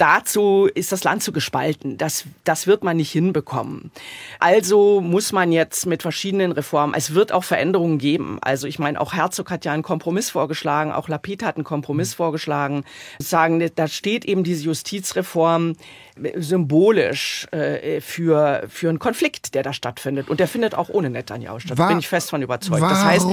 dazu 0.02 0.68
ist 0.74 0.92
das 0.92 1.04
Land 1.04 1.22
zu 1.22 1.32
gespalten. 1.32 1.98
Das, 1.98 2.26
das 2.44 2.66
wird 2.66 2.84
man 2.84 2.98
nicht 2.98 3.12
hinbekommen. 3.12 3.92
Also 4.40 5.00
muss 5.00 5.32
man 5.32 5.52
jetzt 5.52 5.86
mit 5.86 6.02
verschiedenen 6.02 6.52
Reformen, 6.52 6.96
es 6.96 7.14
wird 7.14 7.32
auch 7.32 7.44
Veränderungen 7.44 8.00
geben. 8.00 8.40
Also 8.42 8.66
ich 8.66 8.80
meine, 8.80 9.00
auch 9.00 9.14
Herzog 9.14 9.52
hat 9.52 9.64
ja 9.64 9.74
einen 9.74 9.84
Kompromiss 9.84 10.32
vorgeschlagen, 10.32 10.92
auch 10.92 11.08
Lapid 11.08 11.44
hat 11.44 11.58
einen 11.58 11.64
Kompromiss 11.64 12.16
vorgeschlagen. 12.16 12.84
Sagen, 13.20 13.70
da 13.76 13.88
steht 13.88 14.26
eben 14.26 14.44
diese 14.44 14.64
Justizreform 14.66 15.76
symbolisch 16.36 17.48
äh, 17.52 18.02
für, 18.02 18.64
für 18.70 18.90
einen 18.90 19.00
Konflikt, 19.00 19.54
der 19.54 19.64
da 19.64 19.72
stattfindet. 19.72 20.30
Und 20.30 20.40
der 20.40 20.48
findet 20.48 20.76
auch 20.76 20.90
ohne 20.90 21.10
Netanyahu 21.10 21.60
statt. 21.60 21.78
War, 21.78 21.90
bin 21.90 22.00
ich 22.00 22.08
fest 22.08 22.30
von 22.30 22.42
überzeugt. 22.42 22.82
Warum? 22.82 22.90
Das 22.90 23.06
heißt, 23.06 23.28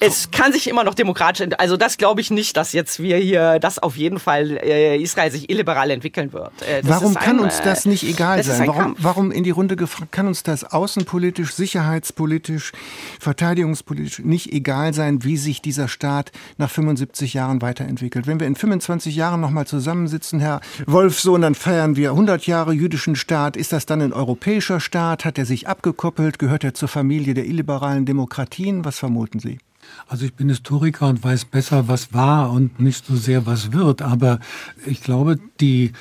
es 0.00 0.30
kann 0.30 0.52
sich 0.52 0.68
immer 0.68 0.84
noch 0.84 0.94
demokratisch, 0.94 1.48
also 1.58 1.76
das 1.76 1.98
glaube 1.98 2.20
ich 2.20 2.30
nicht, 2.30 2.56
dass 2.56 2.72
jetzt 2.72 3.02
wir 3.02 3.16
hier, 3.18 3.58
dass 3.58 3.78
auf 3.78 3.96
jeden 3.96 4.18
Fall 4.18 4.58
äh, 4.62 4.96
Israel 4.96 5.30
sich 5.30 5.50
illiberal 5.50 5.90
entwickeln 5.96 6.32
wird. 6.32 6.62
Äh, 6.62 6.82
warum 6.84 7.14
kann 7.14 7.38
ein, 7.38 7.44
uns 7.44 7.60
das 7.60 7.84
nicht 7.86 8.04
egal 8.04 8.42
sein? 8.44 8.68
Warum, 8.68 8.96
warum 8.98 9.32
in 9.32 9.44
die 9.44 9.50
Runde 9.50 9.76
gefragt, 9.76 10.12
kann 10.12 10.26
uns 10.28 10.42
das 10.42 10.64
außenpolitisch, 10.64 11.52
sicherheitspolitisch, 11.54 12.72
verteidigungspolitisch 13.18 14.20
nicht 14.20 14.52
egal 14.52 14.94
sein, 14.94 15.24
wie 15.24 15.36
sich 15.36 15.60
dieser 15.60 15.88
Staat 15.88 16.32
nach 16.58 16.70
75 16.70 17.34
Jahren 17.34 17.62
weiterentwickelt? 17.62 18.26
Wenn 18.26 18.38
wir 18.38 18.46
in 18.46 18.54
25 18.54 19.16
Jahren 19.16 19.40
nochmal 19.40 19.66
zusammensitzen, 19.66 20.38
Herr 20.38 20.60
Wolfsohn, 20.86 21.40
dann 21.40 21.54
feiern 21.54 21.96
wir 21.96 22.10
100 22.10 22.46
Jahre 22.46 22.72
jüdischen 22.72 23.16
Staat. 23.16 23.56
Ist 23.56 23.72
das 23.72 23.86
dann 23.86 24.00
ein 24.02 24.12
europäischer 24.12 24.80
Staat? 24.80 25.24
Hat 25.24 25.38
er 25.38 25.46
sich 25.46 25.66
abgekoppelt? 25.66 26.38
Gehört 26.38 26.62
er 26.62 26.74
zur 26.74 26.88
Familie 26.88 27.34
der 27.34 27.46
illiberalen 27.46 28.04
Demokratien? 28.04 28.84
Was 28.84 28.98
vermuten 28.98 29.40
Sie? 29.40 29.58
Also 30.08 30.24
ich 30.24 30.34
bin 30.34 30.48
Historiker 30.48 31.08
und 31.08 31.22
weiß 31.22 31.46
besser, 31.46 31.88
was 31.88 32.12
war 32.12 32.52
und 32.52 32.80
nicht 32.80 33.04
so 33.06 33.16
sehr, 33.16 33.46
was 33.46 33.72
wird. 33.72 34.02
Aber 34.02 34.38
ich 34.84 35.02
glaube, 35.02 35.38
die 35.60 35.92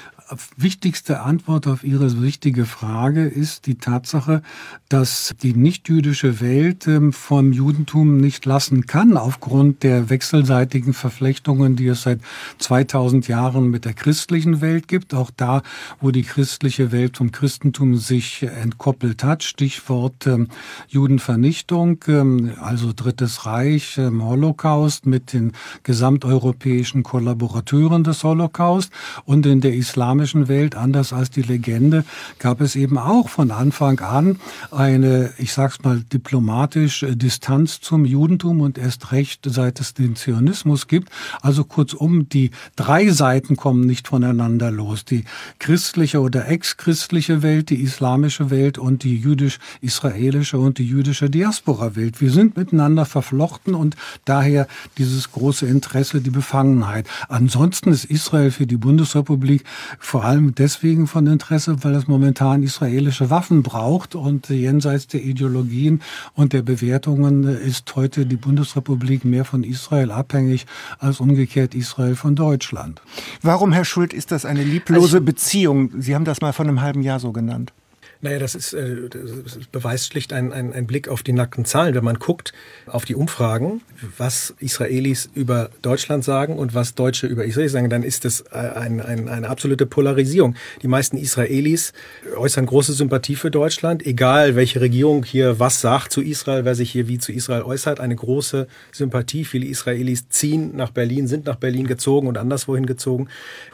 wichtigste 0.57 1.21
Antwort 1.21 1.67
auf 1.67 1.84
Ihre 1.84 2.21
wichtige 2.21 2.65
Frage 2.65 3.26
ist 3.26 3.67
die 3.67 3.76
Tatsache, 3.76 4.41
dass 4.89 5.36
die 5.41 5.53
nichtjüdische 5.53 6.41
Welt 6.41 6.88
ähm, 6.88 7.13
vom 7.13 7.53
Judentum 7.53 8.17
nicht 8.17 8.45
lassen 8.45 8.88
kann, 8.88 9.17
aufgrund 9.17 9.84
der 9.84 10.09
wechselseitigen 10.09 10.93
Verflechtungen, 10.93 11.76
die 11.76 11.88
es 11.88 12.03
seit 12.03 12.21
2000 12.57 13.28
Jahren 13.28 13.69
mit 13.69 13.86
der 13.86 13.93
christlichen 13.93 14.61
Welt 14.61 14.88
gibt. 14.88 15.13
Auch 15.13 15.32
da, 15.36 15.61
wo 16.01 16.11
die 16.11 16.23
christliche 16.23 16.91
Welt 16.91 17.17
vom 17.17 17.32
Christentum 17.32 17.95
sich 17.95 18.43
entkoppelt 18.43 19.23
hat. 19.23 19.43
Stichwort 19.43 20.26
ähm, 20.26 20.47
Judenvernichtung, 20.88 22.03
ähm, 22.07 22.53
also 22.59 22.93
Drittes 22.95 23.45
Reich, 23.45 23.97
Holocaust 23.97 25.05
mit 25.05 25.34
den 25.34 25.51
gesamteuropäischen 25.84 27.03
Kollaborateuren 27.03 28.03
des 28.03 28.23
Holocaust 28.23 28.91
und 29.26 29.45
in 29.45 29.61
der 29.61 29.73
Islam 29.73 30.14
islamischen 30.16 30.47
Welt, 30.47 30.76
anders 30.76 31.11
als 31.11 31.30
die 31.30 31.41
Legende, 31.41 32.05
gab 32.39 32.61
es 32.61 32.76
eben 32.76 32.97
auch 32.97 33.28
von 33.28 33.51
Anfang 33.51 33.99
an 33.99 34.39
eine, 34.72 35.34
ich 35.38 35.51
sag's 35.51 35.84
mal 35.84 36.01
diplomatisch, 36.13 37.03
äh, 37.03 37.16
Distanz 37.16 37.82
zum 37.82 38.05
Judentum 38.05 38.61
und 38.61 38.78
erst 38.78 39.11
recht, 39.11 39.41
seit 39.45 39.82
es 39.82 39.93
den 39.93 40.16
Zionismus 40.16 40.88
gibt. 40.88 41.09
Also 41.41 41.66
kurzum, 41.66 42.30
die 42.30 42.51
drei 42.78 43.09
Seiten 43.09 43.57
kommen 43.57 43.86
nicht 43.86 44.07
voneinander 44.07 44.72
los. 44.72 45.03
Die 45.03 45.26
christliche 45.59 46.22
oder 46.22 46.47
ex-christliche 46.47 47.41
Welt, 47.41 47.70
die 47.70 47.82
islamische 47.82 48.49
Welt 48.49 48.78
und 48.78 49.03
die 49.03 49.18
jüdisch-israelische 49.18 50.57
und 50.57 50.78
die 50.78 50.88
jüdische 50.88 51.30
Diaspora-Welt. 51.30 52.22
Wir 52.22 52.32
sind 52.32 52.55
miteinander 52.55 53.05
verflochten 53.05 53.76
und 53.76 53.95
daher 54.24 54.68
dieses 54.97 55.32
große 55.32 55.66
Interesse, 55.66 56.22
die 56.22 56.30
Befangenheit. 56.30 57.07
Ansonsten 57.28 57.91
ist 57.91 58.05
Israel 58.05 58.51
für 58.51 58.66
die 58.66 58.78
Bundesrepublik 58.78 59.66
vor 60.06 60.24
allem 60.24 60.53
deswegen 60.53 61.08
von 61.08 61.26
Interesse, 61.26 61.84
weil 61.84 61.95
es 61.95 62.08
momentan 62.08 62.62
israelische 62.62 63.30
Waffen 63.30 63.64
braucht 63.64 64.16
und 64.16 64.49
jenseits 64.49 65.08
der 65.08 65.24
Ideologien 65.24 66.01
und 66.36 66.53
der 66.53 66.62
Bewertungen 66.62 67.43
ist 67.43 67.95
heute 67.95 68.26
die 68.26 68.36
Bundesrepublik 68.36 69.26
mehr 69.26 69.45
von 69.45 69.64
Israel 69.64 70.12
abhängig 70.12 70.68
als 70.99 71.20
umgekehrt 71.20 71.74
Israel 71.74 72.16
von 72.16 72.36
Deutschland. 72.36 73.01
Warum, 73.41 73.74
Herr 73.74 73.84
Schult, 73.84 74.14
ist 74.14 74.32
das 74.32 74.45
eine 74.45 74.64
lieblose 74.64 75.18
also 75.18 75.22
Beziehung? 75.22 75.89
Sie 75.99 76.14
haben 76.14 76.26
das 76.26 76.39
mal 76.39 76.53
vor 76.53 76.66
einem 76.66 76.82
halben 76.82 77.01
Jahr 77.01 77.20
so 77.20 77.32
genannt. 77.32 77.74
Naja, 78.22 78.39
das 78.39 78.55
ist, 78.55 78.74
äh, 78.74 79.09
das 79.09 79.59
beweist 79.72 80.07
schlicht 80.07 80.34
ein, 80.34 80.51
ein, 80.51 80.74
ein 80.74 80.88
Blick 80.88 81.07
auf 81.07 81.24
die 81.24 81.34
nackten 81.34 81.66
Zahlen. 81.66 81.95
Wenn 81.95 82.03
man 82.03 82.20
guckt 82.20 82.53
auf 82.86 83.05
die 83.05 83.16
Umfragen, 83.16 83.82
was 84.18 84.53
Israelis 84.59 85.30
über 85.34 85.70
Deutschland 85.82 86.24
sagen 86.24 86.57
und 86.57 86.74
was 86.74 86.95
Deutsche 86.95 87.28
über 87.28 87.45
Israel 87.45 87.70
sagen, 87.70 87.89
dann 87.89 88.03
ist 88.03 88.26
das 88.26 88.41
äh, 88.51 88.57
ein, 88.57 89.01
ein, 89.01 89.30
eine 89.30 89.49
absolute 89.49 89.86
Polarisierung. 89.86 90.55
Die 90.82 90.88
meisten 90.88 91.18
Israelis 91.18 91.93
äußern 92.36 92.66
große 92.66 92.93
Sympathie 92.93 93.36
für 93.36 93.51
Deutschland, 93.51 94.05
egal 94.05 94.55
welche 94.55 94.82
Regierung 94.82 95.24
hier 95.24 95.59
was 95.59 95.82
sagt 95.82 96.11
zu 96.11 96.22
Israel, 96.22 96.66
wer 96.66 96.76
sich 96.76 96.91
hier 96.91 97.07
wie 97.07 97.18
zu 97.18 97.32
Israel 97.32 97.63
äußert, 97.63 97.99
eine 97.99 98.16
große 98.16 98.68
Sympathie. 98.91 99.45
Viele 99.45 99.66
Israelis 99.66 100.30
ziehen 100.30 100.76
nach 100.76 100.91
Berlin, 100.91 101.28
sind 101.28 101.45
nach 101.45 101.57
Berlin 101.57 101.88
gezogen 101.88 102.28
und 102.28 102.38
anderswohin 102.38 102.86
gezogen. 102.86 103.28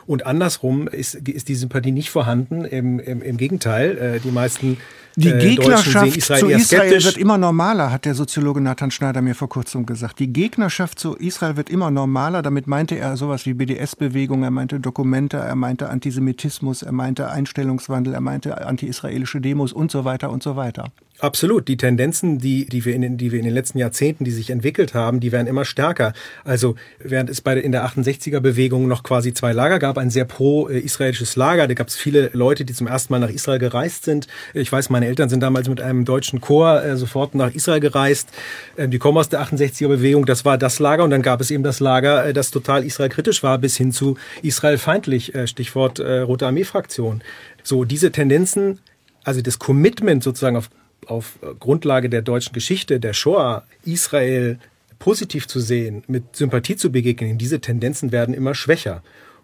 Und 0.06 0.26
andersrum 0.26 0.88
ist, 0.88 1.16
ist 1.16 1.48
die 1.48 1.56
Sympathie 1.56 1.92
nicht 1.92 2.10
vorhanden. 2.10 2.66
Im, 2.66 3.00
im, 3.00 3.22
im 3.22 3.38
Gegenteil, 3.38 3.98
äh, 3.98 4.20
die 4.32 4.36
meisten 4.36 4.78
die 5.16 5.30
äh, 5.30 5.40
Gegnerschaft 5.40 6.16
Israel 6.16 6.40
zu 6.40 6.50
Israel 6.50 7.04
wird 7.04 7.18
immer 7.18 7.38
normaler, 7.38 7.92
hat 7.92 8.06
der 8.06 8.16
Soziologe 8.16 8.62
Nathan 8.62 8.92
Schneider 8.92 9.22
mir 9.22 9.36
vor 9.36 9.50
kurzem 9.50 9.86
gesagt. 9.86 10.20
Die 10.20 10.32
Gegnerschaft 10.32 11.00
zu 11.00 11.16
Israel 11.16 11.58
wird 11.58 11.70
immer 11.70 11.92
normaler. 11.92 12.42
Damit 12.42 12.68
meinte 12.68 12.98
er 12.98 13.18
sowas 13.18 13.46
wie 13.46 13.54
BDS-Bewegung, 13.54 14.44
er 14.44 14.52
meinte 14.52 14.80
Dokumente, 14.80 15.38
er 15.38 15.56
meinte 15.56 15.90
Antisemitismus, 15.90 16.82
er 16.82 16.92
meinte 16.92 17.30
Einstellungswandel, 17.30 18.14
er 18.14 18.22
meinte 18.22 18.66
anti-israelische 18.66 19.42
Demos 19.42 19.74
und 19.74 19.92
so 19.92 20.06
weiter 20.06 20.32
und 20.32 20.44
so 20.44 20.56
weiter. 20.56 20.92
Absolut. 21.22 21.68
Die 21.68 21.78
Tendenzen, 21.78 22.40
die, 22.40 22.66
die, 22.66 22.84
wir 22.84 22.96
in 22.96 23.04
den, 23.04 23.18
die 23.18 23.32
wir 23.32 23.38
in 23.38 23.46
den 23.46 23.54
letzten 23.54 23.78
Jahrzehnten, 23.78 24.24
die 24.24 24.32
sich 24.32 24.50
entwickelt 24.50 24.96
haben, 24.96 25.20
die 25.20 25.32
werden 25.32 25.46
immer 25.46 25.66
stärker. 25.66 26.14
Also 26.44 26.76
während 26.98 27.30
es 27.30 27.42
bei 27.42 27.56
in 27.58 27.72
der 27.72 27.86
68er-Bewegung 27.86 28.88
noch 28.88 29.04
quasi 29.04 29.32
zwei 29.34 29.54
Lager 29.54 29.78
gab, 29.78 30.00
ein 30.00 30.10
sehr 30.10 30.26
pro-israelisches 30.26 31.36
Lager, 31.36 31.68
da 31.68 31.76
gab 31.76 31.90
es 31.90 31.96
viele 31.96 32.32
Leute, 32.34 32.66
die 32.66 32.74
zum 32.74 32.88
ersten 32.88 33.14
Mal 33.14 33.20
nach 33.20 33.30
Israel 33.30 33.60
gereist 33.60 34.06
sind. 34.06 34.28
Ich 34.56 34.72
weiß, 34.72 34.90
meine 35.02 35.10
Eltern 35.10 35.30
sind 35.30 35.40
damals 35.40 35.68
mit 35.68 35.82
einem 35.82 36.06
deutschen 36.06 36.42
Chor 36.42 36.84
äh, 36.84 36.96
sofort 36.96 37.34
nach 37.34 37.56
Israel 37.56 37.80
gereist. 37.80 38.30
Ähm, 38.78 38.92
die 38.92 39.00
kommen 39.00 39.18
aus 39.18 39.30
der 39.30 39.42
68er-Bewegung, 39.42 40.28
das 40.28 40.46
war 40.46 40.60
das 40.60 40.78
Lager. 40.78 41.04
Und 41.04 41.10
dann 41.10 41.24
gab 41.24 41.42
es 41.42 41.50
eben 41.50 41.64
das 41.64 41.80
Lager, 41.80 42.24
äh, 42.28 42.34
das 42.34 42.52
total 42.52 42.86
israelkritisch 42.86 43.42
war, 43.42 43.58
bis 43.58 43.76
hin 43.76 43.92
zu 43.92 44.16
israelfeindlich, 44.44 45.34
äh, 45.34 45.48
Stichwort 45.48 45.98
äh, 45.98 46.20
Rote 46.20 46.46
Armee-Fraktion. 46.46 47.24
So, 47.64 47.84
diese 47.84 48.12
Tendenzen 48.12 48.80
also 49.24 49.42
das 49.42 49.60
Commitment 49.60 50.24
sozusagen 50.24 50.56
auf 50.56 50.70
auf 51.08 51.40
Grundlage 51.60 52.10
der 52.10 52.22
deutschen 52.22 52.54
Geschichte, 52.54 53.00
der 53.00 53.14
Shoah, 53.14 53.64
Israel 53.84 54.60
positiv 55.00 55.48
zu 55.48 55.60
sehen, 55.60 56.04
mit 56.08 56.36
Sympathie 56.36 56.76
zu 56.76 56.92
begegnen, 56.92 57.40
diese 57.40 57.60
Tendenzen 57.60 58.12
werden 58.12 58.36
immer 58.36 58.54
schwächer. 58.54 59.02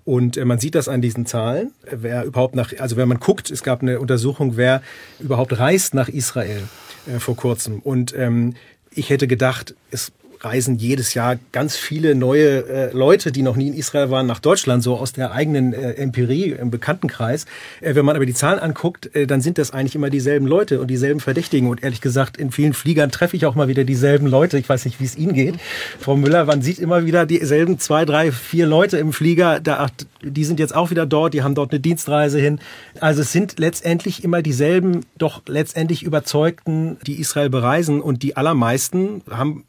Und 0.08 0.38
äh, 0.38 0.46
man 0.46 0.58
sieht 0.58 0.74
das 0.74 0.88
an 0.88 1.02
diesen 1.02 1.26
Zahlen. 1.26 1.74
Wer 1.92 2.24
überhaupt 2.24 2.56
nach, 2.56 2.72
also 2.80 2.96
wenn 2.96 3.10
man 3.10 3.20
guckt, 3.20 3.52
es 3.52 3.62
gab 3.62 3.82
eine 3.82 4.00
Untersuchung, 4.00 4.56
wer 4.56 4.82
überhaupt 5.20 5.60
reist 5.60 5.94
nach 5.94 6.08
Israel 6.08 6.64
äh, 7.08 7.20
vor 7.20 7.36
kurzem. 7.36 7.80
Und 7.80 8.16
ähm, 8.16 8.54
ich 8.90 9.10
hätte 9.10 9.28
gedacht, 9.28 9.76
es 9.92 10.14
reisen 10.42 10.78
jedes 10.78 11.14
Jahr 11.14 11.38
ganz 11.52 11.76
viele 11.76 12.16
neue 12.16 12.68
äh, 12.68 12.92
Leute, 12.92 13.32
die 13.32 13.42
noch 13.42 13.56
nie 13.56 13.68
in 13.68 13.74
Israel 13.74 14.10
waren, 14.10 14.28
nach 14.28 14.40
Deutschland, 14.40 14.84
so 14.84 14.98
aus 14.98 15.14
der 15.14 15.32
eigenen 15.32 15.74
äh, 15.74 15.94
Empirie 15.94 16.52
im 16.52 16.72
Bekanntenkreis. 16.72 17.46
Äh, 17.82 17.96
wenn 17.96 18.06
man 18.06 18.16
aber 18.16 18.26
die 18.26 18.34
Zahlen 18.34 18.60
anguckt, 18.60 19.16
äh, 19.16 19.28
dann 19.28 19.42
sind 19.42 19.58
das 19.58 19.72
eigentlich 19.72 19.96
immer 19.96 20.10
dieselben 20.10 20.48
Leute 20.48 20.80
und 20.80 20.88
dieselben 20.88 21.20
Verdächtigen. 21.20 21.70
Und 21.70 21.84
ehrlich 21.84 22.02
gesagt, 22.02 22.38
in 22.38 22.52
vielen 22.52 22.74
Fliegern 22.74 23.12
treffe 23.12 23.36
ich 23.36 23.46
auch 23.46 23.56
mal 23.56 23.68
wieder 23.68 23.84
dieselben 23.84 24.28
Leute. 24.28 24.58
Ich 24.58 24.70
weiß 24.70 24.86
nicht, 24.86 25.00
wie 25.00 25.06
es 25.06 25.18
Ihnen 25.18 25.34
geht. 25.34 25.56
Frau 26.00 26.16
Müller, 26.16 26.46
man 26.46 26.62
sieht 26.62 26.80
immer 26.80 27.06
wieder 27.06 27.26
dieselben 27.26 27.80
zwei, 27.80 28.06
drei, 28.06 28.32
vier 28.32 28.68
Leute 28.68 28.98
im 28.98 29.14
Flieger. 29.14 29.60
Da, 29.60 29.88
die 30.22 30.46
sind 30.46 30.60
jetzt 30.60 30.76
auch 30.76 30.90
wieder 30.90 31.06
dort, 31.06 31.34
die 31.34 31.44
haben 31.44 31.56
dort 31.56 31.72
eine 31.72 31.80
Dienstreise 31.80 32.40
hin. 32.40 32.60
Also 33.00 33.22
es 33.22 33.32
sind 33.32 33.60
letztendlich 33.60 34.24
immer 34.24 34.42
dieselben, 34.42 35.06
doch 35.18 35.42
letztendlich 35.48 36.04
Überzeugten, 36.04 36.98
die 37.06 37.20
Israel 37.20 37.50
bereisen. 37.50 38.02
Und 38.02 38.24
die 38.24 38.38
allermeisten 38.38 39.22
haben, 39.30 39.64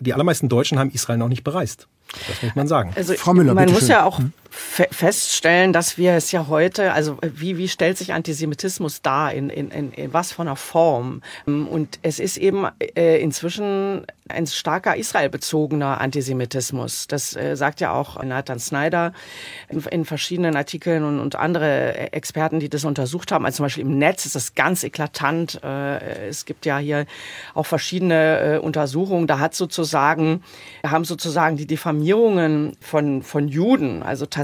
die 0.00 0.12
allermeisten 0.12 0.48
Deutschen 0.48 0.78
haben 0.78 0.90
Israel 0.90 1.18
noch 1.18 1.28
nicht 1.28 1.44
bereist. 1.44 1.88
Das 2.28 2.42
muss 2.42 2.54
man 2.54 2.68
sagen. 2.68 2.92
Also, 2.94 3.14
Frau 3.14 3.34
Müller, 3.34 3.54
man 3.54 3.70
muss 3.70 3.80
schön. 3.80 3.90
ja 3.90 4.04
auch 4.04 4.20
hm? 4.76 4.86
feststellen, 4.90 5.72
dass 5.72 5.98
wir 5.98 6.12
es 6.12 6.32
ja 6.32 6.46
heute, 6.48 6.92
also 6.92 7.18
wie, 7.22 7.58
wie 7.58 7.68
stellt 7.68 7.98
sich 7.98 8.12
Antisemitismus 8.12 9.02
dar, 9.02 9.32
in, 9.32 9.50
in, 9.50 9.70
in, 9.70 9.92
in 9.92 10.12
was 10.12 10.32
von 10.32 10.48
einer 10.48 10.56
Form? 10.56 11.22
Und 11.46 11.98
es 12.02 12.18
ist 12.18 12.36
eben 12.36 12.66
äh, 12.78 13.20
inzwischen 13.20 14.06
ein 14.28 14.46
starker 14.46 14.96
israelbezogener 14.96 16.00
Antisemitismus. 16.00 17.08
Das 17.08 17.36
äh, 17.36 17.56
sagt 17.56 17.80
ja 17.80 17.92
auch 17.92 18.22
Nathan 18.22 18.58
Snyder 18.58 19.12
in, 19.68 19.80
in 19.80 20.04
verschiedenen 20.06 20.56
Artikeln 20.56 21.04
und, 21.04 21.20
und 21.20 21.36
andere 21.36 22.12
Experten, 22.12 22.58
die 22.58 22.70
das 22.70 22.84
untersucht 22.84 23.32
haben. 23.32 23.44
Also 23.44 23.56
zum 23.56 23.64
Beispiel 23.66 23.84
im 23.84 23.98
Netz 23.98 24.24
ist 24.24 24.34
das 24.34 24.54
ganz 24.54 24.82
eklatant. 24.82 25.60
Äh, 25.62 26.28
es 26.28 26.46
gibt 26.46 26.64
ja 26.64 26.78
hier 26.78 27.04
auch 27.52 27.66
verschiedene 27.66 28.54
äh, 28.54 28.58
Untersuchungen. 28.58 29.26
Da 29.26 29.40
hat 29.40 29.54
sozusagen, 29.54 30.42
haben 30.86 31.04
sozusagen 31.04 31.56
die 31.56 31.66
Diffamierungen 31.66 32.76
von, 32.80 33.22
von 33.22 33.48
Juden, 33.48 34.02
also 34.02 34.24
tatsächlich 34.24 34.43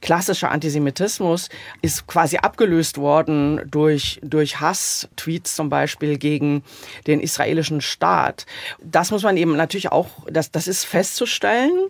klassischer 0.00 0.50
Antisemitismus, 0.50 1.48
ist 1.82 2.06
quasi 2.06 2.38
abgelöst 2.38 2.98
worden 2.98 3.62
durch, 3.70 4.20
durch 4.22 4.60
Hass-Tweets 4.60 5.54
zum 5.54 5.68
Beispiel 5.68 6.18
gegen 6.18 6.62
den 7.06 7.20
israelischen 7.20 7.80
Staat 7.80 8.46
das 8.80 9.10
muss 9.10 9.22
man 9.22 9.36
eben 9.36 9.56
natürlich 9.56 9.92
auch, 9.92 10.08
das, 10.30 10.50
das 10.50 10.66
ist 10.66 10.84
festzustellen. 10.84 11.88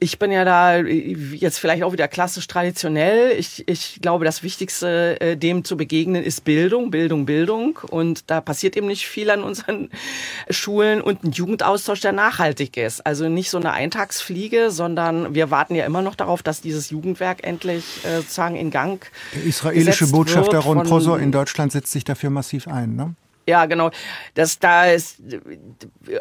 Ich 0.00 0.18
bin 0.18 0.30
ja 0.30 0.44
da 0.44 0.76
jetzt 0.78 1.58
vielleicht 1.58 1.82
auch 1.82 1.92
wieder 1.92 2.08
klassisch 2.08 2.46
traditionell. 2.46 3.32
Ich, 3.36 3.66
ich 3.66 3.98
glaube, 4.00 4.24
das 4.24 4.42
Wichtigste, 4.42 5.20
äh, 5.20 5.36
dem 5.36 5.64
zu 5.64 5.76
begegnen, 5.76 6.22
ist 6.22 6.44
Bildung, 6.44 6.90
Bildung, 6.90 7.26
Bildung. 7.26 7.78
Und 7.90 8.30
da 8.30 8.40
passiert 8.40 8.76
eben 8.76 8.86
nicht 8.86 9.06
viel 9.06 9.30
an 9.30 9.42
unseren 9.42 9.90
Schulen 10.50 11.00
und 11.00 11.24
ein 11.24 11.32
Jugendaustausch, 11.32 12.00
der 12.00 12.12
nachhaltig 12.12 12.76
ist. 12.76 13.04
Also 13.04 13.28
nicht 13.28 13.50
so 13.50 13.58
eine 13.58 13.72
Eintagsfliege, 13.72 14.70
sondern 14.70 15.34
wir 15.34 15.50
warten 15.50 15.74
ja 15.74 15.84
immer 15.84 16.02
noch 16.02 16.14
darauf, 16.14 16.42
dass 16.42 16.57
dieses 16.60 16.90
Jugendwerk 16.90 17.44
endlich 17.44 17.84
äh, 18.04 18.18
sozusagen 18.18 18.56
in 18.56 18.70
Gang 18.70 19.10
Der 19.34 19.44
israelische 19.44 20.06
Botschafter 20.08 20.58
Ron 20.58 20.82
Prosor 20.82 21.18
in 21.18 21.32
Deutschland 21.32 21.72
setzt 21.72 21.92
sich 21.92 22.04
dafür 22.04 22.30
massiv 22.30 22.68
ein, 22.68 22.96
ne? 22.96 23.14
Ja, 23.48 23.64
genau. 23.64 23.90
Das 24.34 24.58
da 24.58 24.84
ist 24.84 25.22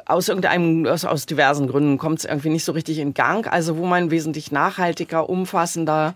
aus 0.05 0.29
irgendeinem 0.29 0.85
aus, 0.85 1.03
aus 1.03 1.25
diversen 1.25 1.67
Gründen 1.67 1.97
kommt 1.97 2.19
es 2.19 2.25
irgendwie 2.25 2.47
nicht 2.47 2.63
so 2.63 2.71
richtig 2.71 2.99
in 2.99 3.13
Gang. 3.13 3.51
Also 3.51 3.75
wo 3.75 3.85
man 3.85 4.11
wesentlich 4.11 4.53
nachhaltiger, 4.53 5.29
umfassender 5.29 6.13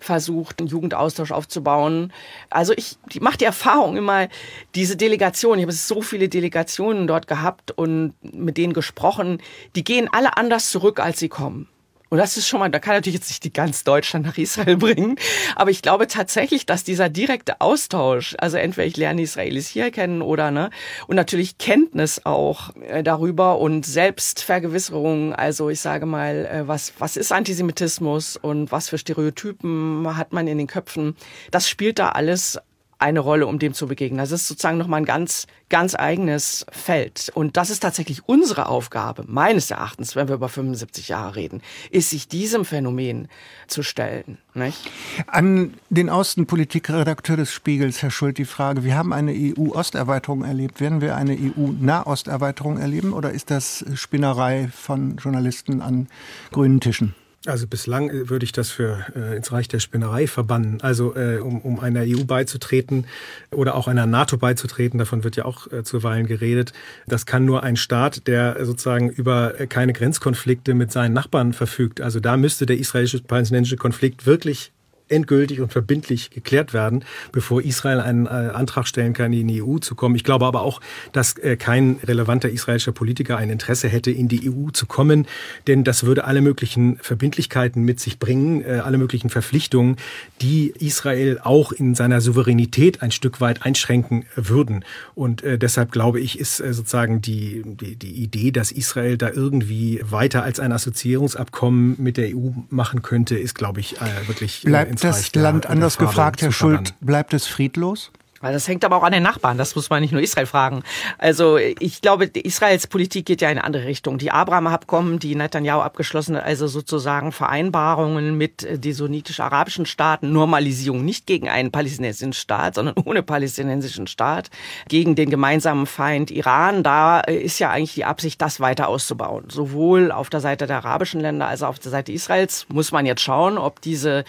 versucht, 0.00 0.60
einen 0.60 0.68
Jugendaustausch 0.68 1.30
aufzubauen. 1.30 2.12
Also 2.48 2.72
ich 2.74 2.98
mache 3.20 3.38
die 3.38 3.44
Erfahrung 3.44 3.96
immer, 3.96 4.28
diese 4.74 4.96
Delegation, 4.96 5.58
ich 5.58 5.64
habe 5.64 5.72
so 5.72 6.02
viele 6.02 6.28
Delegationen 6.28 7.06
dort 7.06 7.26
gehabt 7.26 7.70
und 7.70 8.14
mit 8.22 8.56
denen 8.56 8.72
gesprochen, 8.72 9.38
die 9.76 9.84
gehen 9.84 10.08
alle 10.10 10.36
anders 10.36 10.70
zurück, 10.70 11.00
als 11.00 11.18
sie 11.20 11.28
kommen. 11.28 11.68
Und 12.10 12.18
das 12.18 12.36
ist 12.36 12.48
schon 12.48 12.58
mal, 12.58 12.68
da 12.68 12.80
kann 12.80 12.94
natürlich 12.94 13.14
jetzt 13.14 13.30
nicht 13.30 13.44
die 13.44 13.52
ganz 13.52 13.84
Deutschland 13.84 14.26
nach 14.26 14.36
Israel 14.36 14.76
bringen, 14.76 15.16
aber 15.54 15.70
ich 15.70 15.80
glaube 15.80 16.08
tatsächlich, 16.08 16.66
dass 16.66 16.82
dieser 16.82 17.08
direkte 17.08 17.60
Austausch, 17.60 18.34
also 18.38 18.56
entweder 18.56 18.86
ich 18.86 18.96
lerne 18.96 19.22
Israelis 19.22 19.68
hier 19.68 19.92
kennen 19.92 20.20
oder 20.20 20.50
ne, 20.50 20.70
und 21.06 21.14
natürlich 21.14 21.56
Kenntnis 21.58 22.20
auch 22.24 22.74
äh, 22.80 23.04
darüber 23.04 23.58
und 23.58 23.86
Selbstvergewisserung, 23.86 25.34
also 25.34 25.70
ich 25.70 25.80
sage 25.80 26.04
mal, 26.04 26.46
äh, 26.46 26.68
was 26.68 26.92
was 26.98 27.16
ist 27.16 27.30
Antisemitismus 27.30 28.36
und 28.36 28.72
was 28.72 28.88
für 28.88 28.98
Stereotypen 28.98 30.16
hat 30.16 30.32
man 30.32 30.48
in 30.48 30.58
den 30.58 30.66
Köpfen, 30.66 31.14
das 31.52 31.68
spielt 31.68 32.00
da 32.00 32.10
alles 32.10 32.58
eine 33.00 33.20
Rolle, 33.20 33.46
um 33.46 33.58
dem 33.58 33.72
zu 33.72 33.86
begegnen. 33.86 34.18
Das 34.18 34.30
ist 34.30 34.46
sozusagen 34.46 34.76
nochmal 34.76 35.00
ein 35.00 35.06
ganz, 35.06 35.46
ganz 35.70 35.94
eigenes 35.94 36.66
Feld. 36.70 37.32
Und 37.34 37.56
das 37.56 37.70
ist 37.70 37.80
tatsächlich 37.80 38.28
unsere 38.28 38.68
Aufgabe, 38.68 39.24
meines 39.26 39.70
Erachtens, 39.70 40.16
wenn 40.16 40.28
wir 40.28 40.34
über 40.34 40.50
75 40.50 41.08
Jahre 41.08 41.34
reden, 41.34 41.62
ist 41.90 42.10
sich 42.10 42.28
diesem 42.28 42.66
Phänomen 42.66 43.28
zu 43.66 43.82
stellen. 43.82 44.36
Nicht? 44.52 44.90
An 45.26 45.74
den 45.88 46.10
Außenpolitikredakteur 46.10 47.38
des 47.38 47.52
Spiegels, 47.52 48.02
Herr 48.02 48.10
Schult, 48.10 48.36
die 48.36 48.44
Frage, 48.44 48.84
wir 48.84 48.96
haben 48.96 49.14
eine 49.14 49.32
EU-Osterweiterung 49.32 50.44
erlebt. 50.44 50.80
Werden 50.80 51.00
wir 51.00 51.16
eine 51.16 51.38
EU-Nahosterweiterung 51.38 52.78
erleben 52.78 53.14
oder 53.14 53.30
ist 53.30 53.50
das 53.50 53.84
Spinnerei 53.94 54.68
von 54.68 55.16
Journalisten 55.16 55.80
an 55.80 56.08
grünen 56.52 56.80
Tischen? 56.80 57.14
Also 57.46 57.66
bislang 57.66 58.10
äh, 58.10 58.28
würde 58.28 58.44
ich 58.44 58.52
das 58.52 58.70
für 58.70 59.06
äh, 59.16 59.36
ins 59.36 59.50
Reich 59.50 59.66
der 59.66 59.78
Spinnerei 59.78 60.26
verbannen. 60.26 60.80
Also 60.82 61.16
äh, 61.16 61.38
um, 61.38 61.60
um 61.62 61.80
einer 61.80 62.02
EU 62.02 62.24
beizutreten 62.24 63.06
oder 63.50 63.76
auch 63.76 63.88
einer 63.88 64.06
NATO 64.06 64.36
beizutreten, 64.36 64.98
davon 64.98 65.24
wird 65.24 65.36
ja 65.36 65.46
auch 65.46 65.70
äh, 65.72 65.82
zuweilen 65.82 66.26
geredet. 66.26 66.74
Das 67.06 67.24
kann 67.24 67.46
nur 67.46 67.62
ein 67.62 67.76
Staat, 67.76 68.26
der 68.26 68.64
sozusagen 68.66 69.08
über 69.08 69.58
äh, 69.58 69.66
keine 69.66 69.94
Grenzkonflikte 69.94 70.74
mit 70.74 70.92
seinen 70.92 71.14
Nachbarn 71.14 71.54
verfügt. 71.54 72.02
Also 72.02 72.20
da 72.20 72.36
müsste 72.36 72.66
der 72.66 72.78
israelisch-palästinensische 72.78 73.78
Konflikt 73.78 74.26
wirklich 74.26 74.72
endgültig 75.10 75.60
und 75.60 75.72
verbindlich 75.72 76.30
geklärt 76.30 76.72
werden, 76.72 77.04
bevor 77.32 77.62
Israel 77.62 78.00
einen 78.00 78.26
äh, 78.26 78.28
Antrag 78.28 78.86
stellen 78.86 79.12
kann, 79.12 79.32
in 79.32 79.48
die 79.48 79.62
EU 79.62 79.78
zu 79.78 79.94
kommen. 79.94 80.14
Ich 80.14 80.24
glaube 80.24 80.46
aber 80.46 80.62
auch, 80.62 80.80
dass 81.12 81.36
äh, 81.38 81.56
kein 81.56 81.98
relevanter 82.04 82.48
israelischer 82.48 82.92
Politiker 82.92 83.36
ein 83.36 83.50
Interesse 83.50 83.88
hätte, 83.88 84.10
in 84.10 84.28
die 84.28 84.50
EU 84.50 84.70
zu 84.70 84.86
kommen, 84.86 85.26
denn 85.66 85.84
das 85.84 86.04
würde 86.04 86.24
alle 86.24 86.40
möglichen 86.40 86.96
Verbindlichkeiten 86.98 87.82
mit 87.82 88.00
sich 88.00 88.18
bringen, 88.18 88.62
äh, 88.64 88.80
alle 88.84 88.98
möglichen 88.98 89.30
Verpflichtungen, 89.30 89.96
die 90.40 90.72
Israel 90.78 91.40
auch 91.42 91.72
in 91.72 91.94
seiner 91.94 92.20
Souveränität 92.20 93.02
ein 93.02 93.10
Stück 93.10 93.40
weit 93.40 93.62
einschränken 93.62 94.24
würden. 94.36 94.84
Und 95.14 95.42
deshalb 95.44 95.92
glaube 95.92 96.20
ich, 96.20 96.38
ist 96.38 96.56
sozusagen 96.58 97.20
die, 97.20 97.62
die, 97.64 97.96
die 97.96 98.12
Idee, 98.22 98.50
dass 98.50 98.72
Israel 98.72 99.16
da 99.16 99.30
irgendwie 99.30 100.00
weiter 100.02 100.42
als 100.42 100.60
ein 100.60 100.72
Assoziierungsabkommen 100.72 101.96
mit 101.98 102.16
der 102.16 102.36
EU 102.36 102.50
machen 102.68 103.02
könnte, 103.02 103.38
ist, 103.38 103.54
glaube 103.54 103.80
ich, 103.80 103.96
wirklich 104.26 104.62
Bleibt 104.62 104.99
das 105.00 105.34
Land 105.34 105.66
anders 105.66 105.98
gefragt, 105.98 106.42
Herr 106.42 106.52
Schult, 106.52 106.94
bleibt 107.00 107.34
es 107.34 107.46
friedlos? 107.46 108.10
Das 108.42 108.66
hängt 108.68 108.86
aber 108.86 108.96
auch 108.96 109.02
an 109.02 109.12
den 109.12 109.22
Nachbarn. 109.22 109.58
Das 109.58 109.76
muss 109.76 109.90
man 109.90 110.00
nicht 110.00 110.12
nur 110.12 110.22
Israel 110.22 110.46
fragen. 110.46 110.82
Also 111.18 111.58
ich 111.58 112.00
glaube, 112.00 112.24
Israels 112.24 112.86
Politik 112.86 113.26
geht 113.26 113.42
ja 113.42 113.50
in 113.50 113.58
eine 113.58 113.64
andere 113.64 113.84
Richtung. 113.84 114.16
Die 114.16 114.30
Abraham-Abkommen, 114.30 115.18
die 115.18 115.34
Netanyahu 115.34 115.80
abgeschlossen 115.80 116.36
hat, 116.36 116.44
also 116.44 116.66
sozusagen 116.66 117.32
Vereinbarungen 117.32 118.38
mit 118.38 118.64
äh, 118.64 118.78
die 118.78 118.94
sunnitisch-arabischen 118.94 119.84
Staaten, 119.84 120.32
Normalisierung 120.32 121.04
nicht 121.04 121.26
gegen 121.26 121.50
einen 121.50 121.70
palästinensischen 121.70 122.32
Staat, 122.32 122.76
sondern 122.76 122.94
ohne 123.04 123.22
palästinensischen 123.22 124.06
Staat, 124.06 124.48
gegen 124.88 125.16
den 125.16 125.28
gemeinsamen 125.28 125.84
Feind 125.84 126.30
Iran. 126.30 126.82
Da 126.82 127.20
äh, 127.20 127.36
ist 127.36 127.58
ja 127.58 127.68
eigentlich 127.70 127.94
die 127.94 128.06
Absicht, 128.06 128.40
das 128.40 128.58
weiter 128.58 128.88
auszubauen. 128.88 129.44
Sowohl 129.50 130.10
auf 130.10 130.30
der 130.30 130.40
Seite 130.40 130.66
der 130.66 130.78
arabischen 130.78 131.20
Länder 131.20 131.46
als 131.46 131.62
auch 131.62 131.68
auf 131.68 131.78
der 131.78 131.90
Seite 131.90 132.10
Israels 132.10 132.64
muss 132.68 132.90
man 132.90 133.04
jetzt 133.04 133.20
schauen, 133.20 133.58
ob 133.58 133.82
diese 133.82 134.24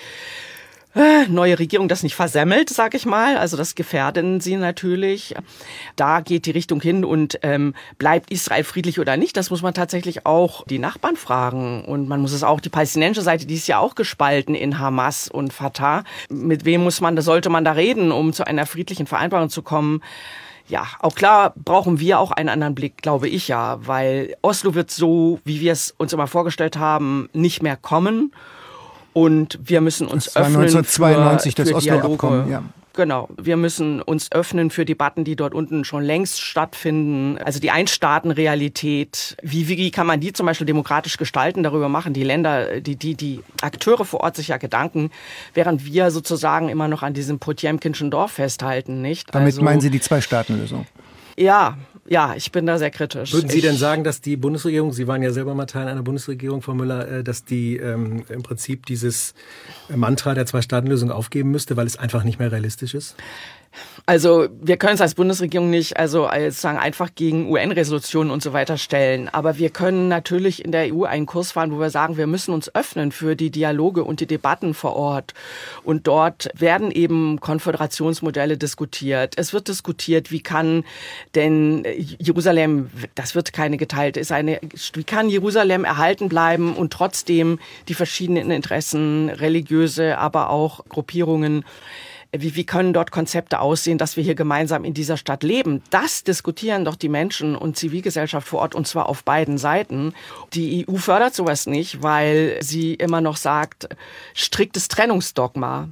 neue 1.30 1.58
Regierung 1.58 1.88
das 1.88 2.04
nicht 2.04 2.16
versemmelt, 2.16 2.70
sag 2.70 2.94
ich 2.94 3.06
mal. 3.06 3.38
Also 3.38 3.58
das 3.58 3.76
gefährden 3.76 4.42
sie 4.42 4.58
natürlich. 4.58 5.36
Da 5.96 6.22
geht 6.22 6.46
die 6.46 6.52
Richtung 6.52 6.82
hin 6.82 7.06
und 7.06 7.40
ähm, 7.44 7.74
bleibt 7.98 8.32
Israel 8.32 8.64
friedlich 8.64 9.00
oder 9.00 9.18
nicht, 9.18 9.38
das 9.38 9.50
muss 9.50 9.62
man 9.62 9.74
tatsächlich 9.74 10.26
auch 10.26 10.66
die 10.66 10.80
Nachbarn 10.80 11.16
fragen. 11.16 11.86
Und 11.86 12.08
man 12.08 12.22
muss 12.22 12.34
es 12.34 12.44
auch 12.44 12.60
die 12.60 12.70
palästinensische 12.70 13.24
Seite, 13.24 13.46
die 13.46 13.56
ist 13.56 13.68
ja 13.68 13.80
auch 13.80 13.96
gespalten 13.96 14.56
in 14.56 14.80
Hamas 14.80 15.30
und 15.30 15.54
Fatah. 15.54 16.04
Mit 16.30 16.66
wem 16.66 16.84
muss 16.84 17.02
man, 17.02 17.16
da 17.16 17.22
sollte 17.22 17.50
man 17.50 17.64
da 17.64 17.74
reden, 17.74 18.12
um 18.12 18.34
zu 18.34 18.46
einer 18.46 18.66
friedlichen 18.66 19.08
Vereinbarung 19.08 19.50
zu 19.50 19.62
kommen? 19.62 20.02
Ja, 20.68 20.88
auch 21.00 21.16
klar 21.16 21.54
brauchen 21.56 22.00
wir 22.00 22.20
auch 22.20 22.32
einen 22.32 22.48
anderen 22.48 22.76
Blick, 22.76 23.02
glaube 23.02 23.28
ich 23.28 23.48
ja, 23.48 23.86
weil 23.86 24.36
Oslo 24.42 24.74
wird 24.74 24.90
so, 24.90 25.40
wie 25.44 25.60
wir 25.60 25.74
es 25.74 25.94
uns 25.98 26.14
immer 26.14 26.28
vorgestellt 26.28 26.78
haben, 26.78 27.30
nicht 27.34 27.62
mehr 27.62 27.76
kommen. 27.76 28.32
Und 29.14 29.60
wir 29.64 29.82
müssen 29.82 30.08
uns 30.08 30.26
das 30.26 30.36
war 30.36 30.44
öffnen 30.44 30.62
1992 30.62 31.56
für, 31.56 31.64
das 31.64 31.74
Oslo-Abkommen. 31.74 32.50
Ja. 32.50 32.64
Genau, 32.94 33.30
wir 33.38 33.56
müssen 33.56 34.02
uns 34.02 34.32
öffnen 34.34 34.70
für 34.70 34.84
Debatten, 34.84 35.24
die 35.24 35.38
dort 35.38 35.54
unten 35.54 35.86
schon 35.86 36.04
längst 36.04 36.42
stattfinden. 36.42 37.38
Also 37.38 37.60
die 37.60 37.72
Einstaatenrealität, 37.72 39.38
wie, 39.42 39.70
wie 39.70 39.92
kann 39.92 40.06
man 40.06 40.20
die 40.20 40.34
zum 40.34 40.46
Beispiel 40.46 40.68
demokratisch 40.68 41.18
gestalten, 41.18 41.64
darüber 41.64 41.88
machen 41.88 42.14
die 42.14 42.24
Länder, 42.24 42.82
die, 42.82 42.98
die, 42.98 43.16
die 43.16 43.42
Akteure 43.62 44.04
vor 44.04 44.22
Ort 44.22 44.36
sich 44.36 44.50
ja 44.50 44.58
Gedanken, 44.58 45.10
während 45.54 45.86
wir 45.86 46.12
sozusagen 46.12 46.68
immer 46.68 46.90
noch 46.90 47.02
an 47.02 47.14
diesem 47.14 47.40
Potemkinschen 47.40 48.12
Dorf 48.12 48.34
festhalten, 48.34 49.02
nicht? 49.02 49.34
Damit 49.34 49.54
also, 49.54 49.62
meinen 49.62 49.80
Sie 49.80 49.90
die 49.90 50.02
Zwei-Staaten-Lösung? 50.02 50.86
Ja, 51.38 51.78
ja, 52.12 52.34
ich 52.36 52.52
bin 52.52 52.66
da 52.66 52.78
sehr 52.78 52.92
kritisch. 52.92 53.32
Würden 53.32 53.50
Sie 53.50 53.60
ich, 53.60 53.64
denn 53.64 53.78
sagen, 53.78 54.04
dass 54.04 54.20
die 54.20 54.36
Bundesregierung, 54.36 54.92
Sie 54.92 55.08
waren 55.08 55.24
ja 55.24 55.32
selber 55.32 55.56
mal 55.56 55.66
Teil 55.66 55.88
einer 55.88 56.04
Bundesregierung, 56.04 56.62
Frau 56.62 56.74
Müller, 56.74 57.08
äh, 57.08 57.24
dass 57.24 57.46
die 57.46 57.78
ähm, 57.78 58.26
im 58.28 58.44
Prinzip 58.44 58.86
dieses 58.86 59.34
Mantra 59.88 60.34
der 60.34 60.46
Zwei-Staaten-Lösung 60.46 61.10
aufgeben 61.10 61.52
müsste, 61.52 61.78
weil 61.78 61.88
es 61.88 61.96
einfach 61.96 62.26
nicht 62.26 62.38
mehr 62.38 62.52
realistisch 62.52 62.96
ist? 62.96 63.16
Also 64.06 64.48
wir 64.62 64.78
können 64.78 64.96
es 64.96 65.02
als 65.02 65.16
Bundesregierung 65.16 65.70
nicht 65.70 65.98
also 65.98 66.26
als 66.26 66.62
sagen 66.62 66.78
einfach 66.78 67.10
gegen 67.16 67.50
UN-Resolutionen 67.50 68.32
und 68.32 68.44
so 68.44 68.54
weiter 68.54 68.78
stellen, 68.78 69.30
aber 69.30 69.58
wir 69.58 69.70
können 69.70 70.08
natürlich 70.08 70.66
in 70.66 70.72
der 70.72 70.94
EU 70.94 71.04
einen 71.04 71.26
Kurs 71.26 71.52
fahren, 71.52 71.72
wo 71.72 71.80
wir 71.80 71.90
sagen, 71.90 72.18
wir 72.18 72.28
müssen 72.28 72.54
uns 72.54 72.74
öffnen 72.74 73.12
für 73.12 73.36
die 73.36 73.52
Dialoge 73.52 74.04
und 74.04 74.20
die 74.20 74.26
Debatten 74.26 74.74
vor 74.74 74.96
Ort. 74.96 75.34
Und 75.84 76.08
dort 76.08 76.50
werden 76.56 76.92
eben 76.92 77.40
Konföderationsmodelle 77.40 78.58
diskutiert. 78.58 79.36
Es 79.38 79.54
wird 79.54 79.68
diskutiert, 79.68 80.32
wie 80.32 80.42
kann 80.42 80.84
denn 81.36 81.86
Jerusalem, 82.20 82.90
das 83.16 83.36
wird 83.36 83.54
keine 83.54 83.78
geteilte, 83.78 84.20
ist 84.20 84.32
eine, 84.32 84.60
wie 84.94 85.04
kann 85.04 85.30
Jerusalem 85.30 85.86
erhalten 85.86 86.30
bleiben 86.30 86.76
und 86.76 86.92
trotzdem 86.92 87.60
die 87.88 87.94
verschiedenen 87.94 88.52
Interessen, 88.52 89.30
religiöse, 89.30 90.18
aber 90.18 90.50
auch 90.50 90.86
Gruppierungen 90.90 91.64
wie, 92.36 92.56
wie 92.56 92.66
können 92.66 92.94
dort 92.94 93.12
Konzepte 93.12 93.60
aussehen, 93.60 93.98
dass 93.98 94.16
wir 94.16 94.24
hier 94.24 94.36
gemeinsam 94.36 94.86
in 94.86 94.94
dieser 94.94 95.18
Stadt 95.18 95.44
leben? 95.44 95.82
Das 95.90 96.24
diskutieren 96.24 96.86
doch 96.86 96.96
die 96.96 97.10
Menschen 97.10 97.56
und 97.56 97.78
Zivilgesellschaft 97.78 98.48
vor 98.48 98.62
Ort 98.62 98.76
und 98.76 98.88
zwar 98.88 99.10
auf 99.10 99.24
beiden 99.24 99.58
Seiten. 99.58 100.14
Die 100.54 100.86
EU 100.88 100.96
fördert 100.96 101.36
sowas 101.36 101.68
nicht, 101.68 102.02
weil 102.04 102.58
sie 102.62 102.94
immer 102.94 103.22
noch 103.22 103.36
sagt, 103.36 103.90
striktes 104.34 104.88
Trennungsdogma. 104.88 105.90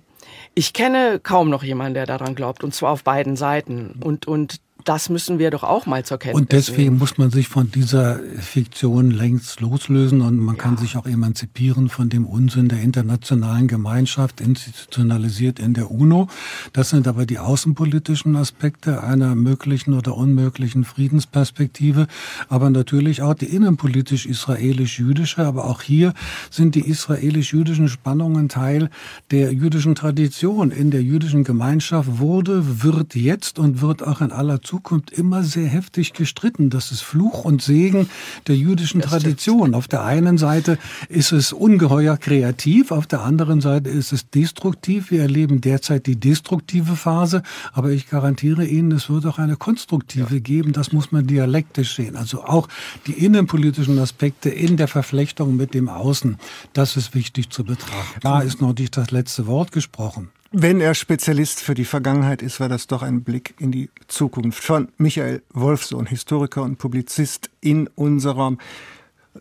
Ich 0.56 0.74
kenne 0.74 1.20
kaum 1.22 1.50
noch 1.50 1.64
jemanden, 1.64 1.96
der 1.96 2.06
daran 2.06 2.36
glaubt, 2.36 2.64
und 2.64 2.74
zwar 2.74 2.92
auf 2.92 3.04
beiden 3.04 3.36
Seiten. 3.36 4.00
Und, 4.04 4.28
und 4.28 4.62
das 4.86 5.10
müssen 5.10 5.40
wir 5.40 5.52
doch 5.52 5.64
auch 5.64 5.86
mal 5.86 6.06
zur 6.06 6.18
Kenntnis 6.18 6.42
Und 6.42 6.52
deswegen 6.52 6.84
nehmen. 6.84 6.98
muss 7.00 7.18
man 7.18 7.32
sich 7.32 7.48
von 7.48 7.72
dieser 7.72 8.20
Fiktion 8.40 9.12
längst 9.12 9.60
loslösen 9.60 10.22
und 10.22 10.38
man 10.38 10.56
ja. 10.56 10.62
kann 10.62 10.78
sich 10.78 10.96
auch 10.96 11.06
emanzipieren 11.06 11.90
von 11.90 12.10
dem 12.10 12.26
Unsinn 12.26 12.70
der 12.70 12.82
internationalen 12.82 13.68
Gemeinschaft, 13.68 14.42
institutionalisiert 14.42 15.60
in 15.60 15.74
der 15.74 15.92
UNO. 15.92 16.28
Das 16.74 16.90
sind 16.90 17.08
aber 17.08 17.26
die 17.26 17.40
außenpolitischen 17.40 18.36
Aspekte 18.36 19.04
einer 19.04 19.36
möglichen 19.36 19.94
oder 19.94 20.16
unmöglichen 20.16 20.86
Friedensperspektive, 20.86 22.08
aber 22.48 22.70
natürlich 22.70 23.22
auch 23.22 23.34
die 23.34 23.48
innenpolitisch 23.48 24.26
israelisch-jüdische. 24.26 25.46
Aber 25.46 25.66
auch 25.66 25.82
hier 25.82 26.14
sind 26.50 26.76
die 26.76 26.88
israelisch-jüdischen 26.88 27.90
Spannungen 27.90 28.50
Teil 28.50 28.90
der 29.32 29.54
jüdischen 29.54 29.96
Tradition. 29.96 30.72
In 30.72 30.92
der 30.92 31.04
jüdischen 31.04 31.44
Gemeinschaft 31.44 32.20
wurde, 32.20 32.84
wird 32.84 33.16
jetzt 33.16 33.60
und 33.60 33.82
wird 33.82 34.06
auch 34.06 34.22
in 34.22 34.32
aller 34.32 34.62
Zukunft 34.70 35.10
immer 35.10 35.42
sehr 35.42 35.68
heftig 35.68 36.14
gestritten. 36.14 36.70
Das 36.70 36.92
ist 36.92 37.02
Fluch 37.02 37.44
und 37.44 37.64
Segen 37.64 38.08
der 38.46 38.56
jüdischen 38.56 39.02
Tradition. 39.02 39.74
Auf 39.74 39.88
der 39.88 40.04
einen 40.04 40.38
Seite 40.38 40.78
ist 41.08 41.32
es 41.32 41.54
ungeheuer 41.54 42.18
kreativ, 42.18 42.92
auf 42.92 43.08
der 43.08 43.22
anderen 43.22 43.62
Seite 43.62 43.90
ist 43.90 44.12
es 44.12 44.30
destruktiv. 44.30 45.10
Wir 45.10 45.24
erleben 45.24 45.60
derzeit 45.60 46.06
die 46.06 46.18
destruktive 46.18 46.96
Phase, 46.96 47.42
aber 47.74 47.90
ich 47.90 48.12
garantiere 48.12 48.64
Ihnen, 48.64 48.92
es 48.92 49.10
wird 49.10 49.26
auch 49.26 49.40
eine 49.40 49.56
konstruktive 49.56 50.36
ja. 50.36 50.40
geben. 50.40 50.72
Das 50.72 50.92
muss 50.92 51.12
man 51.12 51.26
dialektisch 51.26 51.96
sehen. 51.96 52.16
Also 52.16 52.44
auch 52.44 52.68
die 53.08 53.14
innenpolitischen 53.14 53.98
Aspekte 53.98 54.50
in 54.52 54.78
der 54.78 54.88
Verflechtung 54.88 55.56
mit 55.56 55.74
dem 55.74 55.90
Außen, 55.90 56.38
das 56.74 56.96
ist 56.96 57.16
wichtig 57.16 57.50
zu 57.50 57.64
betrachten. 57.64 58.20
Da 58.22 58.42
ist 58.42 58.62
noch 58.62 58.76
nicht 58.78 58.96
das 58.98 59.10
letzte 59.10 59.48
Wort 59.48 59.72
gesprochen. 59.72 60.30
Wenn 60.52 60.82
er 60.82 60.96
Spezialist 60.96 61.60
für 61.62 61.76
die 61.76 61.86
Vergangenheit 61.86 62.42
ist, 62.42 62.60
war 62.60 62.70
das 62.70 62.88
doch 62.88 63.04
ein 63.04 63.22
Blick 63.22 63.54
in 63.60 63.72
die 63.72 63.92
Zukunft 64.08 64.64
von 64.64 64.88
Michael 64.98 65.44
Wolfsohn, 65.54 66.08
Historiker 66.08 66.64
und 66.64 66.80
Publizist 66.80 67.52
in 67.62 67.88
unserem 67.94 68.58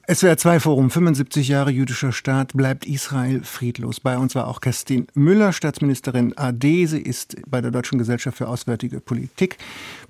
SWR 0.06 0.36
2 0.36 0.60
Forum 0.60 0.90
75 0.90 1.48
Jahre 1.48 1.70
jüdischer 1.70 2.12
Staat 2.12 2.52
bleibt 2.52 2.84
Israel 2.84 3.42
friedlos. 3.42 4.00
Bei 4.00 4.18
uns 4.18 4.34
war 4.34 4.48
auch 4.48 4.60
Kerstin 4.60 5.06
Müller, 5.14 5.54
Staatsministerin 5.54 6.36
AD. 6.36 6.84
Sie 6.84 7.00
ist 7.00 7.36
bei 7.46 7.62
der 7.62 7.70
Deutschen 7.70 7.98
Gesellschaft 7.98 8.36
für 8.36 8.48
Auswärtige 8.48 9.00
Politik 9.00 9.56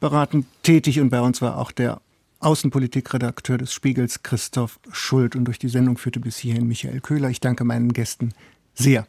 beratend 0.01 0.47
tätig 0.65 0.99
und 0.99 1.11
bei 1.11 1.21
uns 1.21 1.41
war 1.41 1.59
auch 1.59 1.71
der 1.71 2.01
Außenpolitikredakteur 2.41 3.57
des 3.57 3.73
Spiegels 3.73 4.25
Christoph 4.25 4.81
Schuld 4.91 5.37
und 5.37 5.45
durch 5.45 5.61
die 5.61 5.69
Sendung 5.69 5.97
führte 5.97 6.19
bis 6.19 6.39
hierhin 6.39 6.67
Michael 6.67 7.01
Köhler. 7.01 7.31
Ich 7.31 7.39
danke 7.39 7.63
meinen 7.63 7.93
Gästen 7.93 8.33
sehr 8.75 9.07